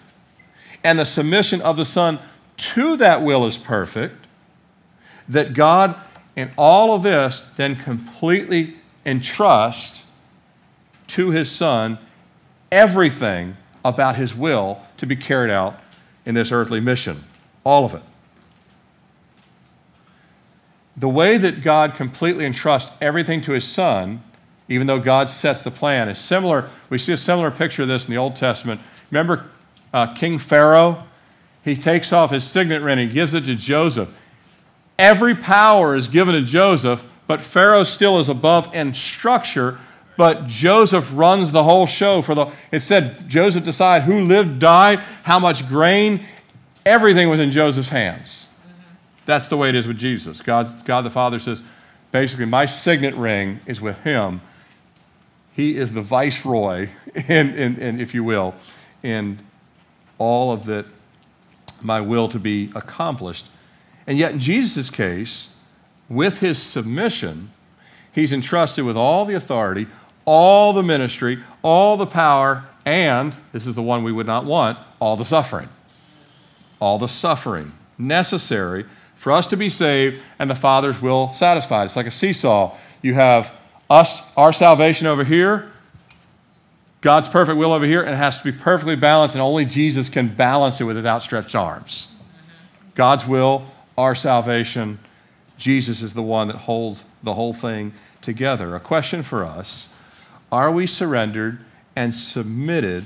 and 0.84 0.98
the 0.98 1.06
submission 1.06 1.62
of 1.62 1.76
the 1.76 1.86
Son 1.86 2.20
to 2.58 2.96
that 2.98 3.22
will 3.22 3.46
is 3.46 3.58
perfect, 3.58 4.28
that 5.28 5.54
God, 5.54 5.96
in 6.39 6.49
all 6.58 6.95
of 6.95 7.04
this, 7.04 7.41
then 7.58 7.75
completely 7.75 8.75
entrust 9.06 10.04
to 11.08 11.32
His 11.32 11.52
Son 11.52 11.99
everything 12.71 13.58
about 13.84 14.15
His 14.15 14.34
will 14.34 14.82
to 14.97 15.06
be 15.06 15.17
carried 15.17 15.52
out 15.52 15.78
in 16.25 16.36
this 16.36 16.54
earthly 16.54 16.80
mission. 16.80 17.25
All 17.65 17.84
of 17.84 17.93
it. 17.93 18.02
The 20.95 21.10
way 21.10 21.38
that 21.38 21.62
God 21.62 21.95
completely 21.95 22.45
entrusts 22.45 22.91
everything 23.02 23.41
to 23.41 23.52
His 23.52 23.65
Son, 23.65 24.23
even 24.69 24.88
though 24.88 24.99
God 24.99 25.30
sets 25.30 25.62
the 25.62 25.71
plan, 25.71 26.08
is 26.08 26.19
similar. 26.19 26.69
We 26.89 26.99
see 26.99 27.12
a 27.12 27.17
similar 27.17 27.52
picture 27.52 27.82
of 27.82 27.89
this 27.89 28.06
in 28.06 28.12
the 28.12 28.17
Old 28.17 28.38
Testament. 28.38 28.80
Remember 29.12 29.49
uh, 29.93 30.13
King 30.13 30.39
Pharaoh? 30.39 31.04
He 31.65 31.75
takes 31.75 32.13
off 32.13 32.32
his 32.32 32.45
signet 32.45 32.82
ring 32.82 32.99
and 32.99 33.12
gives 33.12 33.34
it 33.34 33.41
to 33.41 33.56
Joseph. 33.56 34.10
Every 35.00 35.34
power 35.34 35.96
is 35.96 36.08
given 36.08 36.36
to 36.36 36.44
Joseph, 36.44 37.04
but 37.26 37.42
Pharaoh 37.42 37.84
still 37.84 38.20
is 38.20 38.30
above 38.30 38.74
in 38.76 38.94
structure 38.94 39.80
but 40.20 40.48
Joseph 40.48 41.10
runs 41.14 41.54
the 41.54 41.64
whole 41.64 41.88
show 41.88 42.22
for 42.22 42.36
the 42.36 42.52
it 42.74 42.82
said 42.82 43.30
Joseph 43.30 43.64
decided 43.64 44.04
who 44.04 44.20
lived, 44.26 44.60
died, 44.60 45.00
how 45.24 45.40
much 45.40 45.66
grain, 45.70 46.26
everything 46.86 47.30
was 47.30 47.40
in 47.40 47.52
Joseph's 47.52 47.88
hands. 47.88 48.48
That's 49.26 49.48
the 49.48 49.56
way 49.56 49.70
it 49.70 49.76
is 49.76 49.88
with 49.88 49.98
Jesus. 49.98 50.42
God, 50.42 50.84
God 50.84 51.06
the 51.06 51.10
Father 51.10 51.40
says, 51.40 51.64
basically, 52.12 52.44
my 52.44 52.66
signet 52.66 53.16
ring 53.16 53.62
is 53.66 53.80
with 53.80 53.96
him. 54.00 54.42
He 55.54 55.78
is 55.78 55.94
the 55.94 56.02
viceroy, 56.02 56.90
in, 57.16 58.02
if 58.02 58.14
you 58.14 58.26
will, 58.26 58.56
in 59.04 59.40
all 60.18 60.52
of 60.52 60.66
that, 60.66 60.86
my 61.82 62.02
will 62.02 62.28
to 62.28 62.40
be 62.40 62.74
accomplished. 62.76 63.46
And 64.10 64.17
yet, 64.17 64.32
in 64.32 64.39
Jesus' 64.39 64.89
case, 64.89 65.50
with 66.10 66.39
his 66.39 66.60
submission, 66.60 67.52
he's 68.12 68.34
entrusted 68.34 68.84
with 68.84 68.98
all 68.98 69.24
the 69.24 69.36
authority, 69.36 69.86
all 70.26 70.74
the 70.74 70.82
ministry, 70.82 71.43
all 71.62 71.95
the 71.95 72.08
power, 72.08 72.65
and 72.88 73.36
this 73.54 73.67
is 73.67 73.76
the 73.76 73.84
one 73.84 74.04
we 74.04 74.12
would 74.12 74.26
not 74.26 74.45
want 74.45 74.80
all 75.00 75.15
the 75.15 75.26
suffering. 75.26 75.69
All 76.80 76.98
the 76.98 77.08
suffering 77.08 77.72
necessary 78.00 78.86
for 79.15 79.32
us 79.32 79.45
to 79.45 79.56
be 79.56 79.69
saved 79.69 80.19
and 80.39 80.50
the 80.50 80.56
Father's 80.56 81.00
will 81.00 81.32
satisfied. 81.34 81.86
It's 81.86 81.95
like 81.95 82.08
a 82.08 82.12
seesaw. 82.12 82.76
You 83.04 83.13
have 83.13 83.52
us, 83.91 84.24
our 84.36 84.54
salvation 84.54 85.06
over 85.06 85.24
here, 85.24 85.72
God's 87.02 87.30
perfect 87.30 87.60
will 87.60 87.74
over 87.74 87.86
here, 87.86 88.02
and 88.02 88.15
it 88.15 88.17
has 88.17 88.39
to 88.39 88.43
be 88.43 88.58
perfectly 88.58 88.95
balanced, 88.95 89.36
and 89.36 89.41
only 89.43 89.65
Jesus 89.65 90.10
can 90.10 90.30
balance 90.30 90.82
it 90.82 90.86
with 90.86 90.95
his 90.95 91.06
outstretched 91.06 91.54
arms. 91.54 92.08
God's 92.95 93.28
will, 93.28 93.67
our 94.00 94.16
salvation, 94.16 94.98
Jesus 95.58 96.02
is 96.02 96.14
the 96.14 96.24
one 96.24 96.48
that 96.48 96.56
holds 96.56 97.04
the 97.22 97.34
whole 97.34 97.54
thing 97.54 97.94
together. 98.22 98.74
A 98.76 98.80
question 98.80 99.24
for 99.24 99.44
us 99.44 99.94
are 100.54 100.72
we 100.72 100.88
surrendered 100.88 101.60
and 101.98 102.16
submitted 102.16 103.04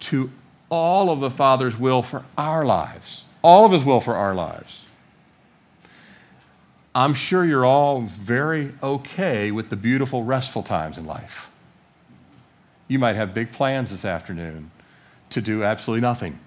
to 0.00 0.30
all 0.70 1.10
of 1.10 1.20
the 1.20 1.30
Father's 1.30 1.78
will 1.78 2.02
for 2.02 2.24
our 2.36 2.64
lives? 2.66 3.24
All 3.42 3.64
of 3.64 3.72
His 3.72 3.84
will 3.84 4.00
for 4.00 4.14
our 4.14 4.34
lives. 4.34 4.84
I'm 6.94 7.14
sure 7.14 7.44
you're 7.44 7.64
all 7.64 8.02
very 8.02 8.72
okay 8.82 9.50
with 9.50 9.70
the 9.70 9.76
beautiful, 9.76 10.24
restful 10.24 10.62
times 10.62 10.98
in 10.98 11.06
life. 11.06 11.48
You 12.86 12.98
might 12.98 13.16
have 13.16 13.32
big 13.32 13.50
plans 13.50 13.90
this 13.90 14.04
afternoon 14.04 14.70
to 15.30 15.40
do 15.40 15.64
absolutely 15.64 16.02
nothing. 16.02 16.38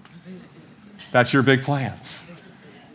That's 1.12 1.34
your 1.34 1.42
big 1.42 1.64
plans. 1.64 2.22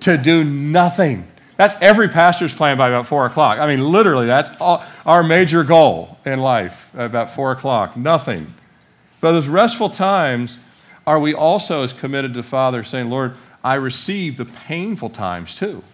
To 0.03 0.19
do 0.19 0.45
nothing. 0.45 1.29
That's 1.57 1.77
every 1.81 2.09
pastor's 2.09 2.53
plan 2.53 2.77
by 2.77 2.88
about 2.88 3.07
4 3.07 3.27
o'clock. 3.27 3.59
I 3.59 3.67
mean, 3.67 3.85
literally, 3.85 4.27
that's 4.27 4.51
all, 4.61 4.85
our 5.07 5.23
major 5.23 5.62
goal 5.62 6.19
in 6.25 6.41
life 6.41 6.88
about 6.95 7.35
4 7.35 7.53
o'clock. 7.53 7.97
Nothing. 7.97 8.53
But 9.21 9.33
those 9.33 9.47
restful 9.47 9.91
times, 9.91 10.59
are 11.07 11.21
we 11.21 11.35
also 11.35 11.83
as 11.83 11.93
committed 11.93 12.35
to 12.35 12.43
Father 12.43 12.83
saying, 12.83 13.11
Lord, 13.11 13.35
I 13.62 13.75
receive 13.75 14.37
the 14.37 14.45
painful 14.45 15.11
times 15.11 15.55
too, 15.55 15.85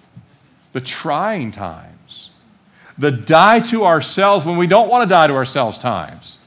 the 0.72 0.80
trying 0.80 1.52
times, 1.52 2.30
the 2.96 3.10
die 3.10 3.60
to 3.60 3.84
ourselves 3.84 4.46
when 4.46 4.56
we 4.56 4.66
don't 4.66 4.88
want 4.88 5.06
to 5.06 5.14
die 5.14 5.26
to 5.26 5.34
ourselves 5.34 5.78
times. 5.78 6.38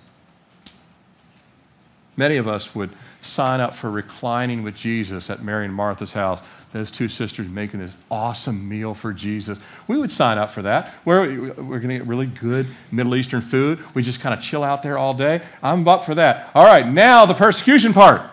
Many 2.17 2.37
of 2.37 2.47
us 2.47 2.73
would 2.73 2.89
sign 3.21 3.61
up 3.61 3.75
for 3.75 3.91
reclining 3.91 4.63
with 4.63 4.75
Jesus 4.75 5.29
at 5.29 5.43
Mary 5.43 5.65
and 5.65 5.73
Martha's 5.73 6.11
house 6.11 6.41
those 6.73 6.89
two 6.89 7.09
sisters 7.09 7.47
making 7.49 7.81
this 7.81 7.95
awesome 8.09 8.67
meal 8.67 8.93
for 8.93 9.11
Jesus. 9.11 9.57
We 9.87 9.97
would 9.97 10.11
sign 10.11 10.37
up 10.37 10.51
for 10.51 10.61
that. 10.61 10.93
We're, 11.03 11.53
we're 11.53 11.79
going 11.79 11.89
to 11.89 11.97
get 11.97 12.07
really 12.07 12.27
good 12.27 12.67
Middle 12.91 13.15
Eastern 13.15 13.41
food. 13.41 13.79
We 13.93 14.03
just 14.03 14.21
kind 14.21 14.33
of 14.33 14.41
chill 14.41 14.63
out 14.63 14.81
there 14.81 14.97
all 14.97 15.13
day. 15.13 15.41
I'm 15.61 15.85
up 15.87 16.05
for 16.05 16.15
that. 16.15 16.49
All 16.55 16.65
right, 16.65 16.87
now 16.87 17.25
the 17.25 17.33
persecution 17.33 17.93
part. 17.93 18.23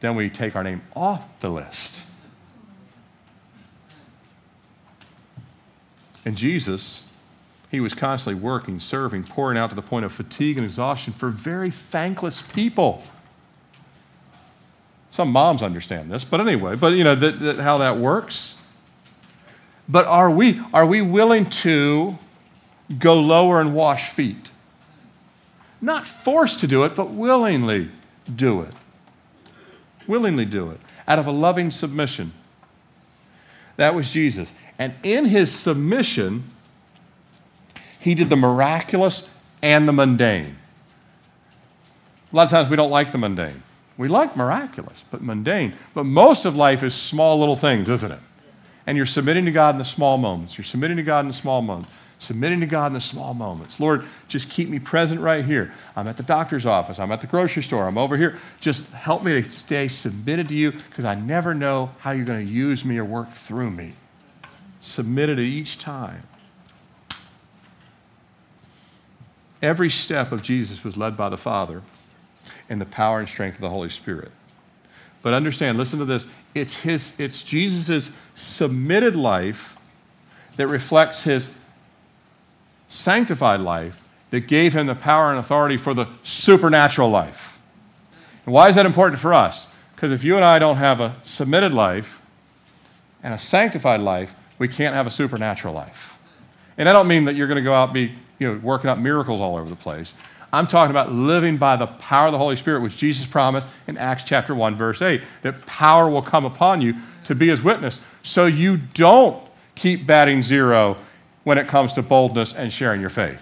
Then 0.00 0.14
we 0.14 0.30
take 0.30 0.54
our 0.54 0.62
name 0.62 0.82
off 0.94 1.22
the 1.40 1.48
list. 1.48 2.02
And 6.24 6.36
Jesus, 6.36 7.10
he 7.70 7.80
was 7.80 7.92
constantly 7.92 8.40
working, 8.40 8.78
serving, 8.78 9.24
pouring 9.24 9.58
out 9.58 9.70
to 9.70 9.76
the 9.76 9.82
point 9.82 10.04
of 10.04 10.12
fatigue 10.12 10.56
and 10.58 10.64
exhaustion 10.64 11.12
for 11.12 11.28
very 11.28 11.70
thankless 11.70 12.40
people. 12.40 13.02
Some 15.14 15.30
moms 15.30 15.62
understand 15.62 16.10
this, 16.10 16.24
but 16.24 16.40
anyway, 16.40 16.74
but 16.74 16.94
you 16.94 17.04
know 17.04 17.14
how 17.62 17.78
that 17.78 17.98
works. 17.98 18.56
But 19.88 20.06
are 20.06 20.28
we 20.28 20.60
are 20.72 20.84
we 20.84 21.02
willing 21.02 21.48
to 21.50 22.18
go 22.98 23.20
lower 23.20 23.60
and 23.60 23.76
wash 23.76 24.10
feet? 24.10 24.50
Not 25.80 26.04
forced 26.04 26.58
to 26.60 26.66
do 26.66 26.82
it, 26.82 26.96
but 26.96 27.10
willingly 27.10 27.92
do 28.34 28.62
it. 28.62 28.74
Willingly 30.08 30.46
do 30.46 30.70
it 30.70 30.80
out 31.06 31.20
of 31.20 31.28
a 31.28 31.30
loving 31.30 31.70
submission. 31.70 32.32
That 33.76 33.94
was 33.94 34.10
Jesus. 34.10 34.52
And 34.80 34.94
in 35.04 35.26
his 35.26 35.52
submission, 35.52 36.42
he 38.00 38.16
did 38.16 38.30
the 38.30 38.36
miraculous 38.36 39.28
and 39.62 39.86
the 39.86 39.92
mundane. 39.92 40.56
A 42.32 42.36
lot 42.36 42.46
of 42.46 42.50
times 42.50 42.68
we 42.68 42.74
don't 42.74 42.90
like 42.90 43.12
the 43.12 43.18
mundane. 43.18 43.62
We 43.96 44.08
like 44.08 44.36
miraculous, 44.36 45.04
but 45.10 45.22
mundane. 45.22 45.74
But 45.94 46.04
most 46.04 46.44
of 46.44 46.56
life 46.56 46.82
is 46.82 46.94
small 46.94 47.38
little 47.38 47.56
things, 47.56 47.88
isn't 47.88 48.10
it? 48.10 48.20
And 48.86 48.96
you're 48.96 49.06
submitting 49.06 49.44
to 49.46 49.52
God 49.52 49.76
in 49.76 49.78
the 49.78 49.84
small 49.84 50.18
moments. 50.18 50.58
You're 50.58 50.64
submitting 50.64 50.96
to 50.96 51.02
God 51.02 51.20
in 51.20 51.28
the 51.28 51.34
small 51.34 51.62
moments. 51.62 51.90
Submitting 52.18 52.60
to 52.60 52.66
God 52.66 52.86
in 52.86 52.92
the 52.92 53.00
small 53.00 53.34
moments. 53.34 53.80
Lord, 53.80 54.04
just 54.28 54.48
keep 54.50 54.68
me 54.68 54.78
present 54.78 55.20
right 55.20 55.44
here. 55.44 55.72
I'm 55.96 56.06
at 56.08 56.16
the 56.16 56.22
doctor's 56.22 56.64
office. 56.64 56.98
I'm 56.98 57.12
at 57.12 57.20
the 57.20 57.26
grocery 57.26 57.62
store. 57.62 57.86
I'm 57.86 57.98
over 57.98 58.16
here. 58.16 58.38
Just 58.60 58.86
help 58.88 59.24
me 59.24 59.42
to 59.42 59.50
stay 59.50 59.88
submitted 59.88 60.48
to 60.48 60.54
you 60.54 60.72
because 60.72 61.04
I 61.04 61.14
never 61.14 61.54
know 61.54 61.90
how 61.98 62.12
you're 62.12 62.24
going 62.24 62.44
to 62.44 62.52
use 62.52 62.84
me 62.84 62.98
or 62.98 63.04
work 63.04 63.32
through 63.32 63.70
me. 63.70 63.94
Submitted 64.80 65.38
at 65.38 65.44
each 65.44 65.78
time. 65.78 66.22
Every 69.62 69.90
step 69.90 70.30
of 70.30 70.42
Jesus 70.42 70.84
was 70.84 70.96
led 70.96 71.16
by 71.16 71.28
the 71.30 71.38
Father 71.38 71.82
in 72.68 72.78
the 72.78 72.86
power 72.86 73.18
and 73.20 73.28
strength 73.28 73.56
of 73.56 73.60
the 73.60 73.70
Holy 73.70 73.90
Spirit. 73.90 74.30
But 75.22 75.34
understand, 75.34 75.78
listen 75.78 75.98
to 76.00 76.04
this. 76.04 76.26
It's 76.54 76.76
his, 76.76 77.18
it's 77.18 77.42
Jesus' 77.42 78.10
submitted 78.34 79.16
life 79.16 79.76
that 80.56 80.66
reflects 80.66 81.24
his 81.24 81.54
sanctified 82.88 83.60
life 83.60 83.96
that 84.30 84.40
gave 84.40 84.74
him 84.74 84.86
the 84.86 84.94
power 84.94 85.30
and 85.30 85.38
authority 85.38 85.76
for 85.76 85.94
the 85.94 86.06
supernatural 86.22 87.08
life. 87.08 87.58
And 88.44 88.52
why 88.52 88.68
is 88.68 88.74
that 88.74 88.86
important 88.86 89.20
for 89.20 89.32
us? 89.32 89.66
Because 89.94 90.12
if 90.12 90.22
you 90.22 90.36
and 90.36 90.44
I 90.44 90.58
don't 90.58 90.76
have 90.76 91.00
a 91.00 91.16
submitted 91.24 91.72
life 91.72 92.20
and 93.22 93.32
a 93.32 93.38
sanctified 93.38 94.00
life, 94.00 94.32
we 94.58 94.68
can't 94.68 94.94
have 94.94 95.06
a 95.06 95.10
supernatural 95.10 95.74
life. 95.74 96.14
And 96.76 96.88
I 96.88 96.92
don't 96.92 97.08
mean 97.08 97.24
that 97.24 97.36
you're 97.36 97.46
going 97.46 97.56
to 97.56 97.62
go 97.62 97.74
out 97.74 97.90
and 97.90 97.94
be 97.94 98.12
you 98.38 98.52
know, 98.52 98.60
working 98.62 98.90
out 98.90 99.00
miracles 99.00 99.40
all 99.40 99.56
over 99.56 99.68
the 99.68 99.76
place. 99.76 100.14
I'm 100.54 100.68
talking 100.68 100.92
about 100.92 101.10
living 101.10 101.56
by 101.56 101.74
the 101.74 101.88
power 101.88 102.26
of 102.26 102.32
the 102.32 102.38
Holy 102.38 102.54
Spirit, 102.54 102.80
which 102.80 102.96
Jesus 102.96 103.26
promised 103.26 103.66
in 103.88 103.98
Acts 103.98 104.22
chapter 104.22 104.54
1, 104.54 104.76
verse 104.76 105.02
8, 105.02 105.20
that 105.42 105.66
power 105.66 106.08
will 106.08 106.22
come 106.22 106.44
upon 106.44 106.80
you 106.80 106.94
to 107.24 107.34
be 107.34 107.48
his 107.48 107.62
witness. 107.62 107.98
So 108.22 108.46
you 108.46 108.76
don't 108.76 109.42
keep 109.74 110.06
batting 110.06 110.44
zero 110.44 110.96
when 111.42 111.58
it 111.58 111.66
comes 111.66 111.92
to 111.94 112.02
boldness 112.02 112.54
and 112.54 112.72
sharing 112.72 113.00
your 113.00 113.10
faith. 113.10 113.40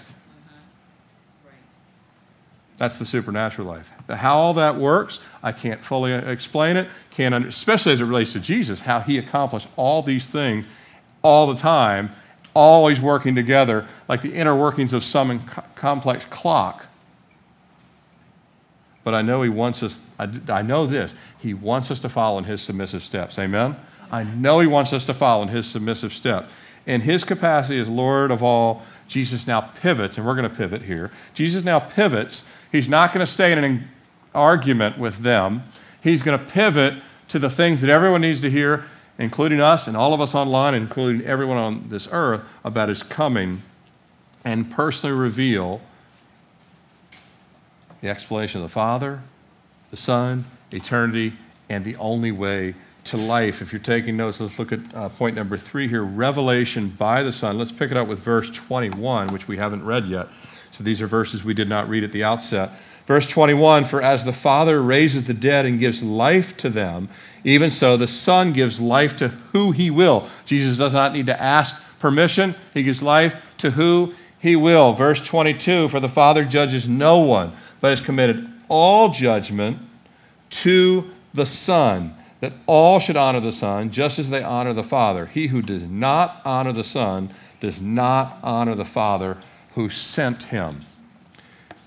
That's 2.79 2.97
the 2.97 3.05
supernatural 3.05 3.69
life. 3.69 3.87
How 4.09 4.39
all 4.39 4.55
that 4.55 4.75
works, 4.75 5.21
I 5.43 5.53
can't 5.53 5.85
fully 5.85 6.15
explain 6.15 6.79
it. 6.79 6.89
Can't 7.11 7.35
under, 7.35 7.49
especially 7.49 7.93
as 7.93 8.01
it 8.01 8.07
relates 8.07 8.33
to 8.33 8.41
Jesus, 8.41 8.81
how 8.81 9.01
he 9.01 9.19
accomplished 9.19 9.69
all 9.77 10.03
these 10.03 10.27
things 10.27 10.65
all 11.21 11.47
the 11.47 11.61
time, 11.61 12.11
always 12.55 13.01
working 13.01 13.35
together, 13.35 13.87
like 14.09 14.23
the 14.23 14.33
inner 14.33 14.57
workings 14.57 14.95
of 14.95 15.05
some 15.05 15.47
complex 15.75 16.25
clock 16.31 16.87
but 19.05 19.15
I 19.15 19.23
know 19.23 19.43
He 19.43 19.49
wants 19.49 19.83
us, 19.83 20.01
I, 20.19 20.29
I 20.49 20.63
know 20.63 20.87
this, 20.87 21.15
He 21.39 21.55
wants 21.55 21.91
us 21.91 22.01
to 22.01 22.09
follow 22.09 22.39
in 22.39 22.45
His 22.45 22.63
submissive 22.63 23.03
steps. 23.03 23.39
Amen? 23.39 23.77
I 24.11 24.25
know 24.25 24.61
He 24.61 24.67
wants 24.67 24.93
us 24.93 25.05
to 25.07 25.15
follow 25.15 25.43
in 25.43 25.49
His 25.49 25.67
submissive 25.67 26.13
steps. 26.13 26.51
In 26.87 27.01
His 27.01 27.25
capacity 27.25 27.79
as 27.81 27.89
Lord 27.89 28.31
of 28.31 28.43
all, 28.43 28.83
Jesus 29.09 29.47
now 29.47 29.61
pivots, 29.61 30.17
and 30.17 30.27
we're 30.27 30.35
going 30.35 30.49
to 30.49 30.57
pivot 30.57 30.83
here. 30.83 31.11
Jesus 31.35 31.65
now 31.65 31.81
pivots. 31.81 32.49
He's 32.71 32.89
not 32.89 33.13
going 33.13 33.25
to 33.25 33.31
stay 33.33 33.53
in 33.53 33.63
an 33.63 33.89
argument 34.35 34.99
with 34.99 35.19
them. 35.19 35.63
He's 36.03 36.23
going 36.23 36.39
to 36.39 36.45
pivot 36.45 36.95
to 37.29 37.39
the 37.39 37.51
things 37.51 37.81
that 37.81 37.91
everyone 37.91 38.21
needs 38.21 38.41
to 38.41 38.51
hear, 38.51 38.85
including 39.19 39.61
us 39.61 39.87
and 39.87 39.97
all 39.97 40.13
of 40.15 40.21
us 40.21 40.35
online, 40.35 40.75
including 40.75 41.27
everyone 41.27 41.57
on 41.57 41.89
this 41.89 42.09
earth, 42.11 42.43
about 42.65 42.89
His 42.89 43.03
coming 43.03 43.63
and 44.45 44.71
personally 44.71 45.17
reveal 45.17 45.81
the 48.03 48.09
explanation 48.09 48.61
of 48.61 48.69
the 48.69 48.73
Father, 48.73 49.21
the 49.91 49.97
Son, 49.97 50.45
eternity, 50.73 51.33
and 51.71 51.85
the 51.85 51.97
only 51.97 52.33
way 52.33 52.75
to 53.05 53.17
life. 53.17 53.63
If 53.63 53.73
you're 53.73 53.81
taking 53.81 54.17
notes, 54.17 54.41
let's 54.41 54.59
look 54.59 54.73
at 54.73 54.81
uh, 54.95 55.09
point 55.09 55.37
number 55.37 55.57
three 55.57 55.89
here 55.89 56.05
revelation 56.05 56.91
by 56.91 57.23
the 57.23 57.33
Son. 57.33 57.59
Let's 57.59 57.73
pick 57.73 57.91
it 57.91 57.97
up 57.97 58.09
with 58.09 58.19
verse 58.19 58.51
21, 58.51 59.29
which 59.29 59.49
we 59.49 59.57
haven't 59.57 59.85
read 59.85 60.07
yet. 60.07 60.29
So 60.73 60.85
these 60.85 61.01
are 61.01 61.07
verses 61.07 61.45
we 61.45 61.55
did 61.55 61.69
not 61.69 61.89
read 61.89 62.05
at 62.05 62.13
the 62.13 62.25
outset. 62.25 62.73
Verse 63.07 63.27
21 63.27 63.85
For 63.85 64.03
as 64.03 64.25
the 64.25 64.33
Father 64.33 64.83
raises 64.83 65.25
the 65.25 65.35
dead 65.35 65.67
and 65.67 65.79
gives 65.79 66.03
life 66.03 66.57
to 66.59 66.71
them, 66.71 67.09
even 67.45 67.71
so 67.71 67.97
the 67.97 68.09
Son 68.09 68.53
gives 68.53 68.81
life 68.81 69.17
to 69.19 69.29
who 69.29 69.73
he 69.73 69.91
will. 69.91 70.29
Jesus 70.45 70.79
does 70.79 70.95
not 70.95 71.13
need 71.13 71.27
to 71.27 71.41
ask 71.41 71.83
permission, 72.01 72.55
he 72.75 72.83
gives 72.83 73.01
life 73.01 73.35
to 73.59 73.71
who 73.71 74.13
he 74.43 74.57
will. 74.57 74.93
Verse 74.93 75.25
22 75.25 75.89
For 75.89 76.01
the 76.01 76.09
Father 76.09 76.45
judges 76.45 76.89
no 76.89 77.21
one 77.21 77.53
but 77.81 77.91
has 77.91 78.01
committed 78.01 78.53
all 78.69 79.09
judgment 79.09 79.79
to 80.51 81.11
the 81.33 81.47
Son, 81.47 82.15
that 82.41 82.53
all 82.67 82.99
should 82.99 83.17
honor 83.17 83.41
the 83.41 83.53
Son 83.53 83.91
just 83.91 84.19
as 84.19 84.29
they 84.29 84.43
honor 84.43 84.73
the 84.75 84.83
Father. 84.83 85.27
He 85.27 85.47
who 85.47 85.63
does 85.63 85.85
not 85.85 86.43
honor 86.45 86.73
the 86.73 86.85
Son 86.85 87.33
does 87.61 87.81
not 87.81 88.39
honor 88.43 88.75
the 88.75 88.85
Father 88.85 89.39
who 89.75 89.89
sent 89.89 90.43
him. 90.43 90.81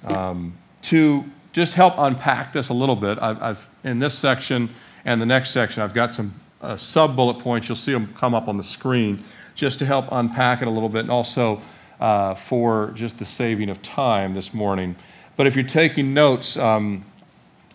Um, 0.05 0.57
to 0.83 1.25
just 1.51 1.73
help 1.73 1.95
unpack 1.97 2.53
this 2.53 2.69
a 2.69 2.73
little 2.73 2.95
bit, 2.95 3.19
I've, 3.21 3.41
I've, 3.41 3.67
in 3.83 3.99
this 3.99 4.17
section 4.17 4.69
and 5.03 5.21
the 5.21 5.25
next 5.25 5.51
section, 5.51 5.83
I've 5.83 5.93
got 5.93 6.13
some 6.13 6.33
uh, 6.61 6.77
sub 6.77 7.17
bullet 7.17 7.39
points. 7.39 7.67
You'll 7.67 7.75
see 7.75 7.91
them 7.91 8.13
come 8.17 8.33
up 8.33 8.47
on 8.47 8.55
the 8.55 8.63
screen 8.63 9.23
just 9.55 9.77
to 9.79 9.85
help 9.85 10.05
unpack 10.11 10.61
it 10.61 10.67
a 10.67 10.71
little 10.71 10.89
bit 10.89 11.01
and 11.01 11.11
also 11.11 11.61
uh, 11.99 12.35
for 12.35 12.91
just 12.95 13.19
the 13.19 13.25
saving 13.25 13.69
of 13.69 13.81
time 13.81 14.33
this 14.33 14.53
morning. 14.53 14.95
But 15.37 15.47
if 15.47 15.55
you're 15.55 15.65
taking 15.65 16.13
notes, 16.13 16.57
um, 16.57 17.05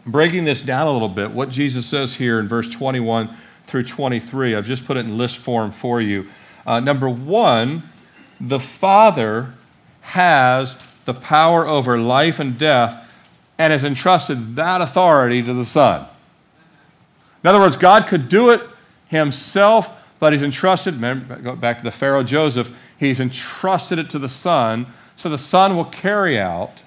breaking 0.07 0.45
this 0.45 0.63
down 0.63 0.87
a 0.87 0.93
little 0.93 1.09
bit, 1.09 1.31
what 1.31 1.51
Jesus 1.51 1.87
says 1.87 2.15
here 2.15 2.41
in 2.41 2.49
verse 2.49 2.69
21 2.69 3.35
through 3.67 3.85
23, 3.85 4.55
I've 4.55 4.67
just 4.67 4.85
put 4.85 4.97
it 4.97 5.01
in 5.01 5.17
list 5.17 5.39
form 5.39 5.73
for 5.73 6.01
you. 6.01 6.29
Uh, 6.67 6.81
number 6.81 7.09
one, 7.09 7.89
the 8.41 8.61
Father 8.61 9.55
has 10.01 10.77
the 11.05 11.15
power 11.15 11.67
over 11.67 11.99
life 11.99 12.39
and 12.39 12.59
death 12.59 13.07
and 13.59 13.73
has 13.73 13.85
entrusted 13.85 14.57
that 14.57 14.81
authority 14.81 15.43
to 15.43 15.53
the 15.53 15.67
Son. 15.67 16.07
In 17.43 17.49
other 17.49 17.61
words, 17.61 17.77
God 17.77 18.07
could 18.07 18.29
do 18.29 18.51
it 18.51 18.63
himself, 19.09 19.91
but 20.19 20.33
he's 20.33 20.43
entrusted, 20.43 20.95
remember, 20.95 21.37
go 21.37 21.57
back 21.57 21.79
to 21.79 21.85
the 21.85 21.91
Pharaoh 21.91 22.23
Joseph, 22.23 22.71
he's 23.01 23.19
entrusted 23.19 23.99
it 23.99 24.11
to 24.11 24.19
the 24.19 24.29
Son, 24.29 24.87
so 25.17 25.29
the 25.29 25.39
Son 25.39 25.75
will 25.75 25.87
carry 25.87 26.39
out 26.39 26.83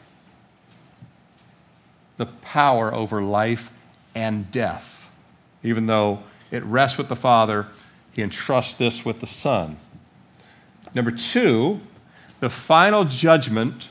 the 2.17 2.27
power 2.27 2.93
over 2.93 3.21
life 3.21 3.71
and 4.13 4.49
death. 4.51 5.09
Even 5.63 5.87
though 5.87 6.21
it 6.51 6.63
rests 6.65 6.99
with 6.99 7.09
the 7.09 7.15
Father, 7.15 7.65
he 8.11 8.21
entrusts 8.21 8.75
this 8.75 9.03
with 9.03 9.19
the 9.19 9.25
Son. 9.25 9.77
Number 10.93 11.09
two, 11.09 11.81
the 12.39 12.49
final 12.49 13.05
judgment 13.05 13.89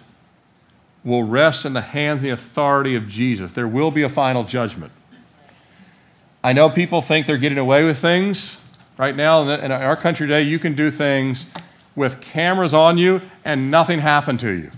will 1.04 1.24
rest 1.24 1.64
in 1.64 1.72
the 1.72 1.80
hands 1.80 2.20
and 2.20 2.28
the 2.28 2.32
authority 2.32 2.94
of 2.94 3.08
Jesus. 3.08 3.50
There 3.50 3.66
will 3.66 3.90
be 3.90 4.04
a 4.04 4.08
final 4.08 4.44
judgment. 4.44 4.92
I 6.44 6.52
know 6.52 6.70
people 6.70 7.02
think 7.02 7.26
they're 7.26 7.36
getting 7.36 7.58
away 7.58 7.82
with 7.82 7.98
things. 7.98 8.60
Right 8.96 9.16
now, 9.16 9.48
in 9.48 9.72
our 9.72 9.96
country 9.96 10.28
today, 10.28 10.42
you 10.42 10.60
can 10.60 10.76
do 10.76 10.92
things 10.92 11.46
with 11.94 12.20
cameras 12.20 12.74
on 12.74 12.98
you 12.98 13.20
and 13.44 13.70
nothing 13.70 13.98
happened 13.98 14.40
to 14.40 14.50
you. 14.50 14.70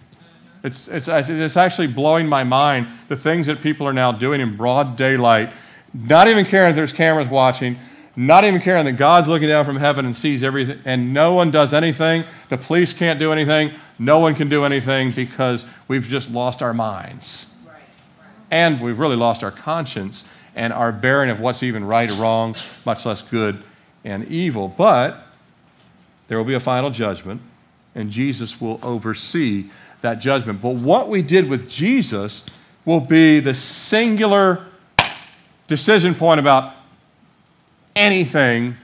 It's, 0.65 0.89
it's, 0.89 1.09
it's 1.09 1.57
actually 1.57 1.89
blowing 1.89 2.27
my 2.27 2.43
mind 2.43 2.89
the 3.09 3.17
things 3.17 3.47
that 3.47 3.61
people 3.61 3.87
are 3.87 3.93
now 3.93 4.13
doing 4.13 4.41
in 4.41 4.57
broad 4.57 4.97
daylight, 4.97 5.53
not 5.93 6.27
even 6.27 6.47
caring 6.47 6.71
if 6.71 6.77
there's 6.77 6.93
cameras 6.93 7.29
watching, 7.29 7.79
not 8.17 8.45
even 8.45 8.61
caring 8.61 8.85
that 8.87 8.93
God's 8.93 9.29
looking 9.29 9.49
down 9.49 9.65
from 9.65 9.77
heaven 9.77 10.07
and 10.07 10.17
sees 10.17 10.43
everything, 10.43 10.81
and 10.85 11.13
no 11.13 11.35
one 11.35 11.51
does 11.51 11.75
anything. 11.75 12.25
The 12.49 12.57
police 12.57 12.95
can't 12.95 13.19
do 13.19 13.33
anything. 13.33 13.73
No 13.99 14.21
one 14.21 14.35
can 14.35 14.49
do 14.49 14.65
anything 14.65 15.13
because 15.13 15.67
we've 15.89 16.05
just 16.05 16.31
lost 16.31 16.63
our 16.63 16.73
minds. 16.73 17.55
Right, 17.67 17.75
right. 18.19 18.29
And 18.51 18.81
we've 18.81 18.99
really 18.99 19.17
lost 19.17 19.45
our 19.45 19.51
conscience 19.51 20.25
and 20.55 20.73
our 20.73 20.93
bearing 20.93 21.31
of 21.31 21.41
what's 21.41 21.63
even 21.63 21.85
right 21.85 22.11
or 22.11 22.15
wrong, 22.15 22.55
much 22.87 23.05
less 23.05 23.21
good 23.21 23.63
and 24.05 24.27
evil. 24.29 24.69
But 24.69 25.27
there 26.29 26.39
will 26.39 26.45
be 26.45 26.55
a 26.55 26.61
final 26.61 26.91
judgment, 26.91 27.41
and 27.95 28.11
Jesus 28.11 28.61
will 28.61 28.81
oversee 28.83 29.71
that 30.01 30.19
judgment. 30.21 30.61
But 30.61 30.77
what 30.77 31.09
we 31.09 31.23
did 31.23 31.49
with 31.49 31.69
Jesus 31.69 32.45
will 32.85 33.01
be 33.01 33.41
the 33.41 33.55
singular 33.55 34.67
decision 35.67 36.15
point 36.15 36.41
about 36.41 36.75
anything 37.97 38.77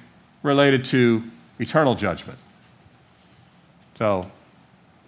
related 0.42 0.84
to 0.86 1.22
eternal 1.58 1.94
judgment. 1.94 2.38
So, 3.98 4.30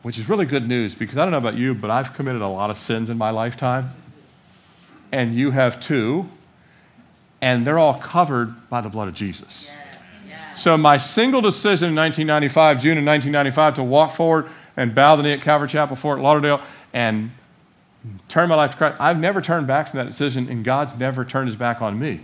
which 0.02 0.18
is 0.18 0.28
really 0.28 0.44
good 0.44 0.68
news 0.68 0.94
because 0.94 1.16
I 1.16 1.24
don't 1.24 1.32
know 1.32 1.38
about 1.38 1.56
you, 1.56 1.74
but 1.74 1.90
I've 1.90 2.12
committed 2.12 2.42
a 2.42 2.48
lot 2.48 2.70
of 2.70 2.78
sins 2.78 3.08
in 3.08 3.16
my 3.16 3.30
lifetime. 3.30 3.90
And 5.12 5.34
you 5.34 5.50
have 5.50 5.80
too. 5.80 6.28
And 7.40 7.66
they're 7.66 7.78
all 7.78 7.98
covered 7.98 8.68
by 8.68 8.80
the 8.80 8.88
blood 8.88 9.08
of 9.08 9.14
Jesus. 9.14 9.68
Yes. 9.68 9.81
So, 10.54 10.76
my 10.76 10.98
single 10.98 11.40
decision 11.40 11.90
in 11.90 11.96
1995, 11.96 12.80
June 12.80 12.98
of 12.98 13.04
1995, 13.04 13.74
to 13.74 13.82
walk 13.82 14.14
forward 14.14 14.48
and 14.76 14.94
bow 14.94 15.16
the 15.16 15.22
knee 15.22 15.32
at 15.32 15.40
Calvary 15.40 15.68
Chapel, 15.68 15.96
Fort 15.96 16.20
Lauderdale, 16.20 16.60
and 16.92 17.30
turn 18.28 18.48
my 18.48 18.54
life 18.54 18.72
to 18.72 18.76
Christ. 18.76 18.96
I've 19.00 19.18
never 19.18 19.40
turned 19.40 19.66
back 19.66 19.88
from 19.88 19.98
that 19.98 20.06
decision, 20.06 20.48
and 20.48 20.64
God's 20.64 20.96
never 20.98 21.24
turned 21.24 21.48
his 21.48 21.56
back 21.56 21.80
on 21.80 21.98
me. 21.98 22.20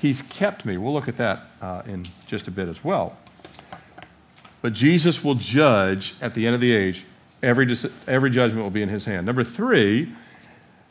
He's 0.00 0.22
kept 0.22 0.64
me. 0.64 0.76
We'll 0.76 0.92
look 0.92 1.08
at 1.08 1.16
that 1.18 1.44
uh, 1.60 1.82
in 1.86 2.04
just 2.26 2.48
a 2.48 2.50
bit 2.50 2.68
as 2.68 2.82
well. 2.84 3.16
but 4.62 4.72
Jesus 4.72 5.22
will 5.22 5.36
judge 5.36 6.14
at 6.20 6.34
the 6.34 6.46
end 6.46 6.54
of 6.54 6.60
the 6.60 6.72
age. 6.72 7.04
Every, 7.42 7.72
every 8.08 8.30
judgment 8.30 8.62
will 8.62 8.70
be 8.70 8.82
in 8.82 8.88
his 8.88 9.04
hand. 9.04 9.24
Number 9.26 9.44
three, 9.44 10.12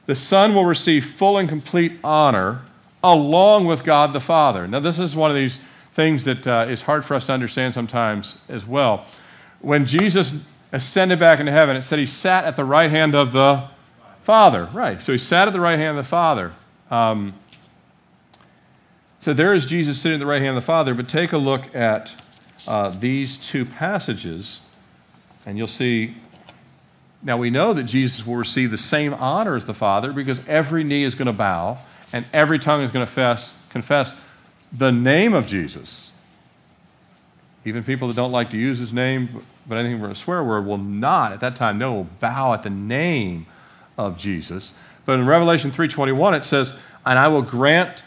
the 0.05 0.15
Son 0.15 0.55
will 0.55 0.65
receive 0.65 1.05
full 1.05 1.37
and 1.37 1.49
complete 1.49 1.99
honor 2.03 2.61
along 3.03 3.65
with 3.65 3.83
God 3.83 4.13
the 4.13 4.21
Father. 4.21 4.67
Now, 4.67 4.79
this 4.79 4.99
is 4.99 5.15
one 5.15 5.29
of 5.29 5.35
these 5.35 5.59
things 5.95 6.25
that 6.25 6.45
uh, 6.45 6.65
is 6.69 6.81
hard 6.81 7.05
for 7.05 7.15
us 7.15 7.25
to 7.25 7.33
understand 7.33 7.73
sometimes 7.73 8.37
as 8.49 8.65
well. 8.65 9.05
When 9.61 9.85
Jesus 9.85 10.33
ascended 10.73 11.19
back 11.19 11.39
into 11.39 11.53
heaven, 11.53 11.77
it 11.77 11.83
said 11.83 11.99
he 11.99 12.05
sat 12.05 12.43
at 12.43 12.57
the 12.57 12.65
right 12.65 12.91
hand 12.91 13.15
of 13.15 13.31
the 13.31 13.67
Father. 14.23 14.69
Right. 14.73 15.01
So 15.01 15.13
he 15.13 15.17
sat 15.17 15.47
at 15.47 15.53
the 15.53 15.59
right 15.59 15.79
hand 15.79 15.97
of 15.97 16.03
the 16.03 16.09
Father. 16.09 16.53
Um, 16.91 17.33
so 19.19 19.33
there 19.33 19.53
is 19.53 19.65
Jesus 19.65 19.99
sitting 19.99 20.17
at 20.17 20.19
the 20.19 20.25
right 20.25 20.41
hand 20.41 20.57
of 20.57 20.63
the 20.63 20.67
Father. 20.67 20.93
But 20.93 21.07
take 21.07 21.31
a 21.31 21.37
look 21.37 21.73
at 21.73 22.13
uh, 22.67 22.89
these 22.99 23.37
two 23.37 23.65
passages, 23.65 24.61
and 25.45 25.57
you'll 25.57 25.67
see. 25.67 26.15
Now 27.23 27.37
we 27.37 27.49
know 27.49 27.73
that 27.73 27.83
Jesus 27.83 28.27
will 28.27 28.35
receive 28.35 28.69
the 28.69 28.77
same 28.77 29.13
honor 29.13 29.55
as 29.55 29.65
the 29.65 29.73
Father 29.73 30.11
because 30.11 30.39
every 30.47 30.83
knee 30.83 31.03
is 31.03 31.15
going 31.15 31.25
to 31.25 31.33
bow 31.33 31.79
and 32.13 32.25
every 32.33 32.59
tongue 32.59 32.83
is 32.83 32.91
going 32.91 33.03
to 33.03 33.11
confess, 33.11 33.55
confess 33.69 34.13
the 34.77 34.91
name 34.91 35.33
of 35.33 35.47
Jesus. 35.47 36.11
Even 37.63 37.83
people 37.83 38.07
that 38.07 38.15
don't 38.15 38.31
like 38.31 38.51
to 38.51 38.57
use 38.57 38.77
his 38.77 38.93
name, 38.93 39.43
but 39.67 39.77
anything 39.77 39.99
for 39.99 40.09
a 40.09 40.15
swear 40.15 40.43
word, 40.43 40.65
will 40.65 40.77
not 40.77 41.31
at 41.31 41.39
that 41.39 41.55
time. 41.55 41.77
They 41.77 41.85
will 41.85 42.07
bow 42.19 42.53
at 42.53 42.63
the 42.63 42.69
name 42.69 43.47
of 43.97 44.17
Jesus. 44.17 44.73
But 45.05 45.19
in 45.19 45.25
Revelation 45.25 45.71
3:21 45.71 46.33
it 46.33 46.43
says, 46.43 46.77
"And 47.05 47.17
I 47.17 47.27
will 47.27 47.41
grant 47.41 48.03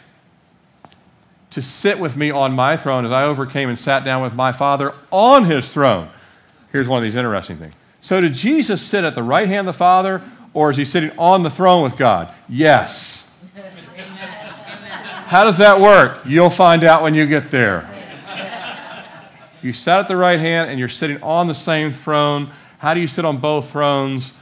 to 1.51 1.61
sit 1.61 1.99
with 1.99 2.15
me 2.15 2.29
on 2.29 2.53
my 2.53 2.77
throne 2.77 3.05
as 3.05 3.11
I 3.11 3.23
overcame 3.23 3.69
and 3.69 3.79
sat 3.79 4.03
down 4.03 4.21
with 4.21 4.33
my 4.33 4.51
Father 4.51 4.93
on 5.11 5.45
his 5.45 5.73
throne." 5.73 6.09
Here's 6.71 6.87
one 6.87 6.97
of 6.97 7.03
these 7.03 7.15
interesting 7.15 7.57
things. 7.57 7.73
So 8.01 8.21
did 8.21 8.33
Jesus 8.33 8.81
sit 8.81 9.03
at 9.03 9.15
the 9.15 9.23
right 9.23 9.47
hand 9.47 9.67
of 9.67 9.73
the 9.73 9.77
Father 9.77 10.21
or 10.53 10.71
is 10.71 10.77
he 10.77 10.85
sitting 10.85 11.11
on 11.17 11.43
the 11.43 11.49
throne 11.49 11.83
with 11.83 11.97
God? 11.97 12.29
Yes. 12.47 13.28
How 15.29 15.43
does 15.43 15.57
that 15.57 15.79
work? 15.79 16.21
You'll 16.25 16.49
find 16.49 16.83
out 16.83 17.03
when 17.03 17.13
you 17.13 17.27
get 17.27 17.51
there. 17.51 17.87
You 19.61 19.73
sat 19.73 19.99
at 19.99 20.07
the 20.07 20.17
right 20.17 20.39
hand 20.39 20.71
and 20.71 20.79
you're 20.79 20.89
sitting 20.89 21.21
on 21.21 21.45
the 21.45 21.53
same 21.53 21.93
throne. 21.93 22.51
How 22.79 22.95
do 22.95 22.99
you 22.99 23.05
sit 23.05 23.25
on 23.25 23.37
both 23.37 23.69
thrones? 23.69 24.33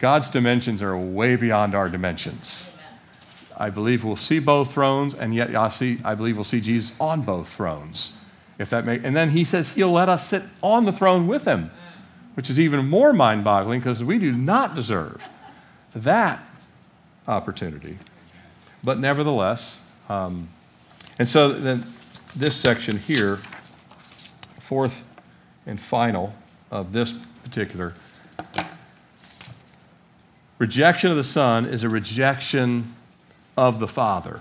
God's 0.00 0.28
dimensions 0.28 0.82
are 0.82 0.98
way 0.98 1.36
beyond 1.36 1.76
our 1.76 1.88
dimensions. 1.88 2.72
I 3.56 3.70
believe 3.70 4.02
we'll 4.02 4.16
see 4.16 4.40
both 4.40 4.72
thrones, 4.72 5.14
and 5.14 5.32
yet 5.32 5.54
I, 5.54 5.68
see, 5.68 6.00
I 6.04 6.16
believe 6.16 6.36
we'll 6.36 6.42
see 6.42 6.60
Jesus 6.60 6.96
on 6.98 7.22
both 7.22 7.48
thrones. 7.50 8.14
If 8.58 8.70
that 8.70 8.84
make, 8.84 9.04
and 9.04 9.14
then 9.14 9.30
he 9.30 9.44
says 9.44 9.68
he'll 9.68 9.92
let 9.92 10.08
us 10.08 10.26
sit 10.26 10.42
on 10.64 10.84
the 10.84 10.92
throne 10.92 11.28
with 11.28 11.44
him, 11.44 11.70
which 12.34 12.50
is 12.50 12.58
even 12.58 12.88
more 12.88 13.12
mind 13.12 13.44
boggling 13.44 13.78
because 13.78 14.02
we 14.02 14.18
do 14.18 14.32
not 14.32 14.74
deserve 14.74 15.22
that 15.94 16.40
opportunity. 17.28 17.96
But 18.82 18.98
nevertheless, 18.98 19.80
um, 20.08 20.48
and 21.18 21.28
so 21.28 21.52
then 21.52 21.84
this 22.34 22.56
section 22.56 22.98
here, 22.98 23.38
fourth 24.60 25.04
and 25.66 25.80
final 25.80 26.32
of 26.70 26.92
this 26.92 27.12
particular 27.44 27.94
rejection 30.58 31.10
of 31.10 31.16
the 31.16 31.24
Son 31.24 31.66
is 31.66 31.84
a 31.84 31.88
rejection 31.88 32.94
of 33.56 33.80
the 33.80 33.88
Father. 33.88 34.40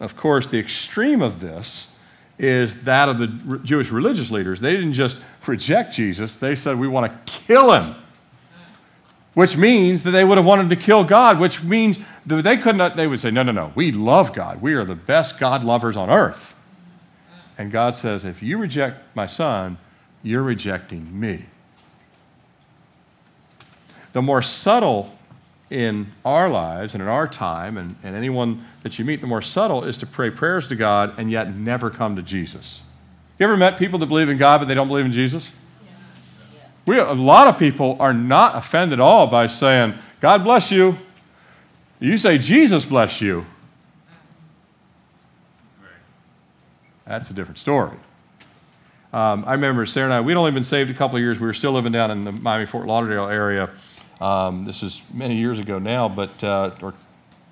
Of 0.00 0.16
course, 0.16 0.46
the 0.46 0.58
extreme 0.58 1.22
of 1.22 1.40
this 1.40 1.96
is 2.38 2.82
that 2.82 3.08
of 3.08 3.18
the 3.18 3.28
Jewish 3.62 3.90
religious 3.90 4.30
leaders. 4.30 4.60
They 4.60 4.72
didn't 4.72 4.92
just 4.92 5.18
reject 5.46 5.94
Jesus, 5.94 6.36
they 6.36 6.54
said, 6.54 6.78
We 6.78 6.88
want 6.88 7.12
to 7.26 7.32
kill 7.32 7.72
him 7.72 7.94
which 9.36 9.54
means 9.54 10.02
that 10.02 10.12
they 10.12 10.24
would 10.24 10.38
have 10.38 10.46
wanted 10.46 10.70
to 10.70 10.76
kill 10.76 11.04
God, 11.04 11.38
which 11.38 11.62
means 11.62 11.98
that 12.24 12.42
they 12.42 12.56
could 12.56 12.74
not, 12.74 12.96
they 12.96 13.06
would 13.06 13.20
say, 13.20 13.30
no, 13.30 13.42
no, 13.42 13.52
no, 13.52 13.70
we 13.74 13.92
love 13.92 14.32
God. 14.32 14.62
We 14.62 14.72
are 14.72 14.84
the 14.86 14.94
best 14.94 15.38
God 15.38 15.62
lovers 15.62 15.94
on 15.94 16.08
earth. 16.08 16.54
And 17.58 17.70
God 17.70 17.94
says, 17.94 18.24
if 18.24 18.42
you 18.42 18.56
reject 18.56 18.98
my 19.14 19.26
son, 19.26 19.76
you're 20.22 20.42
rejecting 20.42 21.20
me. 21.20 21.44
The 24.14 24.22
more 24.22 24.40
subtle 24.40 25.14
in 25.68 26.10
our 26.24 26.48
lives 26.48 26.94
and 26.94 27.02
in 27.02 27.08
our 27.08 27.28
time, 27.28 27.76
and, 27.76 27.94
and 28.02 28.16
anyone 28.16 28.64
that 28.84 28.98
you 28.98 29.04
meet, 29.04 29.20
the 29.20 29.26
more 29.26 29.42
subtle 29.42 29.84
is 29.84 29.98
to 29.98 30.06
pray 30.06 30.30
prayers 30.30 30.66
to 30.68 30.76
God 30.76 31.12
and 31.18 31.30
yet 31.30 31.54
never 31.54 31.90
come 31.90 32.16
to 32.16 32.22
Jesus. 32.22 32.80
You 33.38 33.44
ever 33.44 33.58
met 33.58 33.78
people 33.78 33.98
that 33.98 34.06
believe 34.06 34.30
in 34.30 34.38
God 34.38 34.60
but 34.60 34.68
they 34.68 34.74
don't 34.74 34.88
believe 34.88 35.04
in 35.04 35.12
Jesus? 35.12 35.52
We, 36.86 36.98
a 36.98 37.12
lot 37.12 37.48
of 37.48 37.58
people 37.58 37.96
are 37.98 38.14
not 38.14 38.56
offended 38.56 39.00
at 39.00 39.02
all 39.02 39.26
by 39.26 39.48
saying, 39.48 39.94
God 40.20 40.44
bless 40.44 40.70
you. 40.70 40.96
You 41.98 42.16
say, 42.16 42.38
Jesus 42.38 42.84
bless 42.84 43.20
you. 43.20 43.44
That's 47.06 47.30
a 47.30 47.32
different 47.32 47.58
story. 47.58 47.96
Um, 49.12 49.44
I 49.46 49.52
remember 49.52 49.86
Sarah 49.86 50.06
and 50.06 50.14
I, 50.14 50.20
we'd 50.20 50.36
only 50.36 50.50
been 50.50 50.64
saved 50.64 50.90
a 50.90 50.94
couple 50.94 51.16
of 51.16 51.22
years. 51.22 51.40
We 51.40 51.46
were 51.46 51.54
still 51.54 51.72
living 51.72 51.92
down 51.92 52.10
in 52.10 52.24
the 52.24 52.32
Miami 52.32 52.66
Fort 52.66 52.86
Lauderdale 52.86 53.28
area. 53.28 53.72
Um, 54.20 54.64
this 54.64 54.82
is 54.82 55.02
many 55.12 55.36
years 55.36 55.58
ago 55.58 55.78
now, 55.78 56.08
but 56.08 56.42
uh, 56.42 56.72
or 56.82 56.94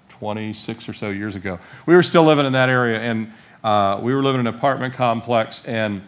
26 0.08 0.88
or 0.88 0.92
so 0.92 1.10
years 1.10 1.36
ago. 1.36 1.58
We 1.86 1.94
were 1.94 2.02
still 2.02 2.24
living 2.24 2.46
in 2.46 2.52
that 2.52 2.68
area, 2.68 3.00
and 3.00 3.32
uh, 3.62 4.00
we 4.02 4.14
were 4.14 4.22
living 4.22 4.40
in 4.40 4.46
an 4.46 4.54
apartment 4.54 4.94
complex, 4.94 5.64
and 5.66 6.02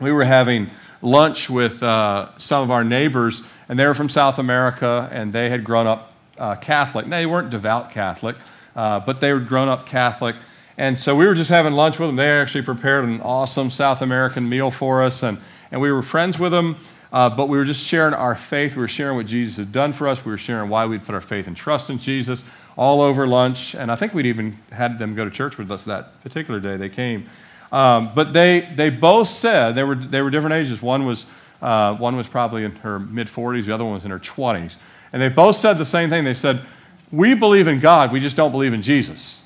we 0.00 0.12
were 0.12 0.24
having 0.24 0.70
lunch 1.02 1.50
with 1.50 1.82
uh, 1.82 2.28
some 2.38 2.62
of 2.62 2.70
our 2.70 2.84
neighbors, 2.84 3.42
and 3.68 3.78
they 3.78 3.86
were 3.86 3.94
from 3.94 4.08
South 4.08 4.38
America, 4.38 5.08
and 5.12 5.32
they 5.32 5.50
had 5.50 5.64
grown 5.64 5.86
up 5.86 6.12
uh, 6.38 6.54
Catholic. 6.56 7.06
They 7.06 7.26
weren't 7.26 7.50
devout 7.50 7.90
Catholic, 7.90 8.36
uh, 8.74 9.00
but 9.00 9.20
they 9.20 9.32
were 9.32 9.40
grown 9.40 9.68
up 9.68 9.86
Catholic. 9.86 10.36
And 10.78 10.98
so 10.98 11.16
we 11.16 11.26
were 11.26 11.34
just 11.34 11.50
having 11.50 11.72
lunch 11.72 11.98
with 11.98 12.08
them. 12.08 12.16
They 12.16 12.28
actually 12.28 12.64
prepared 12.64 13.04
an 13.04 13.20
awesome 13.22 13.70
South 13.70 14.02
American 14.02 14.48
meal 14.48 14.70
for 14.70 15.02
us, 15.02 15.22
and, 15.22 15.38
and 15.70 15.80
we 15.80 15.90
were 15.90 16.02
friends 16.02 16.38
with 16.38 16.52
them. 16.52 16.76
Uh, 17.12 17.30
but 17.30 17.48
we 17.48 17.56
were 17.56 17.64
just 17.64 17.84
sharing 17.84 18.12
our 18.14 18.34
faith. 18.34 18.74
We 18.74 18.80
were 18.82 18.88
sharing 18.88 19.16
what 19.16 19.26
Jesus 19.26 19.56
had 19.56 19.72
done 19.72 19.92
for 19.92 20.08
us. 20.08 20.24
We 20.24 20.32
were 20.32 20.38
sharing 20.38 20.68
why 20.68 20.86
we'd 20.86 21.04
put 21.04 21.14
our 21.14 21.20
faith 21.20 21.46
and 21.46 21.56
trust 21.56 21.88
in 21.88 21.98
Jesus 21.98 22.44
all 22.76 23.00
over 23.00 23.26
lunch. 23.26 23.74
And 23.74 23.90
I 23.90 23.96
think 23.96 24.12
we'd 24.12 24.26
even 24.26 24.58
had 24.70 24.98
them 24.98 25.14
go 25.14 25.24
to 25.24 25.30
church 25.30 25.56
with 25.56 25.70
us 25.70 25.84
that 25.84 26.20
particular 26.22 26.60
day 26.60 26.76
they 26.76 26.88
came. 26.88 27.26
Um, 27.72 28.12
but 28.14 28.32
they, 28.32 28.68
they 28.74 28.90
both 28.90 29.28
said, 29.28 29.74
they 29.74 29.82
were, 29.82 29.96
they 29.96 30.22
were 30.22 30.30
different 30.30 30.54
ages. 30.54 30.80
One 30.80 31.04
was, 31.04 31.26
uh, 31.60 31.94
one 31.96 32.16
was 32.16 32.28
probably 32.28 32.64
in 32.64 32.72
her 32.76 32.98
mid 33.00 33.28
40s, 33.28 33.66
the 33.66 33.74
other 33.74 33.84
one 33.84 33.94
was 33.94 34.04
in 34.04 34.10
her 34.10 34.20
20s. 34.20 34.74
And 35.12 35.20
they 35.20 35.28
both 35.28 35.56
said 35.56 35.74
the 35.74 35.84
same 35.84 36.10
thing. 36.10 36.24
They 36.24 36.34
said, 36.34 36.62
We 37.10 37.34
believe 37.34 37.66
in 37.66 37.80
God, 37.80 38.12
we 38.12 38.20
just 38.20 38.36
don't 38.36 38.52
believe 38.52 38.72
in 38.72 38.82
Jesus. 38.82 39.42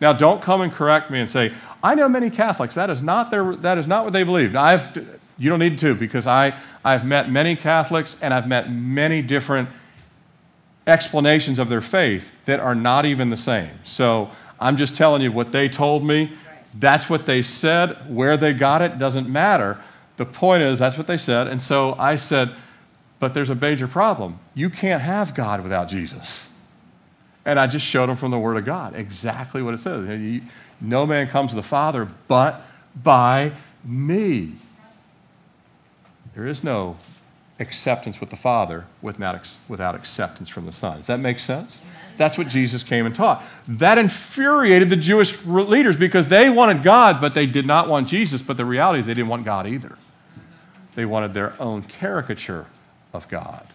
Now, 0.00 0.12
don't 0.12 0.42
come 0.42 0.60
and 0.60 0.72
correct 0.72 1.10
me 1.10 1.20
and 1.20 1.30
say, 1.30 1.52
I 1.82 1.94
know 1.94 2.08
many 2.08 2.28
Catholics. 2.28 2.74
That 2.74 2.90
is 2.90 3.02
not, 3.02 3.30
their, 3.30 3.56
that 3.56 3.78
is 3.78 3.86
not 3.86 4.04
what 4.04 4.12
they 4.12 4.24
believe. 4.24 4.54
I've, 4.54 4.96
you 5.38 5.50
don't 5.50 5.58
need 5.58 5.78
to 5.78 5.94
because 5.94 6.26
I, 6.26 6.54
I've 6.84 7.04
met 7.04 7.30
many 7.30 7.56
Catholics 7.56 8.16
and 8.20 8.34
I've 8.34 8.46
met 8.46 8.70
many 8.70 9.22
different 9.22 9.68
explanations 10.86 11.58
of 11.58 11.68
their 11.68 11.80
faith 11.80 12.30
that 12.44 12.60
are 12.60 12.74
not 12.74 13.06
even 13.06 13.30
the 13.30 13.36
same. 13.36 13.70
So 13.84 14.30
I'm 14.60 14.76
just 14.76 14.94
telling 14.94 15.22
you 15.22 15.32
what 15.32 15.50
they 15.52 15.68
told 15.68 16.04
me. 16.04 16.32
That's 16.78 17.08
what 17.08 17.26
they 17.26 17.42
said. 17.42 18.14
Where 18.14 18.36
they 18.36 18.52
got 18.52 18.82
it 18.82 18.98
doesn't 18.98 19.28
matter. 19.28 19.78
The 20.16 20.26
point 20.26 20.62
is, 20.62 20.78
that's 20.78 20.96
what 20.96 21.06
they 21.06 21.16
said. 21.18 21.46
And 21.46 21.60
so 21.60 21.94
I 21.94 22.16
said, 22.16 22.52
but 23.18 23.34
there's 23.34 23.50
a 23.50 23.54
major 23.54 23.88
problem. 23.88 24.38
You 24.54 24.70
can't 24.70 25.02
have 25.02 25.34
God 25.34 25.62
without 25.62 25.88
Jesus. 25.88 26.48
And 27.44 27.60
I 27.60 27.66
just 27.66 27.86
showed 27.86 28.08
them 28.08 28.16
from 28.16 28.30
the 28.30 28.38
Word 28.38 28.56
of 28.56 28.64
God 28.64 28.94
exactly 28.96 29.62
what 29.62 29.74
it 29.74 29.80
says. 29.80 30.42
No 30.80 31.06
man 31.06 31.28
comes 31.28 31.50
to 31.50 31.56
the 31.56 31.62
Father 31.62 32.08
but 32.28 32.62
by 33.02 33.52
me. 33.84 34.56
There 36.34 36.46
is 36.46 36.64
no 36.64 36.96
acceptance 37.58 38.20
with 38.20 38.30
the 38.30 38.36
Father 38.36 38.84
without, 39.00 39.94
acceptance 39.94 40.48
from 40.48 40.66
the 40.66 40.72
Son. 40.72 40.98
Does 40.98 41.06
that 41.06 41.20
make 41.20 41.38
sense? 41.38 41.82
That's 42.16 42.36
what 42.36 42.48
Jesus 42.48 42.82
came 42.82 43.06
and 43.06 43.14
taught. 43.14 43.44
That 43.66 43.98
infuriated 43.98 44.90
the 44.90 44.96
Jewish 44.96 45.36
leaders 45.44 45.96
because 45.96 46.28
they 46.28 46.50
wanted 46.50 46.82
God, 46.82 47.20
but 47.20 47.34
they 47.34 47.46
did 47.46 47.66
not 47.66 47.88
want 47.88 48.08
Jesus. 48.08 48.42
But 48.42 48.56
the 48.56 48.64
reality 48.64 49.00
is 49.00 49.06
they 49.06 49.14
didn't 49.14 49.28
want 49.28 49.44
God 49.44 49.66
either. 49.66 49.96
They 50.94 51.04
wanted 51.04 51.34
their 51.34 51.54
own 51.60 51.82
caricature 51.82 52.66
of 53.12 53.28
God. 53.28 53.66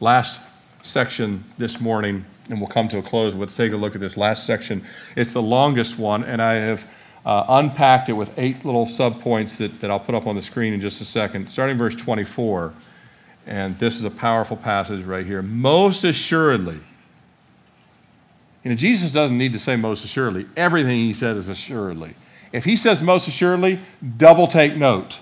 Last 0.00 0.40
section 0.82 1.44
this 1.58 1.80
morning, 1.80 2.24
and 2.48 2.60
we'll 2.60 2.70
come 2.70 2.88
to 2.88 2.98
a 2.98 3.02
close. 3.02 3.34
Let's 3.34 3.56
take 3.56 3.72
a 3.72 3.76
look 3.76 3.94
at 3.94 4.00
this 4.00 4.16
last 4.16 4.46
section. 4.46 4.84
It's 5.16 5.32
the 5.32 5.42
longest 5.42 5.98
one, 5.98 6.24
and 6.24 6.40
I 6.40 6.54
have 6.54 6.86
uh, 7.28 7.44
unpacked 7.50 8.08
it 8.08 8.14
with 8.14 8.30
eight 8.38 8.64
little 8.64 8.86
subpoints 8.86 9.58
that, 9.58 9.82
that 9.82 9.90
I'll 9.90 10.00
put 10.00 10.14
up 10.14 10.26
on 10.26 10.34
the 10.34 10.40
screen 10.40 10.72
in 10.72 10.80
just 10.80 11.02
a 11.02 11.04
second. 11.04 11.50
Starting 11.50 11.76
verse 11.76 11.94
24, 11.94 12.72
and 13.46 13.78
this 13.78 13.96
is 13.96 14.04
a 14.04 14.10
powerful 14.10 14.56
passage 14.56 15.04
right 15.04 15.26
here. 15.26 15.42
Most 15.42 16.04
assuredly, 16.04 16.80
you 18.64 18.70
know, 18.70 18.74
Jesus 18.74 19.10
doesn't 19.10 19.36
need 19.36 19.52
to 19.52 19.58
say 19.58 19.76
most 19.76 20.06
assuredly. 20.06 20.46
Everything 20.56 20.96
he 20.96 21.12
said 21.12 21.36
is 21.36 21.48
assuredly. 21.48 22.14
If 22.50 22.64
he 22.64 22.78
says 22.78 23.02
most 23.02 23.28
assuredly, 23.28 23.78
double 24.16 24.46
take 24.46 24.74
note. 24.74 25.18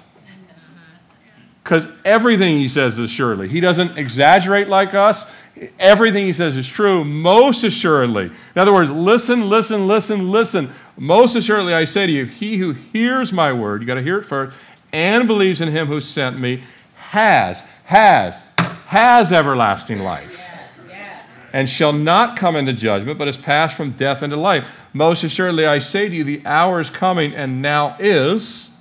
Because 1.65 1.89
everything 2.05 2.59
he 2.59 2.69
says 2.69 3.01
is 3.01 3.11
surely. 3.11 3.49
He 3.49 3.59
doesn't 3.59 3.99
exaggerate 3.99 4.69
like 4.69 4.95
us. 4.95 5.29
Everything 5.81 6.25
he 6.25 6.33
says 6.33 6.57
is 6.57 6.69
true, 6.69 7.03
most 7.03 7.65
assuredly. 7.65 8.27
In 8.27 8.59
other 8.63 8.73
words, 8.73 8.93
listen, 8.93 9.49
listen, 9.49 9.89
listen, 9.89 10.31
listen. 10.31 10.71
Most 10.97 11.37
assuredly, 11.37 11.75
I 11.75 11.85
say 11.85 12.07
to 12.07 12.13
you, 12.13 12.25
he 12.25 12.57
who 12.57 12.73
hears 12.73 13.33
my 13.33 13.53
word, 13.53 13.83
you 13.83 13.87
got 13.87 13.95
to 13.95 14.03
hear 14.03 14.19
it 14.19 14.25
first, 14.25 14.57
and 14.93 15.27
believes 15.27 15.61
in 15.61 15.69
him 15.69 15.89
who 15.89 16.01
sent 16.01 16.39
me, 16.39 16.63
has, 16.95 17.63
has, 17.85 18.43
has 18.87 19.33
everlasting 19.33 20.01
life. 20.01 20.41
And 21.53 21.69
shall 21.69 21.93
not 21.93 22.37
come 22.37 22.57
into 22.57 22.73
judgment, 22.73 23.19
but 23.19 23.29
has 23.29 23.37
passed 23.37 23.77
from 23.77 23.93
death 23.93 24.23
into 24.23 24.37
life. 24.37 24.69
Most 24.93 25.25
assuredly, 25.25 25.67
I 25.67 25.79
say 25.79 26.09
to 26.09 26.15
you, 26.15 26.25
the 26.25 26.45
hour 26.45 26.81
is 26.81 26.91
coming, 26.91 27.35
and 27.35 27.63
now 27.63 27.97
is, 27.99 28.77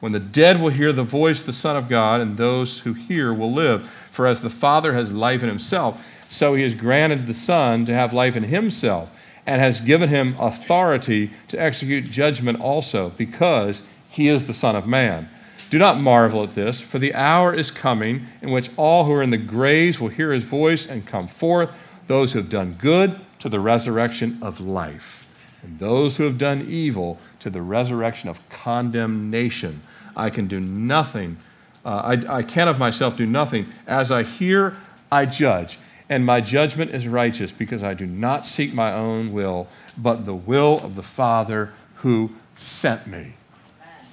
when 0.00 0.12
the 0.12 0.20
dead 0.20 0.60
will 0.60 0.70
hear 0.70 0.92
the 0.92 1.02
voice 1.04 1.40
of 1.40 1.46
the 1.46 1.52
Son 1.52 1.76
of 1.76 1.88
God, 1.88 2.20
and 2.20 2.36
those 2.36 2.78
who 2.80 2.92
hear 2.92 3.32
will 3.32 3.52
live. 3.52 3.88
For 4.12 4.26
as 4.26 4.40
the 4.40 4.50
Father 4.50 4.92
has 4.92 5.12
life 5.12 5.42
in 5.42 5.48
himself, 5.48 6.00
so 6.28 6.54
he 6.54 6.62
has 6.62 6.74
granted 6.74 7.26
the 7.26 7.34
Son 7.34 7.86
to 7.86 7.94
have 7.94 8.12
life 8.12 8.36
in 8.36 8.44
himself, 8.44 9.10
and 9.50 9.60
has 9.60 9.80
given 9.80 10.08
him 10.08 10.36
authority 10.38 11.28
to 11.48 11.60
execute 11.60 12.04
judgment 12.04 12.60
also, 12.60 13.10
because 13.16 13.82
he 14.08 14.28
is 14.28 14.44
the 14.44 14.54
Son 14.54 14.76
of 14.76 14.86
Man. 14.86 15.28
Do 15.70 15.78
not 15.80 16.00
marvel 16.00 16.44
at 16.44 16.54
this, 16.54 16.80
for 16.80 17.00
the 17.00 17.12
hour 17.14 17.52
is 17.52 17.68
coming 17.68 18.26
in 18.42 18.52
which 18.52 18.70
all 18.76 19.04
who 19.04 19.12
are 19.12 19.24
in 19.24 19.30
the 19.30 19.36
graves 19.36 19.98
will 19.98 20.08
hear 20.08 20.32
his 20.32 20.44
voice 20.44 20.86
and 20.86 21.04
come 21.04 21.26
forth, 21.26 21.72
those 22.06 22.32
who 22.32 22.38
have 22.38 22.48
done 22.48 22.78
good 22.80 23.18
to 23.40 23.48
the 23.48 23.58
resurrection 23.58 24.38
of 24.40 24.60
life, 24.60 25.26
and 25.64 25.80
those 25.80 26.16
who 26.16 26.22
have 26.22 26.38
done 26.38 26.64
evil 26.68 27.18
to 27.40 27.50
the 27.50 27.60
resurrection 27.60 28.28
of 28.28 28.38
condemnation. 28.50 29.82
I 30.14 30.30
can 30.30 30.46
do 30.46 30.60
nothing 30.60 31.38
uh, 31.84 31.88
I, 32.28 32.38
I 32.38 32.42
can 32.42 32.68
of 32.68 32.78
myself 32.78 33.16
do 33.16 33.26
nothing. 33.26 33.66
As 33.86 34.10
I 34.10 34.22
hear, 34.22 34.74
I 35.10 35.24
judge. 35.26 35.78
And 36.10 36.26
my 36.26 36.40
judgment 36.40 36.90
is 36.90 37.06
righteous 37.06 37.52
because 37.52 37.84
I 37.84 37.94
do 37.94 38.04
not 38.04 38.44
seek 38.44 38.74
my 38.74 38.92
own 38.92 39.32
will, 39.32 39.68
but 39.96 40.26
the 40.26 40.34
will 40.34 40.80
of 40.80 40.96
the 40.96 41.04
Father 41.04 41.72
who 41.94 42.30
sent 42.56 43.06
me. 43.06 43.34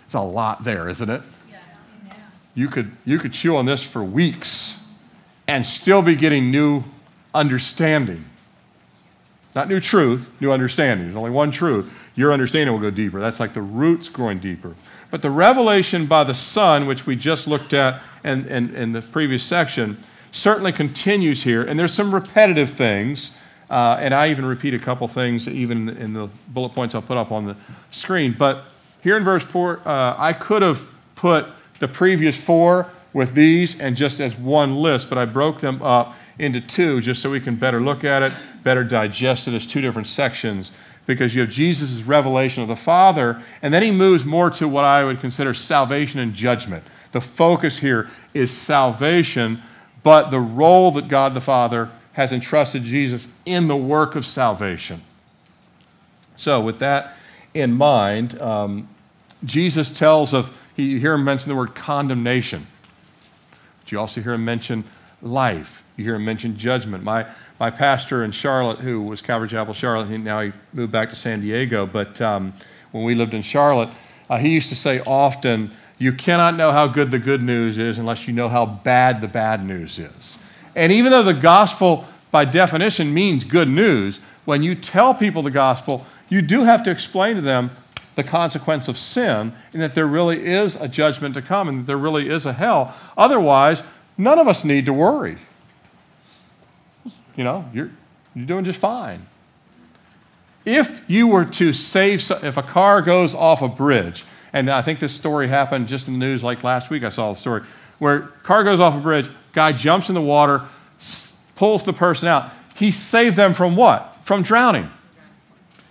It's 0.06 0.14
a 0.14 0.22
lot 0.22 0.64
there, 0.64 0.88
isn't 0.88 1.10
it? 1.10 1.22
You 2.54 2.70
could, 2.70 2.91
you 3.04 3.20
could 3.20 3.34
chew 3.34 3.58
on 3.58 3.66
this 3.66 3.84
for 3.84 4.04
weeks 4.04 4.84
and 5.48 5.66
still 5.66 6.02
be 6.02 6.16
getting 6.16 6.52
new 6.52 6.84
understanding. 7.34 8.26
Not 9.56 9.68
new 9.68 9.80
truth, 9.80 10.30
new 10.39 10.52
understanding. 10.52 11.08
There's 11.08 11.18
only 11.18 11.32
one 11.32 11.50
truth. 11.50 11.91
Your 12.16 12.32
understanding 12.32 12.74
will 12.74 12.82
go 12.82 12.91
deeper. 12.91 13.20
That's 13.20 13.39
like 13.39 13.54
the 13.56 13.62
roots 13.62 14.08
growing 14.08 14.39
deeper. 14.39 14.76
But 15.10 15.24
the 15.24 15.32
revelation 15.32 16.06
by 16.06 16.26
the 16.26 16.36
Son, 16.36 16.86
which 16.86 17.08
we 17.08 17.16
just 17.16 17.48
looked 17.48 17.74
at 17.74 18.04
in, 18.24 18.48
in, 18.48 18.76
in 18.76 18.91
the 18.91 19.02
previous 19.02 19.43
section, 19.43 19.98
certainly 20.32 20.71
continues 20.71 21.43
here. 21.43 21.63
And 21.63 21.80
there's 21.80 21.93
some 21.93 22.13
repetitive 22.13 22.71
things. 22.71 23.32
Uh, 23.69 23.97
and 23.99 24.13
I 24.13 24.30
even 24.30 24.45
repeat 24.45 24.73
a 24.73 24.80
couple 24.80 25.07
things, 25.07 25.47
even 25.47 25.89
in 25.89 26.13
the 26.13 26.30
bullet 26.49 26.69
points 26.69 26.95
I'll 26.95 27.01
put 27.01 27.17
up 27.17 27.32
on 27.32 27.45
the 27.45 27.55
screen. 27.91 28.36
But 28.38 28.65
here 29.01 29.17
in 29.17 29.23
verse 29.23 29.43
4, 29.43 29.82
uh, 29.86 30.15
I 30.17 30.34
could 30.34 30.61
have 30.61 30.82
put 31.15 31.47
the 31.80 31.88
previous 31.88 32.38
four 32.38 32.88
with 33.13 33.34
these 33.34 33.80
and 33.80 33.95
just 33.95 34.19
as 34.19 34.38
one 34.38 34.75
list, 34.75 35.09
but 35.09 35.17
I 35.17 35.25
broke 35.25 35.59
them 35.59 35.82
up 35.82 36.15
into 36.39 36.61
two 36.61 37.01
just 37.01 37.21
so 37.21 37.30
we 37.30 37.39
can 37.39 37.55
better 37.55 37.82
look 37.82 38.03
at 38.03 38.23
it, 38.23 38.32
better 38.63 38.84
digest 38.84 39.47
it 39.47 39.53
as 39.53 39.65
two 39.65 39.82
different 39.82 40.07
sections 40.07 40.71
because 41.07 41.34
you 41.34 41.41
have 41.41 41.49
Jesus' 41.49 42.03
revelation 42.03 42.61
of 42.61 42.69
the 42.69 42.75
Father, 42.75 43.41
and 43.61 43.73
then 43.73 43.82
he 43.82 43.91
moves 43.91 44.25
more 44.25 44.49
to 44.51 44.67
what 44.67 44.84
I 44.84 45.05
would 45.05 45.21
consider 45.21 45.53
salvation 45.53 46.19
and 46.19 46.34
judgment. 46.34 46.84
The 47.13 47.21
focus 47.21 47.78
here 47.78 48.09
is 48.34 48.51
salvation, 48.51 49.61
but 50.08 50.32
the 50.32 50.39
role 50.39 50.91
that 50.91 51.10
God 51.10 51.34
the 51.34 51.41
Father 51.41 51.89
has 52.14 52.32
entrusted 52.32 52.82
Jesus 52.82 53.28
in 53.45 53.68
the 53.68 53.76
work 53.76 54.16
of 54.16 54.26
salvation. 54.26 55.01
So, 56.38 56.62
with 56.62 56.80
that 56.80 57.18
in 57.53 57.74
mind, 57.74 58.39
um, 58.41 58.88
Jesus 59.43 59.91
tells 59.91 60.34
of, 60.34 60.49
you 60.78 60.97
hear 60.97 61.16
him 61.16 61.26
mention 61.26 61.49
the 61.49 61.58
word 61.58 61.76
condemnation, 61.76 62.66
but 63.82 63.91
you 63.91 63.99
also 63.99 64.22
hear 64.22 64.32
him 64.32 64.45
mention 64.45 64.86
life. 65.22 65.84
You 65.97 66.05
hear 66.05 66.16
him 66.16 66.24
mention 66.24 66.58
judgment. 66.58 67.03
My, 67.03 67.26
my 67.60 67.70
pastor 67.70 68.24
in 68.24 68.32
Charlotte, 68.32 68.80
who 68.80 69.01
was 69.01 69.22
Calvary 69.22 69.49
Chapel 69.49 69.74
Charlotte, 69.74 70.08
he, 70.08 70.18
now 70.18 70.39
he 70.39 70.53
moved 70.72 70.93
back 70.93 71.10
to 71.10 71.18
San 71.18 71.41
Diego, 71.41 71.86
but 71.86 72.22
um, 72.22 72.53
when 72.93 73.03
we 73.03 73.14
lived 73.14 73.34
in 73.34 73.41
Charlotte, 73.41 73.89
uh, 74.30 74.38
he 74.38 74.51
used 74.51 74.70
to 74.70 74.76
say 74.78 75.01
often, 75.01 75.70
You 76.00 76.14
cannot 76.14 76.56
know 76.56 76.72
how 76.72 76.88
good 76.88 77.12
the 77.12 77.20
good 77.20 77.41
news 77.41 77.78
is 77.78 77.98
unless 77.98 78.28
you 78.28 78.34
know 78.34 78.50
how 78.50 78.66
bad 78.66 79.22
the 79.22 79.28
bad 79.28 79.66
news 79.66 80.00
is. 80.00 80.38
And 80.76 80.91
even 80.91 81.12
though 81.12 81.24
the 81.24 81.34
gospel, 81.34 82.06
by 82.32 82.45
definition, 82.45 83.14
means 83.14 83.43
good 83.43 83.68
news, 83.68 84.20
when 84.45 84.62
you 84.62 84.76
tell 84.76 85.14
people 85.14 85.41
the 85.41 85.52
gospel, 85.52 86.06
you 86.30 86.41
do 86.41 86.64
have 86.64 86.84
to 86.84 86.91
explain 86.91 87.36
to 87.36 87.41
them 87.41 87.72
the 88.16 88.24
consequence 88.24 88.88
of 88.88 88.98
sin 88.98 89.54
and 89.74 89.82
that 89.82 89.95
there 89.95 90.08
really 90.08 90.45
is 90.45 90.76
a 90.76 90.88
judgment 90.88 91.34
to 91.36 91.41
come 91.41 91.68
and 91.68 91.80
that 91.80 91.88
there 91.88 91.98
really 91.98 92.30
is 92.30 92.45
a 92.45 92.54
hell. 92.54 92.95
Otherwise, 93.18 93.82
none 94.18 94.39
of 94.39 94.48
us 94.48 94.64
need 94.64 94.86
to 94.86 94.93
worry 94.93 95.38
you 97.38 97.43
know, 97.43 97.64
you're, 97.74 97.91
you're 98.36 98.45
doing 98.45 98.66
just 98.66 98.80
fine. 98.80 99.26
If 100.66 101.02
you 101.08 101.28
were 101.28 101.45
to 101.45 101.72
save, 101.72 102.30
if 102.43 102.58
a 102.58 102.64
car 102.64 103.02
goes 103.02 103.34
off 103.34 103.62
a 103.62 103.70
bridge, 103.70 104.26
and 104.58 104.72
I 104.72 104.82
think 104.82 104.99
this 104.99 105.14
story 105.14 105.47
happened 105.47 105.88
just 105.88 106.08
in 106.08 106.14
the 106.14 106.20
news 106.20 106.43
like 106.43 106.64
last 106.64 106.89
week, 106.89 107.03
I 107.03 107.10
saw 107.10 107.32
the 107.32 107.39
story, 107.39 107.62
where 107.99 108.22
car 108.43 108.64
goes 108.64 108.80
off 108.80 108.95
a 108.95 108.99
bridge, 108.99 109.30
guy 109.53 109.72
jumps 109.72 110.10
in 110.10 110.16
the 110.16 110.22
water, 110.22 110.66
pulls 111.55 111.84
the 111.84 111.93
person 111.93 112.28
out. 112.28 112.51
He 112.76 112.91
saved 112.91 113.36
them 113.36 113.53
from 113.53 113.76
what? 113.76 114.18
From 114.24 114.41
drowning. 114.41 114.89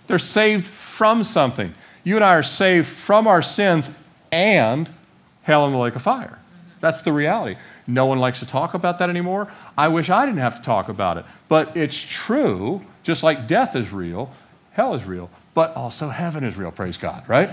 They're 0.07 0.19
saved 0.19 0.67
from 0.67 1.23
something. 1.23 1.73
You 2.03 2.15
and 2.15 2.25
I 2.25 2.35
are 2.35 2.43
saved 2.43 2.87
from 2.87 3.27
our 3.27 3.41
sins 3.41 3.95
and 4.31 4.89
hell 5.43 5.65
in 5.65 5.71
the 5.71 5.77
lake 5.77 5.95
of 5.95 6.01
fire. 6.01 6.37
That's 6.79 7.01
the 7.01 7.13
reality. 7.13 7.57
No 7.87 8.05
one 8.05 8.19
likes 8.19 8.39
to 8.39 8.45
talk 8.45 8.73
about 8.73 8.99
that 8.99 9.09
anymore. 9.09 9.51
I 9.77 9.87
wish 9.87 10.09
I 10.09 10.25
didn't 10.25 10.41
have 10.41 10.57
to 10.57 10.61
talk 10.61 10.89
about 10.89 11.17
it. 11.17 11.25
But 11.47 11.75
it's 11.75 11.97
true, 11.97 12.81
just 13.03 13.23
like 13.23 13.47
death 13.47 13.75
is 13.75 13.91
real, 13.91 14.31
hell 14.71 14.93
is 14.93 15.05
real, 15.05 15.29
but 15.53 15.73
also 15.75 16.09
heaven 16.09 16.43
is 16.43 16.55
real, 16.55 16.71
praise 16.71 16.97
God, 16.97 17.23
right? 17.27 17.49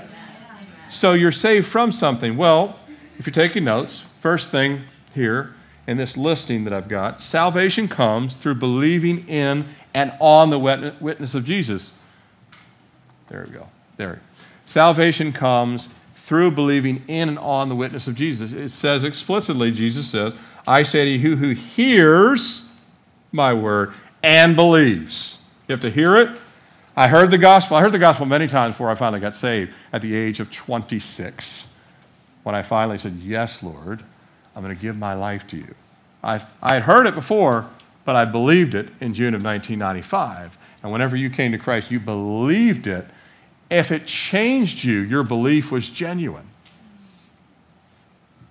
So 0.95 1.15
you're 1.15 1.33
saved 1.33 1.67
from 1.67 1.91
something. 1.91 2.37
Well, 2.37 2.79
if 3.19 3.27
you're 3.27 3.35
taking 3.35 3.65
notes, 3.65 4.05
first 4.21 4.51
thing 4.51 4.83
here 5.13 5.53
in 5.89 5.97
this 5.97 6.17
listing 6.17 6.63
that 6.65 6.73
I've 6.73 6.89
got 6.89 7.21
salvation 7.21 7.89
comes 7.89 8.37
through 8.37 8.55
believing 8.55 9.29
in 9.29 9.69
and 9.93 10.13
on 10.21 10.51
the 10.51 10.59
witness 10.59 11.35
of 11.35 11.45
Jesus. 11.45 11.91
There 13.27 13.45
we 13.45 13.53
go. 13.53 13.67
There. 13.97 14.21
Salvation 14.67 15.33
comes 15.33 15.89
through 16.15 16.53
believing 16.53 17.03
in 17.09 17.29
and 17.29 17.39
on 17.41 17.69
the 17.69 17.77
witness 17.77 18.07
of 18.07 18.15
Jesus. 18.15 18.53
It 18.53 18.71
says 18.71 19.03
explicitly, 19.03 19.73
Jesus 19.73 20.09
says, 20.09 20.37
I 20.65 20.85
say 20.85 21.05
to 21.05 21.11
you 21.11 21.37
who 21.37 21.51
hears 21.51 22.71
my 23.33 23.53
word 23.53 23.95
and 24.23 24.55
believes. 24.55 25.39
You 25.67 25.73
have 25.73 25.81
to 25.81 25.91
hear 25.91 26.17
it. 26.17 26.31
I 26.97 27.09
heard 27.09 27.31
the 27.31 27.39
gospel. 27.39 27.77
I 27.77 27.81
heard 27.81 27.93
the 27.93 27.99
gospel 27.99 28.27
many 28.27 28.47
times 28.47 28.75
before 28.75 28.91
I 28.91 28.95
finally 28.95 29.21
got 29.21 29.35
saved 29.35 29.73
at 29.93 30.03
the 30.03 30.15
age 30.15 30.41
of 30.41 30.51
26. 30.51 31.73
When 32.45 32.55
I 32.55 32.63
finally 32.63 32.99
said, 32.99 33.15
Yes, 33.17 33.63
Lord, 33.63 34.05
I'm 34.55 34.63
going 34.63 34.75
to 34.75 34.81
give 34.81 34.97
my 34.97 35.15
life 35.15 35.47
to 35.49 35.57
you. 35.57 35.75
I, 36.23 36.45
I 36.63 36.75
had 36.75 36.83
heard 36.83 37.07
it 37.07 37.15
before, 37.15 37.69
but 38.05 38.17
I 38.17 38.25
believed 38.25 38.75
it 38.75 38.89
in 39.01 39.13
June 39.13 39.35
of 39.35 39.43
1995. 39.43 40.57
And 40.83 40.93
whenever 40.93 41.17
you 41.17 41.31
came 41.31 41.53
to 41.53 41.59
Christ, 41.59 41.91
you 41.91 41.99
believed 41.99 42.87
it 42.87 43.07
if 43.71 43.91
it 43.91 44.07
changed 44.07 44.85
you, 44.85 45.01
your 45.01 45.23
belief 45.23 45.73
was 45.73 45.89
genuine. 45.89 46.49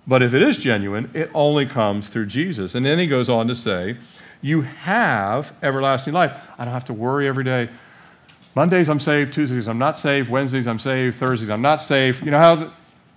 But 0.06 0.22
if 0.22 0.34
it 0.34 0.42
is 0.42 0.58
genuine, 0.58 1.10
it 1.14 1.30
only 1.32 1.64
comes 1.64 2.08
through 2.08 2.26
Jesus. 2.26 2.74
And 2.74 2.84
then 2.84 2.98
he 2.98 3.06
goes 3.06 3.30
on 3.30 3.48
to 3.48 3.54
say, 3.54 3.96
You 4.42 4.60
have 4.62 5.54
everlasting 5.62 6.12
life. 6.12 6.36
I 6.58 6.64
don't 6.64 6.74
have 6.74 6.84
to 6.86 6.92
worry 6.92 7.26
every 7.26 7.44
day. 7.44 7.70
Mondays 8.54 8.88
I'm 8.88 9.00
saved, 9.00 9.32
Tuesdays 9.32 9.66
I'm 9.66 9.78
not 9.78 9.98
saved, 9.98 10.30
Wednesdays 10.30 10.68
I'm 10.68 10.78
saved, 10.78 11.18
Thursdays 11.18 11.50
I'm 11.50 11.62
not 11.62 11.82
saved. 11.82 12.24
You 12.24 12.30
know 12.30 12.38
how 12.38 12.72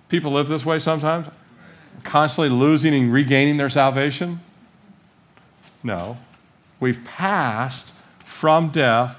people 0.08 0.32
live 0.32 0.48
this 0.48 0.66
way 0.66 0.78
sometimes? 0.78 1.28
Constantly 2.02 2.50
losing 2.50 2.94
and 2.94 3.12
regaining 3.12 3.56
their 3.56 3.68
salvation? 3.68 4.40
No. 5.82 6.18
We've 6.80 7.02
passed 7.04 7.94
from 8.24 8.70
death 8.70 9.16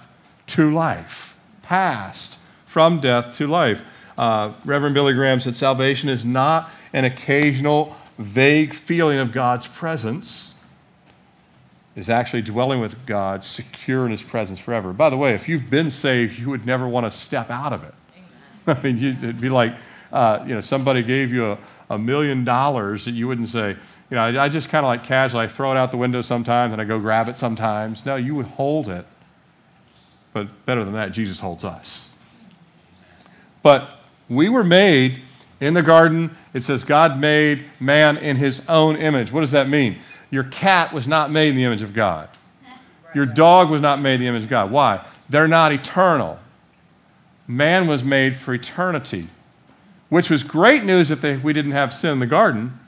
to 0.47 0.73
life. 0.73 1.35
Passed 1.61 2.39
from 2.67 2.99
death 2.99 3.35
to 3.37 3.47
life. 3.47 3.81
Uh, 4.17 4.53
Reverend 4.65 4.95
Billy 4.95 5.13
Graham 5.13 5.39
said 5.39 5.55
salvation 5.55 6.09
is 6.09 6.25
not 6.25 6.69
an 6.91 7.05
occasional, 7.05 7.95
vague 8.17 8.73
feeling 8.73 9.19
of 9.19 9.31
God's 9.31 9.67
presence. 9.67 10.55
Is 11.99 12.09
actually 12.09 12.43
dwelling 12.43 12.79
with 12.79 13.05
God, 13.05 13.43
secure 13.43 14.05
in 14.05 14.11
his 14.11 14.23
presence 14.23 14.57
forever. 14.57 14.93
By 14.93 15.09
the 15.09 15.17
way, 15.17 15.33
if 15.33 15.49
you've 15.49 15.69
been 15.69 15.91
saved, 15.91 16.39
you 16.39 16.49
would 16.49 16.65
never 16.65 16.87
want 16.87 17.11
to 17.11 17.17
step 17.17 17.49
out 17.49 17.73
of 17.73 17.83
it. 17.83 17.93
I 18.67 18.81
mean, 18.81 18.97
you, 18.97 19.09
it'd 19.09 19.41
be 19.41 19.49
like, 19.49 19.75
uh, 20.13 20.41
you 20.47 20.55
know, 20.55 20.61
somebody 20.61 21.03
gave 21.03 21.33
you 21.33 21.51
a, 21.51 21.57
a 21.89 21.97
million 21.97 22.45
dollars 22.45 23.03
that 23.03 23.11
you 23.11 23.27
wouldn't 23.27 23.49
say, 23.49 23.71
you 24.09 24.15
know, 24.15 24.21
I, 24.21 24.45
I 24.45 24.47
just 24.49 24.69
kind 24.69 24.85
of 24.85 24.87
like 24.87 25.03
casually, 25.03 25.43
I 25.43 25.47
throw 25.47 25.71
it 25.71 25.77
out 25.77 25.91
the 25.91 25.97
window 25.97 26.21
sometimes 26.21 26.71
and 26.71 26.81
I 26.81 26.85
go 26.85 26.99
grab 26.99 27.27
it 27.27 27.37
sometimes. 27.37 28.05
No, 28.05 28.15
you 28.15 28.33
would 28.33 28.45
hold 28.45 28.87
it. 28.87 29.05
But 30.31 30.65
better 30.65 30.85
than 30.85 30.93
that, 30.93 31.11
Jesus 31.11 31.37
holds 31.37 31.65
us. 31.65 32.13
But 33.61 33.99
we 34.29 34.47
were 34.47 34.63
made 34.63 35.21
in 35.59 35.73
the 35.73 35.83
garden. 35.83 36.33
It 36.53 36.63
says 36.63 36.83
God 36.83 37.19
made 37.19 37.65
man 37.79 38.17
in 38.17 38.35
his 38.35 38.67
own 38.67 38.95
image. 38.95 39.31
What 39.31 39.41
does 39.41 39.51
that 39.51 39.69
mean? 39.69 39.99
Your 40.31 40.45
cat 40.45 40.93
was 40.93 41.07
not 41.07 41.31
made 41.31 41.49
in 41.49 41.55
the 41.55 41.63
image 41.63 41.81
of 41.81 41.93
God. 41.93 42.29
Your 43.13 43.25
dog 43.25 43.69
was 43.69 43.81
not 43.81 44.01
made 44.01 44.15
in 44.15 44.21
the 44.21 44.27
image 44.27 44.43
of 44.43 44.49
God. 44.49 44.71
Why? 44.71 45.05
They're 45.29 45.47
not 45.47 45.71
eternal. 45.71 46.39
Man 47.47 47.87
was 47.87 48.03
made 48.03 48.35
for 48.35 48.53
eternity, 48.53 49.27
which 50.09 50.29
was 50.29 50.43
great 50.43 50.83
news 50.83 51.09
if, 51.09 51.21
they, 51.21 51.33
if 51.33 51.43
we 51.43 51.53
didn't 51.53 51.71
have 51.71 51.91
sin 51.91 52.11
in 52.13 52.19
the 52.19 52.27
garden, 52.27 52.79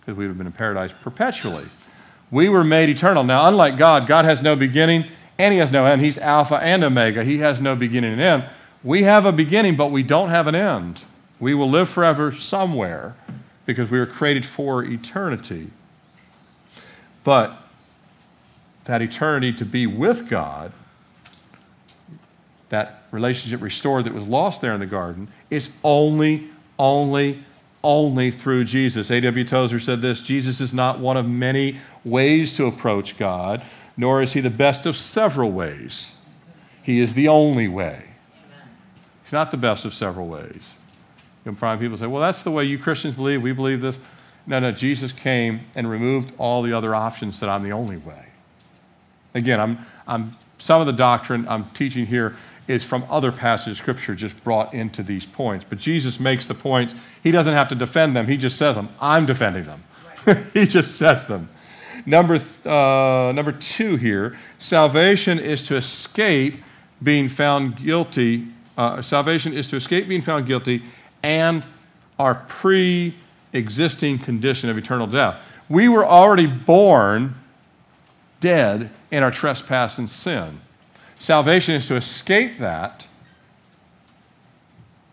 because 0.00 0.16
we 0.18 0.24
would 0.24 0.30
have 0.30 0.38
been 0.38 0.46
in 0.46 0.52
paradise 0.52 0.92
perpetually. 1.02 1.66
We 2.30 2.48
were 2.48 2.64
made 2.64 2.90
eternal. 2.90 3.24
Now, 3.24 3.46
unlike 3.46 3.78
God, 3.78 4.06
God 4.06 4.24
has 4.24 4.42
no 4.42 4.56
beginning 4.56 5.06
and 5.38 5.52
He 5.52 5.58
has 5.58 5.72
no 5.72 5.86
end. 5.86 6.02
He's 6.02 6.18
Alpha 6.18 6.56
and 6.56 6.84
Omega. 6.84 7.24
He 7.24 7.38
has 7.38 7.60
no 7.60 7.74
beginning 7.74 8.12
and 8.12 8.20
end. 8.20 8.44
We 8.82 9.02
have 9.04 9.24
a 9.24 9.32
beginning, 9.32 9.76
but 9.76 9.90
we 9.90 10.02
don't 10.02 10.28
have 10.28 10.46
an 10.46 10.54
end. 10.54 11.02
We 11.40 11.54
will 11.54 11.68
live 11.68 11.88
forever 11.88 12.34
somewhere 12.34 13.14
because 13.66 13.90
we 13.90 13.98
were 13.98 14.06
created 14.06 14.44
for 14.44 14.84
eternity. 14.84 15.70
But 17.24 17.56
that 18.84 19.00
eternity 19.00 19.52
to 19.54 19.64
be 19.64 19.86
with 19.86 20.28
God, 20.28 20.72
that 22.68 23.04
relationship 23.10 23.62
restored 23.62 24.04
that 24.04 24.12
was 24.12 24.24
lost 24.24 24.60
there 24.60 24.74
in 24.74 24.80
the 24.80 24.86
garden, 24.86 25.28
is 25.50 25.76
only, 25.82 26.48
only, 26.78 27.42
only 27.82 28.30
through 28.30 28.64
Jesus. 28.64 29.10
A.W. 29.10 29.44
Tozer 29.44 29.80
said 29.80 30.02
this 30.02 30.20
Jesus 30.20 30.60
is 30.60 30.74
not 30.74 30.98
one 30.98 31.16
of 31.16 31.26
many 31.26 31.78
ways 32.04 32.54
to 32.56 32.66
approach 32.66 33.16
God, 33.16 33.62
nor 33.96 34.22
is 34.22 34.32
he 34.32 34.40
the 34.40 34.50
best 34.50 34.86
of 34.86 34.96
several 34.96 35.50
ways. 35.50 36.14
He 36.82 37.00
is 37.00 37.14
the 37.14 37.28
only 37.28 37.68
way. 37.68 38.04
He's 39.22 39.32
not 39.32 39.50
the 39.50 39.56
best 39.56 39.86
of 39.86 39.94
several 39.94 40.26
ways. 40.26 40.74
You 41.44 41.50
can 41.50 41.56
find 41.56 41.78
people 41.78 41.98
say, 41.98 42.06
well, 42.06 42.22
that's 42.22 42.42
the 42.42 42.50
way 42.50 42.64
you 42.64 42.78
Christians 42.78 43.16
believe. 43.16 43.42
We 43.42 43.52
believe 43.52 43.82
this. 43.82 43.98
No, 44.46 44.60
no, 44.60 44.72
Jesus 44.72 45.12
came 45.12 45.60
and 45.74 45.88
removed 45.88 46.32
all 46.38 46.62
the 46.62 46.72
other 46.72 46.94
options 46.94 47.38
that 47.40 47.50
I'm 47.50 47.62
the 47.62 47.72
only 47.72 47.98
way. 47.98 48.26
Again, 49.34 49.60
I'm, 49.60 49.78
I'm, 50.06 50.36
some 50.58 50.80
of 50.80 50.86
the 50.86 50.92
doctrine 50.92 51.46
I'm 51.48 51.68
teaching 51.70 52.06
here 52.06 52.36
is 52.66 52.82
from 52.82 53.04
other 53.10 53.30
passages 53.30 53.72
of 53.72 53.82
Scripture 53.82 54.14
just 54.14 54.42
brought 54.42 54.72
into 54.72 55.02
these 55.02 55.26
points. 55.26 55.66
But 55.68 55.78
Jesus 55.78 56.18
makes 56.18 56.46
the 56.46 56.54
points. 56.54 56.94
He 57.22 57.30
doesn't 57.30 57.52
have 57.52 57.68
to 57.68 57.74
defend 57.74 58.16
them, 58.16 58.26
He 58.26 58.36
just 58.36 58.56
says 58.56 58.76
them. 58.76 58.88
I'm 59.00 59.26
defending 59.26 59.64
them. 59.64 59.82
Right. 60.26 60.44
he 60.54 60.66
just 60.66 60.96
says 60.96 61.26
them. 61.26 61.50
Number, 62.06 62.40
uh, 62.64 63.32
number 63.32 63.52
two 63.52 63.96
here 63.96 64.38
salvation 64.58 65.38
is 65.38 65.62
to 65.64 65.76
escape 65.76 66.62
being 67.02 67.28
found 67.28 67.76
guilty. 67.76 68.48
Uh, 68.76 69.02
salvation 69.02 69.52
is 69.52 69.68
to 69.68 69.76
escape 69.76 70.08
being 70.08 70.22
found 70.22 70.46
guilty 70.46 70.82
and 71.24 71.64
our 72.18 72.34
pre 72.34 73.14
existing 73.54 74.18
condition 74.18 74.68
of 74.68 74.76
eternal 74.76 75.06
death. 75.06 75.40
We 75.68 75.88
were 75.88 76.04
already 76.04 76.46
born 76.46 77.34
dead 78.40 78.90
in 79.10 79.22
our 79.22 79.30
trespass 79.30 79.98
and 79.98 80.08
sin. 80.08 80.60
Salvation 81.18 81.74
is 81.74 81.86
to 81.86 81.96
escape 81.96 82.58
that, 82.58 83.06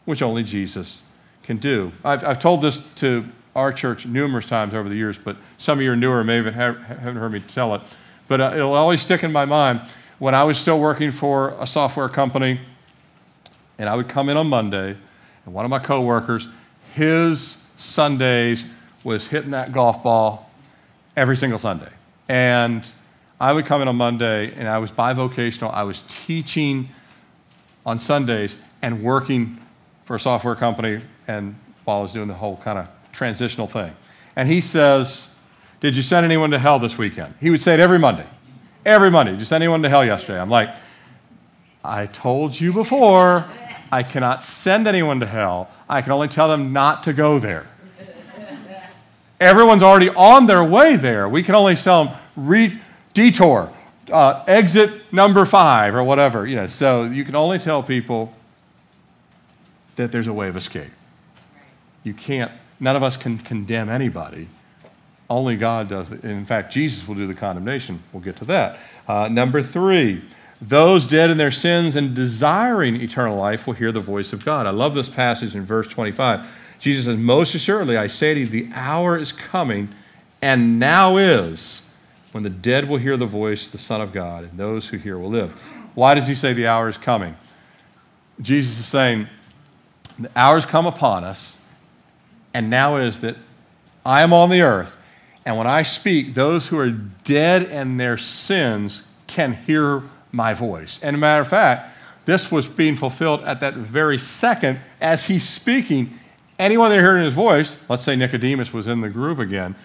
which 0.06 0.22
only 0.22 0.44
Jesus 0.44 1.02
can 1.44 1.58
do. 1.58 1.92
I've, 2.04 2.24
I've 2.26 2.40
told 2.40 2.62
this 2.62 2.84
to 2.96 3.26
our 3.56 3.72
church 3.72 4.06
numerous 4.06 4.46
times 4.46 4.74
over 4.74 4.90
the 4.90 4.96
years, 4.96 5.18
but 5.18 5.38
some 5.58 5.80
of 5.80 5.84
you 5.84 5.92
are 5.92 5.96
newer, 5.96 6.24
may 6.24 6.40
even 6.40 6.54
have, 6.54 6.78
haven't 6.82 7.16
heard 7.16 7.32
me 7.32 7.40
tell 7.40 7.74
it. 7.76 7.82
But 8.28 8.42
uh, 8.42 8.52
it'll 8.54 8.74
always 8.74 9.02
stick 9.02 9.24
in 9.24 9.32
my 9.32 9.46
mind. 9.46 9.82
When 10.20 10.36
I 10.36 10.44
was 10.44 10.58
still 10.58 10.80
working 10.80 11.12
for 11.12 11.56
a 11.60 11.68
software 11.68 12.10
company, 12.10 12.60
and 13.78 13.88
I 13.88 13.96
would 13.96 14.10
come 14.10 14.30
in 14.30 14.38
on 14.38 14.48
Monday, 14.48 14.98
and 15.52 15.56
one 15.58 15.66
of 15.66 15.70
my 15.70 15.80
coworkers, 15.80 16.48
his 16.94 17.62
Sundays 17.78 18.64
was 19.04 19.28
hitting 19.28 19.52
that 19.52 19.74
golf 19.74 20.02
ball 20.02 20.50
every 21.18 21.36
single 21.36 21.60
Sunday. 21.60 21.90
And 22.30 22.90
I 23.38 23.52
would 23.52 23.66
come 23.66 23.82
in 23.82 23.90
on 23.90 23.98
Monday, 23.98 24.54
and 24.54 24.66
I 24.66 24.78
was 24.78 24.92
bivocational. 24.92 25.74
I 25.74 25.84
was 25.84 26.06
teaching 26.08 26.88
on 27.86 28.00
Sundays 28.00 28.56
and 28.82 29.04
working 29.04 29.60
for 30.06 30.16
a 30.16 30.20
software 30.22 30.56
company, 30.56 31.02
and 31.28 31.54
while 31.84 32.00
I 32.00 32.02
was 32.02 32.14
doing 32.14 32.30
the 32.30 32.34
whole 32.34 32.56
kind 32.64 32.80
of 32.80 32.88
transitional 33.12 33.68
thing. 33.68 33.94
And 34.38 34.48
he 34.48 34.62
says, 34.62 35.36
Did 35.82 35.98
you 35.98 36.02
send 36.02 36.24
anyone 36.24 36.52
to 36.52 36.60
hell 36.60 36.80
this 36.80 36.98
weekend? 36.98 37.34
He 37.42 37.50
would 37.50 37.62
say 37.62 37.74
it 37.74 37.82
every 37.82 38.00
Monday. 38.00 38.28
Every 38.86 39.12
Monday. 39.12 39.34
Did 39.34 39.40
you 39.40 39.46
send 39.46 39.62
anyone 39.62 39.84
to 39.84 39.90
hell 39.90 40.06
yesterday? 40.06 40.40
I'm 40.40 40.50
like, 40.50 40.74
I 41.84 42.06
told 42.06 42.58
you 42.58 42.72
before, 42.72 43.46
I 43.92 44.04
cannot 44.04 44.44
send 44.44 44.88
anyone 44.88 45.20
to 45.20 45.26
hell. 45.26 45.70
I 45.90 46.02
can 46.02 46.12
only 46.12 46.28
tell 46.28 46.48
them 46.48 46.72
not 46.74 47.04
to 47.04 47.14
go 47.14 47.40
there. 47.40 47.68
Everyone's 49.40 49.84
already 49.84 50.10
on 50.10 50.46
their 50.46 50.64
way 50.64 50.96
there. 50.96 51.28
We 51.28 51.44
can 51.44 51.56
only 51.56 51.76
tell 51.76 52.06
them 52.06 52.16
re- 52.36 52.80
detour, 53.14 53.74
uh, 54.12 54.44
exit 54.48 55.12
number 55.12 55.46
five, 55.46 55.96
or 55.96 56.04
whatever. 56.04 56.46
You 56.46 56.58
know, 56.58 56.68
so 56.68 57.06
you 57.06 57.26
can 57.26 57.36
only 57.36 57.58
tell 57.58 57.82
people 57.82 58.34
that 59.96 60.12
there's 60.12 60.28
a 60.28 60.34
way 60.34 60.48
of 60.48 60.56
escape. 60.56 60.92
You 62.04 62.14
can't 62.14 62.52
None 62.82 62.96
of 62.96 63.04
us 63.04 63.16
can 63.16 63.38
condemn 63.38 63.90
anybody. 63.90 64.50
Only 65.30 65.56
God 65.56 65.88
does. 65.88 66.12
It. 66.12 66.26
In 66.26 66.46
fact, 66.46 66.74
Jesus 66.74 67.08
will 67.08 67.16
do 67.16 67.28
the 67.28 67.36
condemnation. 67.36 68.02
We'll 68.12 68.24
get 68.24 68.36
to 68.38 68.46
that. 68.46 68.80
Uh, 69.08 69.30
number 69.32 69.62
three, 69.62 70.24
those 70.62 71.08
dead 71.08 71.30
in 71.30 71.38
their 71.38 71.52
sins 71.52 71.96
and 71.96 72.16
desiring 72.16 72.96
eternal 72.98 73.38
life 73.38 73.66
will 73.66 73.74
hear 73.74 73.92
the 73.92 74.00
voice 74.00 74.32
of 74.34 74.46
God. 74.46 74.68
I 74.68 74.70
love 74.70 74.94
this 74.94 75.10
passage 75.10 75.56
in 75.56 75.66
verse 75.66 75.88
25. 75.88 76.46
Jesus 76.80 77.06
says, 77.06 77.18
Most 77.18 77.56
assuredly, 77.56 77.98
I 77.98 78.08
say 78.08 78.34
to 78.34 78.40
you, 78.42 78.46
the 78.46 78.70
hour 78.74 79.18
is 79.18 79.32
coming, 79.32 79.90
and 80.42 80.80
now 80.80 81.18
is, 81.18 81.94
when 82.32 82.44
the 82.44 82.50
dead 82.50 82.88
will 82.88 82.98
hear 82.98 83.18
the 83.18 83.26
voice 83.26 83.66
of 83.66 83.72
the 83.72 83.78
Son 83.78 84.02
of 84.02 84.14
God, 84.14 84.44
and 84.44 84.58
those 84.58 84.88
who 84.88 84.98
hear 84.98 85.18
will 85.18 85.30
live. 85.30 85.52
Why 85.96 86.14
does 86.14 86.28
he 86.28 86.36
say 86.36 86.54
the 86.54 86.68
hour 86.68 86.90
is 86.90 86.98
coming? 86.98 87.36
Jesus 88.40 88.80
is 88.80 88.86
saying, 88.86 89.28
The 90.20 90.32
hours 90.36 90.66
come 90.66 90.86
upon 90.86 91.24
us 91.24 91.58
and 92.54 92.70
now 92.70 92.98
is 92.98 93.20
that 93.22 93.36
I 94.06 94.22
am 94.24 94.34
on 94.34 94.50
the 94.50 94.62
earth, 94.62 94.96
and 95.46 95.58
when 95.58 95.68
I 95.68 95.84
speak, 95.84 96.34
those 96.34 96.68
who 96.68 96.78
are 96.78 96.90
dead 96.90 97.64
in 97.64 97.98
their 97.98 98.18
sins 98.18 99.04
can 99.28 99.54
hear 99.54 100.04
my 100.32 100.54
voice. 100.54 101.00
And 101.02 101.16
a 101.16 101.20
matter 101.20 101.42
of 101.42 101.48
fact, 101.48 101.96
this 102.26 102.52
was 102.52 102.68
being 102.68 102.96
fulfilled 102.96 103.42
at 103.42 103.60
that 103.62 103.76
very 103.76 104.18
second 104.18 104.80
as 105.00 105.26
he's 105.26 105.48
speaking. 105.48 106.18
Anyone 106.60 106.92
that 106.92 107.00
heard 107.00 107.24
his 107.24 107.34
voice, 107.34 107.78
let's 107.90 108.04
say 108.04 108.16
Nicodemus 108.16 108.72
was 108.72 108.88
in 108.88 109.02
the 109.02 109.10
group 109.10 109.40
again, 109.40 109.76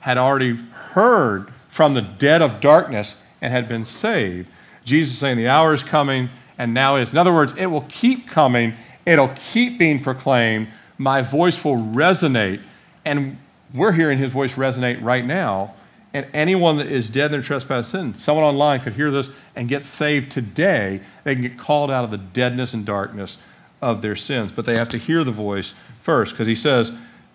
had 0.00 0.18
already 0.18 0.56
heard 0.56 1.52
from 1.70 1.94
the 1.94 2.02
dead 2.02 2.42
of 2.42 2.60
darkness 2.60 3.16
and 3.40 3.52
had 3.52 3.68
been 3.68 3.84
saved. 3.84 4.48
Jesus 4.84 5.18
saying, 5.18 5.36
The 5.36 5.48
hour 5.48 5.74
is 5.74 5.82
coming 5.82 6.28
and 6.58 6.74
now 6.74 6.96
is. 6.96 7.12
In 7.12 7.18
other 7.18 7.32
words, 7.32 7.54
it 7.56 7.66
will 7.66 7.86
keep 7.88 8.28
coming, 8.28 8.74
it'll 9.06 9.32
keep 9.52 9.78
being 9.78 10.02
proclaimed 10.02 10.68
my 10.98 11.22
voice 11.22 11.64
will 11.64 11.76
resonate. 11.76 12.60
And 13.04 13.38
we're 13.72 13.92
hearing 13.92 14.18
his 14.18 14.32
voice 14.32 14.52
resonate 14.54 15.02
right 15.02 15.24
now. 15.24 15.74
And 16.18 16.26
anyone 16.34 16.78
that 16.78 16.88
is 16.88 17.08
dead 17.10 17.26
in 17.26 17.30
their 17.30 17.42
trespass 17.42 17.86
sin, 17.90 18.12
someone 18.14 18.44
online 18.44 18.80
could 18.80 18.94
hear 18.94 19.12
this 19.12 19.30
and 19.54 19.68
get 19.68 19.84
saved 19.84 20.32
today. 20.32 21.00
They 21.22 21.34
can 21.36 21.42
get 21.42 21.56
called 21.56 21.92
out 21.92 22.02
of 22.02 22.10
the 22.10 22.18
deadness 22.18 22.74
and 22.74 22.84
darkness 22.84 23.38
of 23.80 24.02
their 24.02 24.16
sins. 24.16 24.50
But 24.50 24.66
they 24.66 24.76
have 24.76 24.88
to 24.88 24.98
hear 24.98 25.22
the 25.22 25.30
voice 25.30 25.74
first, 26.02 26.32
because 26.32 26.48
he 26.48 26.56
says, 26.56 26.90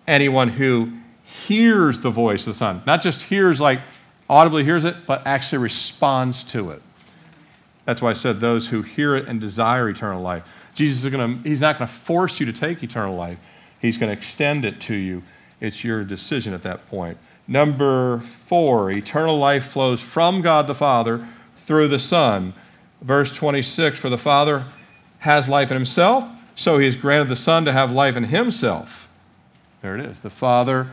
anyone 0.06 0.50
who 0.50 0.92
hears 1.22 1.98
the 2.00 2.10
voice 2.10 2.46
of 2.46 2.52
the 2.52 2.58
Son, 2.58 2.82
not 2.84 3.00
just 3.00 3.22
hears 3.22 3.58
like 3.58 3.80
audibly 4.28 4.64
hears 4.64 4.84
it, 4.84 4.96
but 5.06 5.26
actually 5.26 5.62
responds 5.62 6.44
to 6.44 6.68
it. 6.68 6.82
That's 7.86 8.02
why 8.02 8.10
I 8.10 8.12
said 8.12 8.38
those 8.38 8.68
who 8.68 8.82
hear 8.82 9.16
it 9.16 9.28
and 9.28 9.40
desire 9.40 9.88
eternal 9.88 10.20
life. 10.20 10.42
Jesus 10.74 11.04
is 11.04 11.10
going 11.10 11.42
to, 11.42 11.48
he's 11.48 11.62
not 11.62 11.78
going 11.78 11.88
to 11.88 11.94
force 11.94 12.38
you 12.38 12.44
to 12.44 12.52
take 12.52 12.82
eternal 12.82 13.16
life. 13.16 13.38
He's 13.80 13.96
going 13.96 14.10
to 14.10 14.16
extend 14.16 14.66
it 14.66 14.78
to 14.82 14.94
you. 14.94 15.22
It's 15.62 15.82
your 15.82 16.04
decision 16.04 16.52
at 16.52 16.62
that 16.64 16.86
point. 16.90 17.16
Number 17.46 18.20
four, 18.48 18.90
eternal 18.90 19.38
life 19.38 19.66
flows 19.66 20.00
from 20.00 20.40
God 20.40 20.66
the 20.66 20.74
Father 20.74 21.26
through 21.66 21.88
the 21.88 21.98
Son. 21.98 22.54
Verse 23.02 23.32
26 23.34 23.98
For 23.98 24.08
the 24.08 24.18
Father 24.18 24.64
has 25.18 25.48
life 25.48 25.70
in 25.70 25.76
himself, 25.76 26.24
so 26.54 26.78
he 26.78 26.86
has 26.86 26.96
granted 26.96 27.28
the 27.28 27.36
Son 27.36 27.64
to 27.64 27.72
have 27.72 27.92
life 27.92 28.16
in 28.16 28.24
himself. 28.24 29.08
There 29.82 29.98
it 29.98 30.04
is. 30.04 30.18
The 30.20 30.30
Father, 30.30 30.88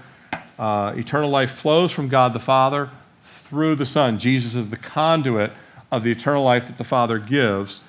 uh, 0.59 0.93
eternal 0.97 1.29
life 1.29 1.51
flows 1.51 1.91
from 1.91 2.09
God 2.09 2.33
the 2.33 2.39
Father 2.39 2.89
through 3.23 3.75
the 3.75 3.85
Son. 3.85 4.19
Jesus 4.19 4.55
is 4.55 4.69
the 4.69 4.77
conduit 4.77 5.51
of 5.91 6.03
the 6.03 6.11
eternal 6.11 6.43
life 6.43 6.67
that 6.67 6.77
the 6.77 6.83
Father 6.83 7.19
gives. 7.19 7.81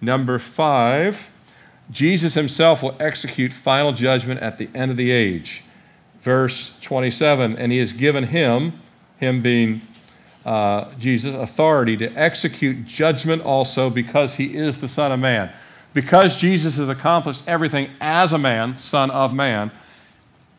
Number 0.00 0.38
five, 0.38 1.30
Jesus 1.90 2.34
himself 2.34 2.82
will 2.82 2.96
execute 3.00 3.52
final 3.52 3.92
judgment 3.92 4.40
at 4.40 4.58
the 4.58 4.68
end 4.74 4.90
of 4.90 4.96
the 4.96 5.10
age. 5.10 5.64
Verse 6.24 6.76
27 6.80 7.56
And 7.58 7.70
he 7.70 7.78
has 7.78 7.92
given 7.92 8.24
him, 8.24 8.80
him 9.18 9.42
being 9.42 9.82
uh, 10.44 10.92
Jesus, 10.98 11.34
authority 11.34 11.96
to 11.98 12.10
execute 12.12 12.86
judgment 12.86 13.42
also 13.42 13.90
because 13.90 14.34
he 14.34 14.56
is 14.56 14.78
the 14.78 14.88
Son 14.88 15.12
of 15.12 15.20
Man. 15.20 15.52
Because 15.92 16.38
Jesus 16.38 16.76
has 16.78 16.88
accomplished 16.88 17.44
everything 17.46 17.88
as 18.00 18.32
a 18.32 18.38
man, 18.38 18.76
Son 18.76 19.10
of 19.10 19.32
Man, 19.32 19.70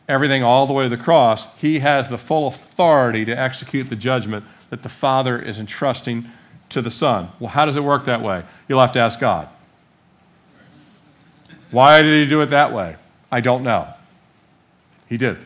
everything 0.08 0.42
all 0.42 0.66
the 0.66 0.72
way 0.72 0.84
to 0.84 0.88
the 0.88 0.96
cross, 0.96 1.44
he 1.58 1.80
has 1.80 2.08
the 2.08 2.16
full 2.16 2.48
authority 2.48 3.24
to 3.24 3.38
execute 3.38 3.90
the 3.90 3.96
judgment 3.96 4.44
that 4.70 4.82
the 4.82 4.88
Father 4.88 5.38
is 5.40 5.58
entrusting 5.58 6.26
to 6.68 6.80
the 6.80 6.90
Son. 6.90 7.28
Well, 7.38 7.50
how 7.50 7.66
does 7.66 7.76
it 7.76 7.84
work 7.84 8.04
that 8.06 8.22
way? 8.22 8.44
You'll 8.68 8.80
have 8.80 8.92
to 8.92 9.00
ask 9.00 9.20
God. 9.20 9.48
Why 11.72 12.02
did 12.02 12.24
he 12.24 12.28
do 12.28 12.40
it 12.40 12.46
that 12.46 12.72
way? 12.72 12.96
I 13.30 13.40
don't 13.40 13.64
know. 13.64 13.88
He 15.08 15.16
did. 15.16 15.38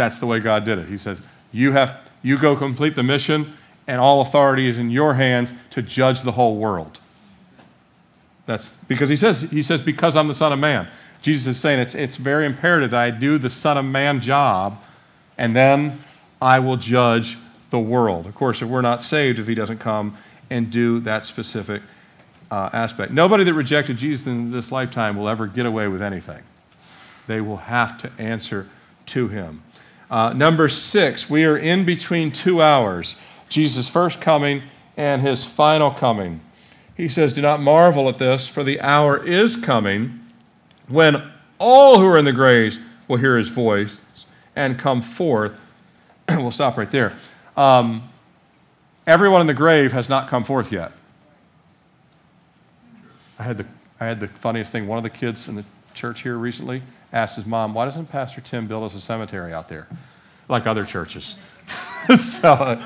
That's 0.00 0.18
the 0.18 0.24
way 0.24 0.40
God 0.40 0.64
did 0.64 0.78
it. 0.78 0.88
He 0.88 0.96
says, 0.96 1.18
You 1.52 1.72
have 1.72 2.00
you 2.22 2.38
go 2.38 2.56
complete 2.56 2.94
the 2.94 3.02
mission, 3.02 3.52
and 3.86 4.00
all 4.00 4.22
authority 4.22 4.66
is 4.66 4.78
in 4.78 4.88
your 4.88 5.12
hands 5.12 5.52
to 5.72 5.82
judge 5.82 6.22
the 6.22 6.32
whole 6.32 6.56
world. 6.56 7.00
That's 8.46 8.70
because 8.88 9.10
he 9.10 9.16
says, 9.16 9.42
he 9.42 9.62
says, 9.62 9.82
because 9.82 10.16
I'm 10.16 10.26
the 10.26 10.34
Son 10.34 10.54
of 10.54 10.58
Man. 10.58 10.88
Jesus 11.20 11.54
is 11.54 11.60
saying 11.60 11.80
it's, 11.80 11.94
it's 11.94 12.16
very 12.16 12.46
imperative 12.46 12.92
that 12.92 12.98
I 12.98 13.10
do 13.10 13.36
the 13.36 13.50
Son 13.50 13.76
of 13.76 13.84
Man 13.84 14.22
job, 14.22 14.82
and 15.36 15.54
then 15.54 16.02
I 16.40 16.60
will 16.60 16.78
judge 16.78 17.36
the 17.68 17.78
world. 17.78 18.24
Of 18.24 18.34
course, 18.34 18.62
if 18.62 18.68
we're 18.70 18.80
not 18.80 19.02
saved, 19.02 19.38
if 19.38 19.46
he 19.46 19.54
doesn't 19.54 19.80
come 19.80 20.16
and 20.48 20.70
do 20.70 21.00
that 21.00 21.26
specific 21.26 21.82
uh, 22.50 22.70
aspect. 22.72 23.12
Nobody 23.12 23.44
that 23.44 23.52
rejected 23.52 23.98
Jesus 23.98 24.26
in 24.26 24.50
this 24.50 24.72
lifetime 24.72 25.18
will 25.18 25.28
ever 25.28 25.46
get 25.46 25.66
away 25.66 25.88
with 25.88 26.00
anything. 26.00 26.42
They 27.26 27.42
will 27.42 27.58
have 27.58 27.98
to 27.98 28.10
answer 28.18 28.66
to 29.06 29.28
him. 29.28 29.62
Uh, 30.10 30.32
number 30.32 30.68
six, 30.68 31.30
we 31.30 31.44
are 31.44 31.56
in 31.56 31.84
between 31.84 32.32
two 32.32 32.60
hours 32.60 33.20
Jesus' 33.48 33.88
first 33.88 34.20
coming 34.20 34.62
and 34.96 35.22
his 35.22 35.44
final 35.44 35.90
coming. 35.90 36.40
He 36.96 37.08
says, 37.08 37.32
Do 37.32 37.42
not 37.42 37.60
marvel 37.60 38.08
at 38.08 38.18
this, 38.18 38.46
for 38.46 38.64
the 38.64 38.80
hour 38.80 39.24
is 39.24 39.56
coming 39.56 40.20
when 40.88 41.30
all 41.58 41.98
who 41.98 42.06
are 42.06 42.18
in 42.18 42.24
the 42.24 42.32
graves 42.32 42.78
will 43.08 43.16
hear 43.16 43.38
his 43.38 43.48
voice 43.48 44.00
and 44.56 44.78
come 44.78 45.00
forth. 45.02 45.52
we'll 46.28 46.50
stop 46.50 46.76
right 46.76 46.90
there. 46.90 47.16
Um, 47.56 48.08
everyone 49.06 49.40
in 49.40 49.46
the 49.46 49.54
grave 49.54 49.92
has 49.92 50.08
not 50.08 50.28
come 50.28 50.44
forth 50.44 50.72
yet. 50.72 50.92
I 53.38 53.42
had, 53.44 53.56
the, 53.56 53.66
I 54.00 54.06
had 54.06 54.20
the 54.20 54.28
funniest 54.28 54.70
thing. 54.72 54.86
One 54.86 54.98
of 54.98 55.04
the 55.04 55.10
kids 55.10 55.48
in 55.48 55.54
the 55.54 55.64
church 55.94 56.22
here 56.22 56.36
recently 56.36 56.82
asked 57.12 57.36
his 57.36 57.46
mom, 57.46 57.74
Why 57.74 57.84
doesn't 57.84 58.06
Pastor 58.06 58.40
Tim 58.40 58.66
build 58.66 58.84
us 58.84 58.94
a 58.94 59.00
cemetery 59.00 59.52
out 59.52 59.68
there 59.68 59.88
like 60.48 60.66
other 60.66 60.84
churches? 60.84 61.36
so 62.16 62.52
uh, 62.52 62.82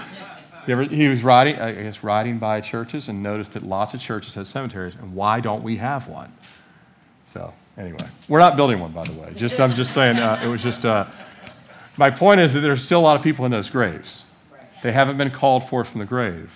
ever, 0.69 0.85
he 0.85 1.09
was 1.09 1.23
riding, 1.23 1.59
I 1.59 1.73
guess, 1.73 2.03
riding 2.03 2.39
by 2.39 2.61
churches 2.61 3.09
and 3.09 3.23
noticed 3.23 3.53
that 3.55 3.63
lots 3.63 3.95
of 3.95 4.01
churches 4.01 4.35
had 4.35 4.47
cemeteries, 4.47 4.95
and 4.95 5.15
why 5.15 5.41
don't 5.41 5.63
we 5.63 5.77
have 5.77 6.09
one? 6.09 6.33
So, 7.27 7.53
anyway, 7.77 8.07
we're 8.29 8.39
not 8.39 8.57
building 8.57 8.81
one, 8.81 8.93
by 8.93 9.05
the 9.05 9.13
way. 9.13 9.33
Just, 9.35 9.61
I'm 9.61 9.75
just 9.75 9.93
saying, 9.93 10.19
uh, 10.19 10.41
it 10.45 10.49
was 10.49 10.63
just, 10.63 10.85
uh, 10.85 11.07
my 11.97 12.11
point 12.11 12.41
is 12.41 12.53
that 12.53 12.61
there's 12.61 12.85
still 12.85 13.01
a 13.01 13.03
lot 13.03 13.17
of 13.17 13.23
people 13.23 13.45
in 13.45 13.51
those 13.51 13.71
graves. 13.71 14.25
They 14.83 14.93
haven't 14.93 15.17
been 15.17 15.31
called 15.31 15.69
forth 15.69 15.89
from 15.89 16.01
the 16.01 16.07
grave. 16.07 16.53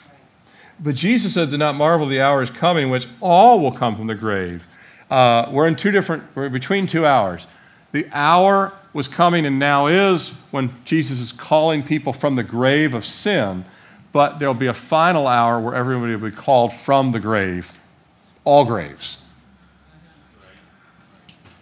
But 0.81 0.95
Jesus 0.95 1.35
said, 1.35 1.51
Do 1.51 1.57
not 1.57 1.75
marvel, 1.75 2.07
the 2.07 2.21
hour 2.21 2.43
is 2.43 2.51
coming 2.51 2.85
in 2.85 2.91
which 2.91 3.09
all 3.21 3.61
will 3.61 3.73
come 3.73 3.97
from 3.97 4.07
the 4.07 4.15
grave. 4.15 4.65
Uh, 5.11 5.49
we're 5.51 5.67
in 5.67 5.75
two 5.75 5.91
different, 5.91 6.25
we're 6.35 6.49
between 6.49 6.87
two 6.87 7.07
hours. 7.07 7.47
The 7.93 8.07
hour 8.13 8.73
was 8.93 9.09
coming 9.09 9.47
and 9.47 9.59
now 9.59 9.87
is 9.87 10.31
when 10.51 10.75
Jesus 10.85 11.21
is 11.21 11.33
calling 11.33 11.83
people 11.83 12.13
from 12.13 12.37
the 12.37 12.43
grave 12.43 12.95
of 12.95 13.05
sin, 13.05 13.65
but 14.13 14.39
there'll 14.39 14.55
be 14.55 14.67
a 14.67 14.75
final 14.75 15.27
hour 15.27 15.61
where 15.61 15.75
everybody 15.75 16.15
will 16.15 16.31
be 16.31 16.37
called 16.37 16.73
from 16.73 17.13
the 17.13 17.21
grave, 17.21 17.71
all 18.45 18.65
graves. 18.65 19.19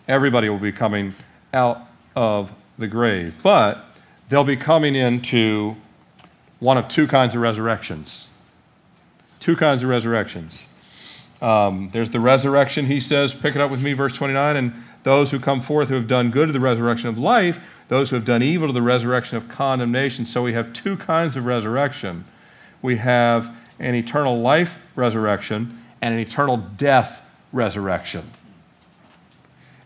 Everybody 0.08 0.48
will 0.48 0.58
be 0.58 0.72
coming 0.72 1.14
out 1.52 1.80
of 2.14 2.50
the 2.78 2.86
grave, 2.86 3.34
but 3.42 3.84
they'll 4.28 4.44
be 4.44 4.56
coming 4.56 4.94
into 4.94 5.76
one 6.60 6.78
of 6.78 6.88
two 6.88 7.06
kinds 7.06 7.34
of 7.34 7.40
resurrections. 7.40 8.28
Two 9.40 9.56
kinds 9.56 9.82
of 9.82 9.88
resurrections. 9.88 10.64
Um, 11.42 11.90
there's 11.92 12.10
the 12.10 12.20
resurrection, 12.20 12.86
he 12.86 13.00
says, 13.00 13.34
pick 13.34 13.54
it 13.54 13.60
up 13.60 13.70
with 13.70 13.82
me, 13.82 13.92
verse 13.92 14.16
29, 14.16 14.56
and 14.56 14.72
those 15.06 15.30
who 15.30 15.38
come 15.38 15.60
forth 15.60 15.88
who 15.88 15.94
have 15.94 16.08
done 16.08 16.32
good 16.32 16.48
to 16.48 16.52
the 16.52 16.58
resurrection 16.58 17.08
of 17.08 17.16
life, 17.16 17.60
those 17.86 18.10
who 18.10 18.16
have 18.16 18.24
done 18.24 18.42
evil 18.42 18.66
to 18.66 18.72
the 18.72 18.82
resurrection 18.82 19.36
of 19.36 19.48
condemnation. 19.48 20.26
So 20.26 20.42
we 20.42 20.52
have 20.54 20.72
two 20.72 20.96
kinds 20.96 21.36
of 21.36 21.46
resurrection. 21.46 22.24
We 22.82 22.96
have 22.96 23.54
an 23.78 23.94
eternal 23.94 24.40
life 24.40 24.76
resurrection 24.96 25.80
and 26.02 26.12
an 26.12 26.18
eternal 26.18 26.56
death 26.56 27.22
resurrection. 27.52 28.32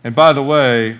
And 0.03 0.15
by 0.15 0.33
the 0.33 0.41
way, 0.41 0.99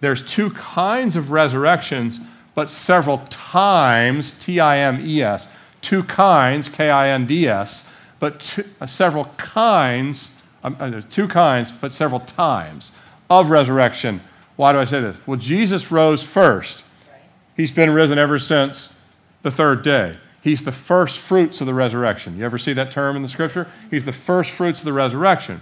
there's 0.00 0.24
two 0.24 0.48
kinds 0.48 1.14
of 1.14 1.30
resurrections, 1.30 2.20
but 2.54 2.70
several 2.70 3.18
times, 3.28 4.38
T 4.38 4.60
I 4.60 4.78
M 4.78 5.06
E 5.06 5.22
S, 5.22 5.46
two 5.82 6.04
kinds, 6.04 6.70
K 6.70 6.88
I 6.88 7.10
N 7.10 7.26
D 7.26 7.46
S, 7.46 7.86
but 8.18 8.40
two, 8.40 8.64
uh, 8.80 8.86
several 8.86 9.26
kinds, 9.36 10.40
um, 10.64 10.74
uh, 10.80 11.02
two 11.10 11.28
kinds, 11.28 11.70
but 11.70 11.92
several 11.92 12.20
times 12.20 12.92
of 13.30 13.50
resurrection. 13.50 14.20
Why 14.56 14.72
do 14.72 14.78
I 14.78 14.84
say 14.84 15.00
this? 15.00 15.16
Well, 15.26 15.38
Jesus 15.38 15.90
rose 15.90 16.22
first. 16.22 16.84
He's 17.56 17.72
been 17.72 17.90
risen 17.90 18.18
ever 18.18 18.38
since 18.38 18.94
the 19.42 19.50
third 19.50 19.82
day. 19.82 20.16
He's 20.42 20.62
the 20.62 20.72
first 20.72 21.18
fruits 21.18 21.60
of 21.60 21.66
the 21.66 21.74
resurrection. 21.74 22.36
You 22.38 22.44
ever 22.44 22.58
see 22.58 22.72
that 22.74 22.90
term 22.90 23.16
in 23.16 23.22
the 23.22 23.28
scripture? 23.28 23.68
He's 23.90 24.04
the 24.04 24.12
first 24.12 24.52
fruits 24.52 24.78
of 24.78 24.84
the 24.84 24.92
resurrection. 24.92 25.60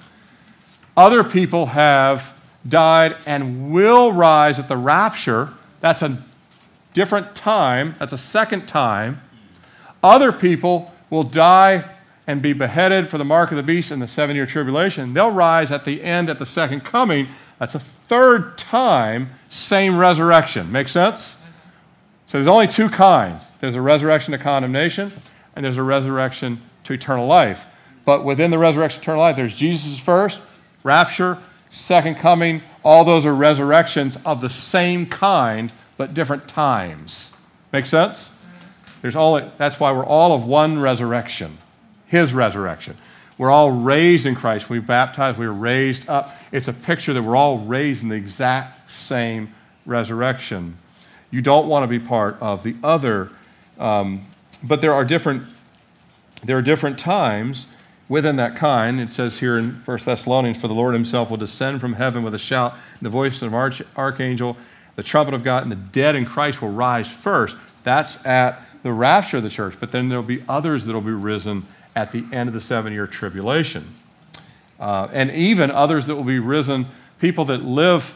Other 0.96 1.24
people 1.24 1.66
have 1.66 2.34
died 2.68 3.16
and 3.26 3.72
will 3.72 4.12
rise 4.12 4.58
at 4.58 4.68
the 4.68 4.76
rapture. 4.76 5.52
That's 5.80 6.02
a 6.02 6.22
different 6.92 7.34
time, 7.34 7.94
that's 7.98 8.12
a 8.12 8.18
second 8.18 8.66
time. 8.66 9.20
Other 10.02 10.32
people 10.32 10.92
will 11.10 11.24
die 11.24 11.84
and 12.26 12.42
be 12.42 12.52
beheaded 12.52 13.08
for 13.08 13.18
the 13.18 13.24
mark 13.24 13.50
of 13.50 13.56
the 13.56 13.62
beast 13.62 13.90
in 13.90 14.00
the 14.00 14.08
seven 14.08 14.34
year 14.34 14.46
tribulation. 14.46 15.12
They'll 15.12 15.30
rise 15.30 15.70
at 15.70 15.84
the 15.84 16.02
end 16.02 16.28
at 16.28 16.38
the 16.38 16.46
second 16.46 16.84
coming. 16.84 17.28
That's 17.59 17.74
a 17.74 17.80
third 17.80 18.59
time, 18.59 19.30
same 19.50 19.98
resurrection. 19.98 20.70
Make 20.70 20.88
sense? 20.88 21.42
So 22.26 22.38
there's 22.38 22.46
only 22.46 22.68
two 22.68 22.88
kinds 22.88 23.52
there's 23.61 23.76
a 23.76 23.80
resurrection 23.80 24.32
to 24.32 24.38
condemnation, 24.38 25.12
and 25.54 25.64
there's 25.64 25.76
a 25.76 25.82
resurrection 25.82 26.61
to 26.84 26.92
eternal 26.92 27.26
life. 27.26 27.64
But 28.04 28.24
within 28.24 28.50
the 28.50 28.59
resurrection 28.59 29.00
to 29.00 29.04
eternal 29.04 29.22
life, 29.22 29.36
there's 29.36 29.54
Jesus 29.54 29.98
first, 29.98 30.40
rapture, 30.82 31.38
second 31.70 32.16
coming. 32.16 32.62
All 32.84 33.04
those 33.04 33.26
are 33.26 33.34
resurrections 33.34 34.16
of 34.24 34.40
the 34.40 34.50
same 34.50 35.07
kind, 35.07 35.72
but 35.96 36.14
different 36.14 36.46
times. 36.46 37.34
Make 37.72 37.86
sense? 37.86 38.38
There's 39.02 39.16
all, 39.16 39.40
that's 39.59 39.80
why 39.80 39.92
we're 39.92 40.07
all 40.07 40.34
of 40.34 40.44
one 40.44 40.78
resurrection 40.78 41.59
his 42.07 42.32
resurrection. 42.32 42.96
We're 43.39 43.51
all 43.51 43.70
raised 43.70 44.26
in 44.26 44.34
Christ. 44.34 44.70
We 44.70 44.78
baptized, 44.78 45.39
we 45.39 45.47
were 45.47 45.53
raised 45.53 46.09
up. 46.09 46.34
It's 46.53 46.68
a 46.68 46.72
picture 46.72 47.12
that 47.12 47.22
we're 47.22 47.37
all 47.37 47.59
raised 47.59 48.03
in 48.03 48.09
the 48.09 48.14
exact 48.14 48.91
same 48.91 49.53
resurrection. 49.84 50.76
You 51.30 51.43
don't 51.43 51.68
want 51.68 51.82
to 51.82 51.87
be 51.87 51.99
part 51.99 52.39
of 52.41 52.62
the 52.62 52.74
other, 52.82 53.30
um, 53.78 54.26
but 54.62 54.80
there 54.80 54.95
are 54.95 55.05
different 55.05 55.43
there 56.45 56.57
are 56.57 56.62
different 56.62 56.99
times 56.99 57.66
within 58.09 58.37
that 58.37 58.57
kind. 58.57 59.01
It 59.01 59.11
says 59.11 59.39
here 59.39 59.59
in 59.59 59.82
1 59.84 59.99
Thessalonians, 60.05 60.61
For 60.61 60.68
the 60.68 60.74
Lord 60.74 60.95
himself 60.95 61.30
will 61.30 61.37
descend 61.37 61.80
from 61.80 61.95
heaven 61.95 62.22
with 62.22 62.34
a 62.34 62.39
shout, 62.39 62.74
the 63.03 63.09
voice 63.09 63.43
of 63.43 63.49
an 63.49 63.55
arch- 63.55 63.82
archangel, 63.97 64.57
the 64.95 65.03
trumpet 65.03 65.34
of 65.34 65.43
God, 65.43 65.62
and 65.62 65.72
the 65.72 65.76
dead 65.76 66.14
in 66.14 66.24
Christ 66.24 66.62
will 66.62 66.70
rise 66.70 67.09
first. 67.09 67.57
That's 67.84 68.24
at 68.24 68.61
the 68.82 68.93
rapture 68.93 69.39
of 69.39 69.43
the 69.43 69.51
church. 69.51 69.74
But 69.80 69.93
then 69.93 70.09
there'll 70.09 70.22
be 70.22 70.45
others 70.49 70.84
that 70.84 70.93
will 70.93 71.01
be 71.01 71.11
risen 71.11 71.66
at 71.97 72.12
the 72.12 72.24
end 72.30 72.49
of 72.49 72.53
the 72.53 72.61
seven 72.61 72.92
year 72.92 73.07
tribulation. 73.07 73.92
Uh, 74.78 75.09
and 75.12 75.30
even 75.32 75.70
others 75.70 76.07
that 76.07 76.14
will 76.14 76.22
be 76.22 76.38
risen, 76.38 76.86
people 77.18 77.44
that 77.47 77.62
live, 77.62 78.14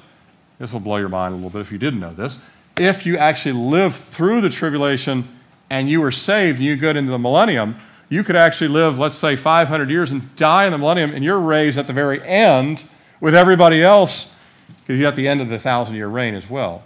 this 0.58 0.72
will 0.72 0.80
blow 0.80 0.98
your 0.98 1.08
mind 1.08 1.32
a 1.32 1.36
little 1.36 1.50
bit 1.50 1.62
if 1.62 1.72
you 1.72 1.78
didn't 1.78 1.98
know 1.98 2.12
this. 2.12 2.38
If 2.76 3.06
you 3.06 3.16
actually 3.16 3.52
live 3.52 3.96
through 3.96 4.42
the 4.42 4.50
tribulation 4.50 5.26
and 5.70 5.88
you 5.88 6.02
were 6.02 6.12
saved 6.12 6.58
and 6.58 6.66
you 6.66 6.76
go 6.76 6.90
into 6.90 7.10
the 7.10 7.18
millennium, 7.18 7.76
you 8.10 8.22
could 8.22 8.36
actually 8.36 8.68
live, 8.68 8.98
let's 8.98 9.16
say, 9.16 9.36
500 9.36 9.88
years 9.88 10.12
and 10.12 10.34
die 10.36 10.66
in 10.66 10.72
the 10.72 10.78
millennium, 10.78 11.12
and 11.14 11.24
you're 11.24 11.38
raised 11.38 11.78
at 11.78 11.86
the 11.86 11.92
very 11.92 12.22
end 12.26 12.84
with 13.20 13.34
everybody 13.34 13.82
else 13.82 14.36
because 14.80 14.98
you're 14.98 15.08
at 15.08 15.16
the 15.16 15.26
end 15.26 15.40
of 15.40 15.48
the 15.48 15.58
thousand 15.58 15.94
year 15.94 16.08
reign 16.08 16.34
as 16.34 16.48
well. 16.50 16.82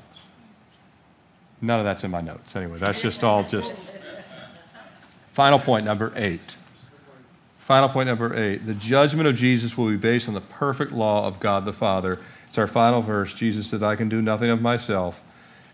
None 1.60 1.80
of 1.80 1.84
that's 1.84 2.04
in 2.04 2.10
my 2.10 2.20
notes. 2.20 2.54
Anyway, 2.54 2.78
that's 2.78 3.00
just 3.00 3.24
all 3.24 3.42
just. 3.42 3.72
Final 5.32 5.58
point 5.58 5.84
number 5.84 6.12
eight. 6.14 6.56
Final 7.64 7.88
point 7.88 8.08
number 8.08 8.36
eight 8.36 8.66
the 8.66 8.74
judgment 8.74 9.26
of 9.26 9.36
Jesus 9.36 9.76
will 9.76 9.88
be 9.88 9.96
based 9.96 10.28
on 10.28 10.34
the 10.34 10.40
perfect 10.40 10.92
law 10.92 11.26
of 11.26 11.40
God 11.40 11.64
the 11.64 11.72
Father. 11.72 12.18
It's 12.48 12.58
our 12.58 12.66
final 12.66 13.00
verse. 13.00 13.32
Jesus 13.32 13.68
said, 13.68 13.82
I 13.82 13.96
can 13.96 14.08
do 14.08 14.20
nothing 14.20 14.50
of 14.50 14.60
myself. 14.60 15.20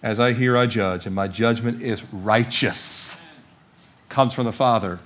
As 0.02 0.18
I 0.18 0.32
hear, 0.32 0.56
I 0.56 0.66
judge, 0.66 1.04
and 1.04 1.14
my 1.14 1.28
judgment 1.28 1.82
is 1.82 2.02
righteous. 2.12 3.20
Comes 4.08 4.32
from 4.32 4.46
the 4.46 4.52
Father. 4.52 4.98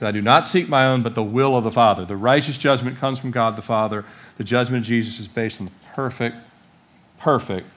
I 0.00 0.10
do 0.10 0.20
not 0.20 0.46
seek 0.46 0.68
my 0.68 0.86
own, 0.86 1.02
but 1.02 1.14
the 1.14 1.22
will 1.22 1.56
of 1.56 1.64
the 1.64 1.70
Father. 1.70 2.04
The 2.04 2.16
righteous 2.16 2.58
judgment 2.58 2.98
comes 2.98 3.18
from 3.18 3.30
God 3.30 3.56
the 3.56 3.62
Father. 3.62 4.04
The 4.36 4.44
judgment 4.44 4.84
of 4.84 4.88
Jesus 4.88 5.20
is 5.20 5.28
based 5.28 5.60
on 5.60 5.66
the 5.66 5.86
perfect, 5.94 6.36
perfect 7.18 7.68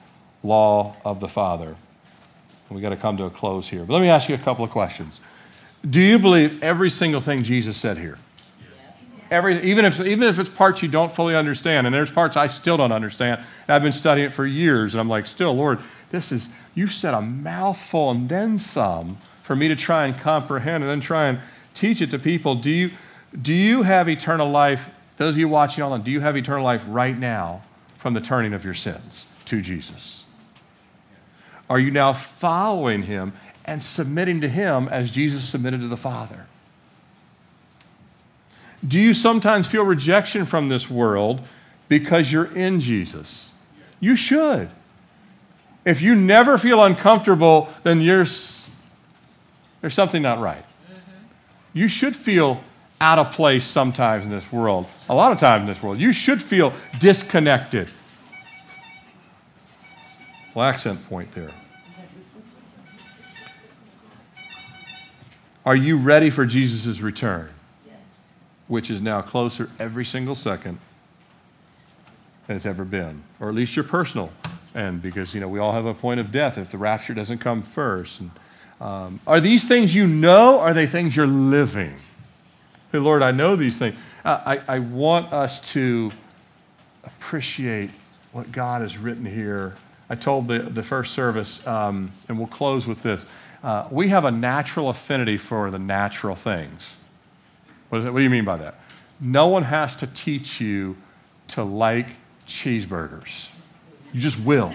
law 0.42 0.96
of 1.04 1.20
the 1.20 1.28
Father. 1.28 1.76
we've 2.68 2.82
got 2.82 2.90
to 2.90 2.96
come 2.96 3.16
to 3.16 3.24
a 3.24 3.30
close 3.30 3.68
here. 3.68 3.84
But 3.84 3.94
let 3.94 4.02
me 4.02 4.08
ask 4.08 4.28
you 4.28 4.34
a 4.34 4.38
couple 4.38 4.64
of 4.64 4.70
questions. 4.70 5.20
Do 5.88 6.00
you 6.00 6.18
believe 6.18 6.62
every 6.62 6.90
single 6.90 7.20
thing 7.20 7.42
Jesus 7.42 7.76
said 7.76 7.98
here? 7.98 8.18
Every, 9.30 9.60
even, 9.70 9.84
if, 9.84 10.00
even 10.00 10.28
if 10.28 10.38
it's 10.38 10.48
parts 10.48 10.82
you 10.82 10.88
don't 10.88 11.12
fully 11.12 11.34
understand, 11.34 11.86
and 11.86 11.94
there's 11.94 12.10
parts 12.10 12.36
I 12.36 12.46
still 12.46 12.76
don't 12.76 12.92
understand, 12.92 13.40
and 13.66 13.74
I've 13.74 13.82
been 13.82 13.92
studying 13.92 14.28
it 14.28 14.32
for 14.32 14.46
years, 14.46 14.94
and 14.94 15.00
I'm 15.00 15.08
like, 15.08 15.26
still, 15.26 15.52
Lord, 15.52 15.80
this 16.10 16.30
is, 16.30 16.48
you 16.74 16.86
said 16.86 17.12
a 17.12 17.20
mouthful 17.20 18.10
and 18.10 18.28
then 18.28 18.58
some 18.58 19.18
for 19.42 19.56
me 19.56 19.68
to 19.68 19.76
try 19.76 20.06
and 20.06 20.18
comprehend 20.20 20.84
and 20.84 20.90
then 20.90 21.00
try 21.00 21.26
and 21.26 21.40
teach 21.74 22.00
it 22.00 22.10
to 22.12 22.18
people. 22.18 22.54
Do 22.54 22.70
you, 22.70 22.90
do 23.42 23.52
you 23.52 23.82
have 23.82 24.08
eternal 24.08 24.48
life? 24.48 24.88
Those 25.16 25.34
of 25.34 25.38
you 25.38 25.48
watching 25.48 25.82
online, 25.82 26.02
do 26.02 26.10
you 26.10 26.20
have 26.20 26.36
eternal 26.36 26.64
life 26.64 26.82
right 26.86 27.16
now 27.16 27.62
from 27.98 28.14
the 28.14 28.20
turning 28.20 28.54
of 28.54 28.64
your 28.64 28.74
sins 28.74 29.26
to 29.46 29.60
Jesus? 29.60 30.24
Are 31.68 31.80
you 31.80 31.90
now 31.90 32.12
following 32.12 33.02
him 33.02 33.32
and 33.66 33.82
submitting 33.82 34.40
to 34.40 34.48
him 34.48 34.88
as 34.88 35.10
Jesus 35.10 35.44
submitted 35.44 35.80
to 35.80 35.88
the 35.88 35.96
Father? 35.96 36.46
Do 38.86 38.98
you 38.98 39.12
sometimes 39.14 39.66
feel 39.66 39.82
rejection 39.82 40.46
from 40.46 40.68
this 40.68 40.88
world 40.88 41.42
because 41.88 42.30
you're 42.30 42.54
in 42.56 42.78
Jesus? 42.78 43.52
You 44.00 44.14
should. 44.16 44.70
If 45.84 46.00
you 46.00 46.14
never 46.14 46.58
feel 46.58 46.84
uncomfortable, 46.84 47.68
then 47.82 48.04
there's 48.04 48.72
something 49.88 50.22
not 50.22 50.40
right. 50.40 50.64
Mm-hmm. 50.64 51.22
You 51.72 51.88
should 51.88 52.14
feel 52.14 52.60
out 53.00 53.18
of 53.18 53.32
place 53.32 53.64
sometimes 53.64 54.24
in 54.24 54.30
this 54.30 54.50
world. 54.52 54.86
A 55.08 55.14
lot 55.14 55.32
of 55.32 55.38
times 55.38 55.62
in 55.62 55.66
this 55.66 55.82
world. 55.82 55.98
You 55.98 56.12
should 56.12 56.42
feel 56.42 56.72
disconnected. 56.98 57.90
Well, 60.54 60.66
accent 60.66 61.06
point 61.08 61.32
there. 61.32 61.50
Are 65.66 65.76
you 65.76 65.98
ready 65.98 66.30
for 66.30 66.46
Jesus' 66.46 67.00
return? 67.00 67.50
which 68.68 68.90
is 68.90 69.00
now 69.00 69.22
closer 69.22 69.70
every 69.78 70.04
single 70.04 70.34
second 70.34 70.78
than 72.46 72.56
it's 72.56 72.66
ever 72.66 72.84
been, 72.84 73.22
or 73.40 73.48
at 73.48 73.54
least 73.54 73.76
your 73.76 73.84
personal 73.84 74.30
end, 74.74 75.02
because 75.02 75.34
you 75.34 75.40
know 75.40 75.48
we 75.48 75.58
all 75.58 75.72
have 75.72 75.86
a 75.86 75.94
point 75.94 76.20
of 76.20 76.30
death 76.30 76.58
if 76.58 76.70
the 76.70 76.78
rapture 76.78 77.14
doesn't 77.14 77.38
come 77.38 77.62
first. 77.62 78.20
And, 78.20 78.30
um, 78.80 79.20
are 79.26 79.40
these 79.40 79.66
things 79.66 79.94
you 79.94 80.06
know? 80.06 80.60
Are 80.60 80.74
they 80.74 80.86
things 80.86 81.16
you're 81.16 81.26
living? 81.26 81.94
Hey, 82.92 82.98
Lord, 82.98 83.22
I 83.22 83.30
know 83.30 83.56
these 83.56 83.78
things. 83.78 83.96
I, 84.24 84.60
I 84.68 84.78
want 84.80 85.32
us 85.32 85.60
to 85.72 86.10
appreciate 87.04 87.90
what 88.32 88.50
God 88.52 88.82
has 88.82 88.98
written 88.98 89.24
here. 89.24 89.74
I 90.10 90.14
told 90.14 90.48
the, 90.48 90.58
the 90.58 90.82
first 90.82 91.14
service, 91.14 91.66
um, 91.66 92.12
and 92.28 92.36
we'll 92.36 92.48
close 92.48 92.86
with 92.86 93.02
this. 93.02 93.24
Uh, 93.66 93.88
we 93.90 94.08
have 94.08 94.24
a 94.24 94.30
natural 94.30 94.90
affinity 94.90 95.36
for 95.36 95.72
the 95.72 95.78
natural 95.78 96.36
things. 96.36 96.94
What, 97.88 98.04
what 98.04 98.14
do 98.14 98.22
you 98.22 98.30
mean 98.30 98.44
by 98.44 98.58
that? 98.58 98.76
No 99.18 99.48
one 99.48 99.64
has 99.64 99.96
to 99.96 100.06
teach 100.06 100.60
you 100.60 100.96
to 101.48 101.64
like 101.64 102.06
cheeseburgers. 102.46 103.48
You 104.12 104.20
just 104.20 104.38
will. 104.38 104.72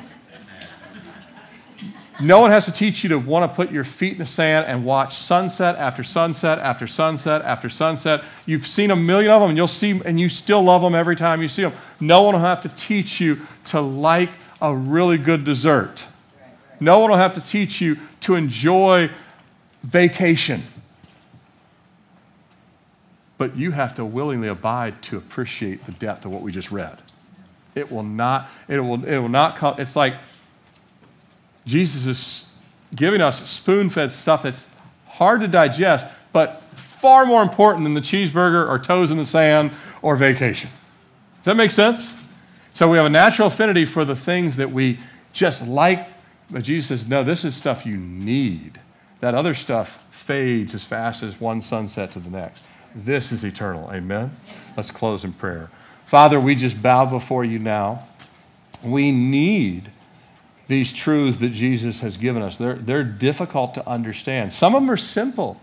No 2.20 2.42
one 2.42 2.52
has 2.52 2.66
to 2.66 2.72
teach 2.74 3.02
you 3.02 3.10
to 3.12 3.18
want 3.18 3.50
to 3.50 3.56
put 3.56 3.72
your 3.72 3.86
feet 3.86 4.12
in 4.12 4.18
the 4.18 4.26
sand 4.26 4.66
and 4.68 4.84
watch 4.84 5.16
sunset 5.16 5.78
after 5.78 6.04
sunset 6.04 6.60
after 6.60 6.86
sunset 6.86 7.44
after 7.44 7.70
sunset. 7.70 8.26
You've 8.46 8.68
seen 8.68 8.92
a 8.92 8.96
million 8.98 9.32
of 9.32 9.40
them 9.40 9.52
and 9.52 9.58
you'll 9.58 9.70
see 9.70 10.02
and 10.04 10.20
you 10.20 10.28
still 10.28 10.64
love 10.64 10.82
them 10.82 10.96
every 10.96 11.16
time 11.16 11.42
you 11.42 11.48
see 11.48 11.62
them. 11.62 11.74
No 12.02 12.24
one 12.24 12.34
will 12.34 12.42
have 12.42 12.60
to 12.64 12.70
teach 12.70 13.22
you 13.22 13.40
to 13.68 13.80
like 13.80 14.32
a 14.62 14.76
really 14.76 15.18
good 15.18 15.46
dessert. 15.46 16.04
No 16.82 17.00
one 17.00 17.12
will 17.12 17.18
have 17.18 17.34
to 17.36 17.42
teach 17.42 17.80
you 17.80 17.98
to 18.22 18.36
enjoy 18.36 19.10
vacation 19.84 20.64
but 23.42 23.58
you 23.58 23.72
have 23.72 23.96
to 23.96 24.06
willingly 24.06 24.50
abide 24.50 25.02
to 25.02 25.18
appreciate 25.18 25.84
the 25.88 25.92
depth 25.94 26.26
of 26.26 26.32
what 26.32 26.44
we 26.44 26.52
just 26.52 26.72
read. 26.72 27.00
It 27.74 27.92
will 27.92 28.04
not, 28.04 28.48
it 28.68 28.80
will, 28.80 29.04
it 29.04 29.18
will 29.18 29.30
not 29.30 29.56
come. 29.56 29.80
It's 29.80 29.96
like 29.96 30.14
Jesus 31.66 32.06
is 32.06 32.46
giving 32.94 33.20
us 33.20 33.50
spoon 33.50 33.90
fed 33.90 34.12
stuff 34.12 34.44
that's 34.44 34.68
hard 35.08 35.42
to 35.42 35.48
digest, 35.48 36.06
but 36.32 36.62
far 36.76 37.26
more 37.26 37.42
important 37.42 37.84
than 37.84 37.96
the 37.96 38.00
cheeseburger 38.00 38.70
or 38.70 38.78
toes 38.78 39.10
in 39.10 39.18
the 39.18 39.26
sand 39.26 39.72
or 40.04 40.16
vacation. 40.16 40.70
Does 41.38 41.46
that 41.46 41.56
make 41.56 41.72
sense? 41.72 42.20
So 42.74 42.92
we 42.92 42.98
have 42.98 43.08
a 43.08 43.10
natural 43.10 43.48
affinity 43.48 43.86
for 43.86 44.06
the 44.06 44.16
things 44.16 44.56
that 44.58 44.72
we 44.72 45.00
just 45.34 45.68
like, 45.68 46.08
but 46.52 46.64
Jesus 46.64 46.88
says, 47.00 47.08
no, 47.08 47.24
this 47.24 47.46
is 47.46 47.56
stuff 47.56 47.86
you 47.86 47.98
need. 47.98 48.80
That 49.22 49.36
other 49.36 49.54
stuff 49.54 50.00
fades 50.12 50.74
as 50.74 50.84
fast 50.84 51.24
as 51.24 51.40
one 51.40 51.62
sunset 51.62 52.12
to 52.12 52.20
the 52.20 52.30
next. 52.30 52.64
This 52.96 53.32
is 53.32 53.44
eternal. 53.44 53.90
Amen. 53.92 54.32
Let's 54.76 54.92
close 54.92 55.24
in 55.24 55.34
prayer. 55.34 55.70
Father, 56.08 56.40
we 56.40 56.56
just 56.56 56.82
bow 56.82 57.06
before 57.06 57.46
you 57.46 57.60
now. 57.60 58.08
We 58.84 59.12
need 59.12 59.92
these 60.68 60.92
truths 60.92 61.38
that 61.38 61.54
Jesus 61.54 62.00
has 62.00 62.18
given 62.18 62.42
us. 62.42 62.58
They're, 62.58 62.76
they're 62.76 63.04
difficult 63.04 63.74
to 63.76 63.88
understand. 63.88 64.54
Some 64.54 64.74
of 64.76 64.82
them 64.82 64.92
are 64.92 64.98
simple, 64.98 65.60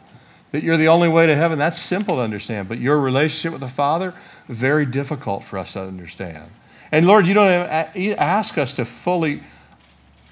that 0.52 0.62
you're 0.62 0.76
the 0.76 0.88
only 0.88 1.08
way 1.08 1.26
to 1.26 1.34
heaven. 1.34 1.58
That's 1.58 1.80
simple 1.80 2.16
to 2.16 2.22
understand. 2.22 2.68
But 2.68 2.78
your 2.78 3.00
relationship 3.00 3.52
with 3.52 3.60
the 3.60 3.74
Father, 3.74 4.14
very 4.48 4.86
difficult 4.86 5.44
for 5.44 5.58
us 5.58 5.74
to 5.74 5.82
understand. 5.82 6.50
And 6.92 7.06
Lord, 7.06 7.26
you 7.26 7.34
don't 7.34 7.50
ask 7.50 8.56
us 8.56 8.72
to 8.74 8.84
fully 8.84 9.42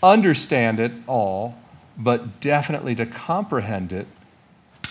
understand 0.02 0.80
it 0.80 0.92
all, 1.06 1.56
but 1.96 2.40
definitely 2.40 2.94
to 2.96 3.06
comprehend 3.06 3.92
it 3.92 4.06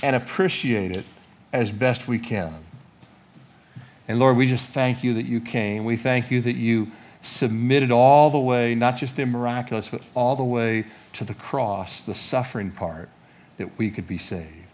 and 0.02 0.16
appreciate 0.16 0.92
it 0.92 1.06
as 1.54 1.72
best 1.72 2.08
we 2.08 2.20
can. 2.20 2.64
And 4.08 4.20
Lord, 4.20 4.38
we 4.38 4.48
just 4.48 4.68
thank 4.68 5.04
you 5.04 5.14
that 5.16 5.26
you 5.26 5.42
came. 5.42 5.86
We 5.86 5.98
thank 5.98 6.30
you 6.30 6.42
that 6.42 6.56
you 6.56 6.92
submitted 7.22 7.92
all 7.92 8.30
the 8.30 8.40
way, 8.40 8.76
not 8.76 8.98
just 8.98 9.16
the 9.16 9.26
miraculous, 9.26 9.88
but 9.88 10.02
all 10.14 10.36
the 10.36 10.44
way 10.44 10.86
to 11.14 11.24
the 11.24 11.34
cross, 11.34 12.02
the 12.02 12.14
suffering 12.14 12.72
part, 12.72 13.10
that 13.58 13.78
we 13.78 13.90
could 13.90 14.08
be 14.08 14.18
saved. 14.18 14.65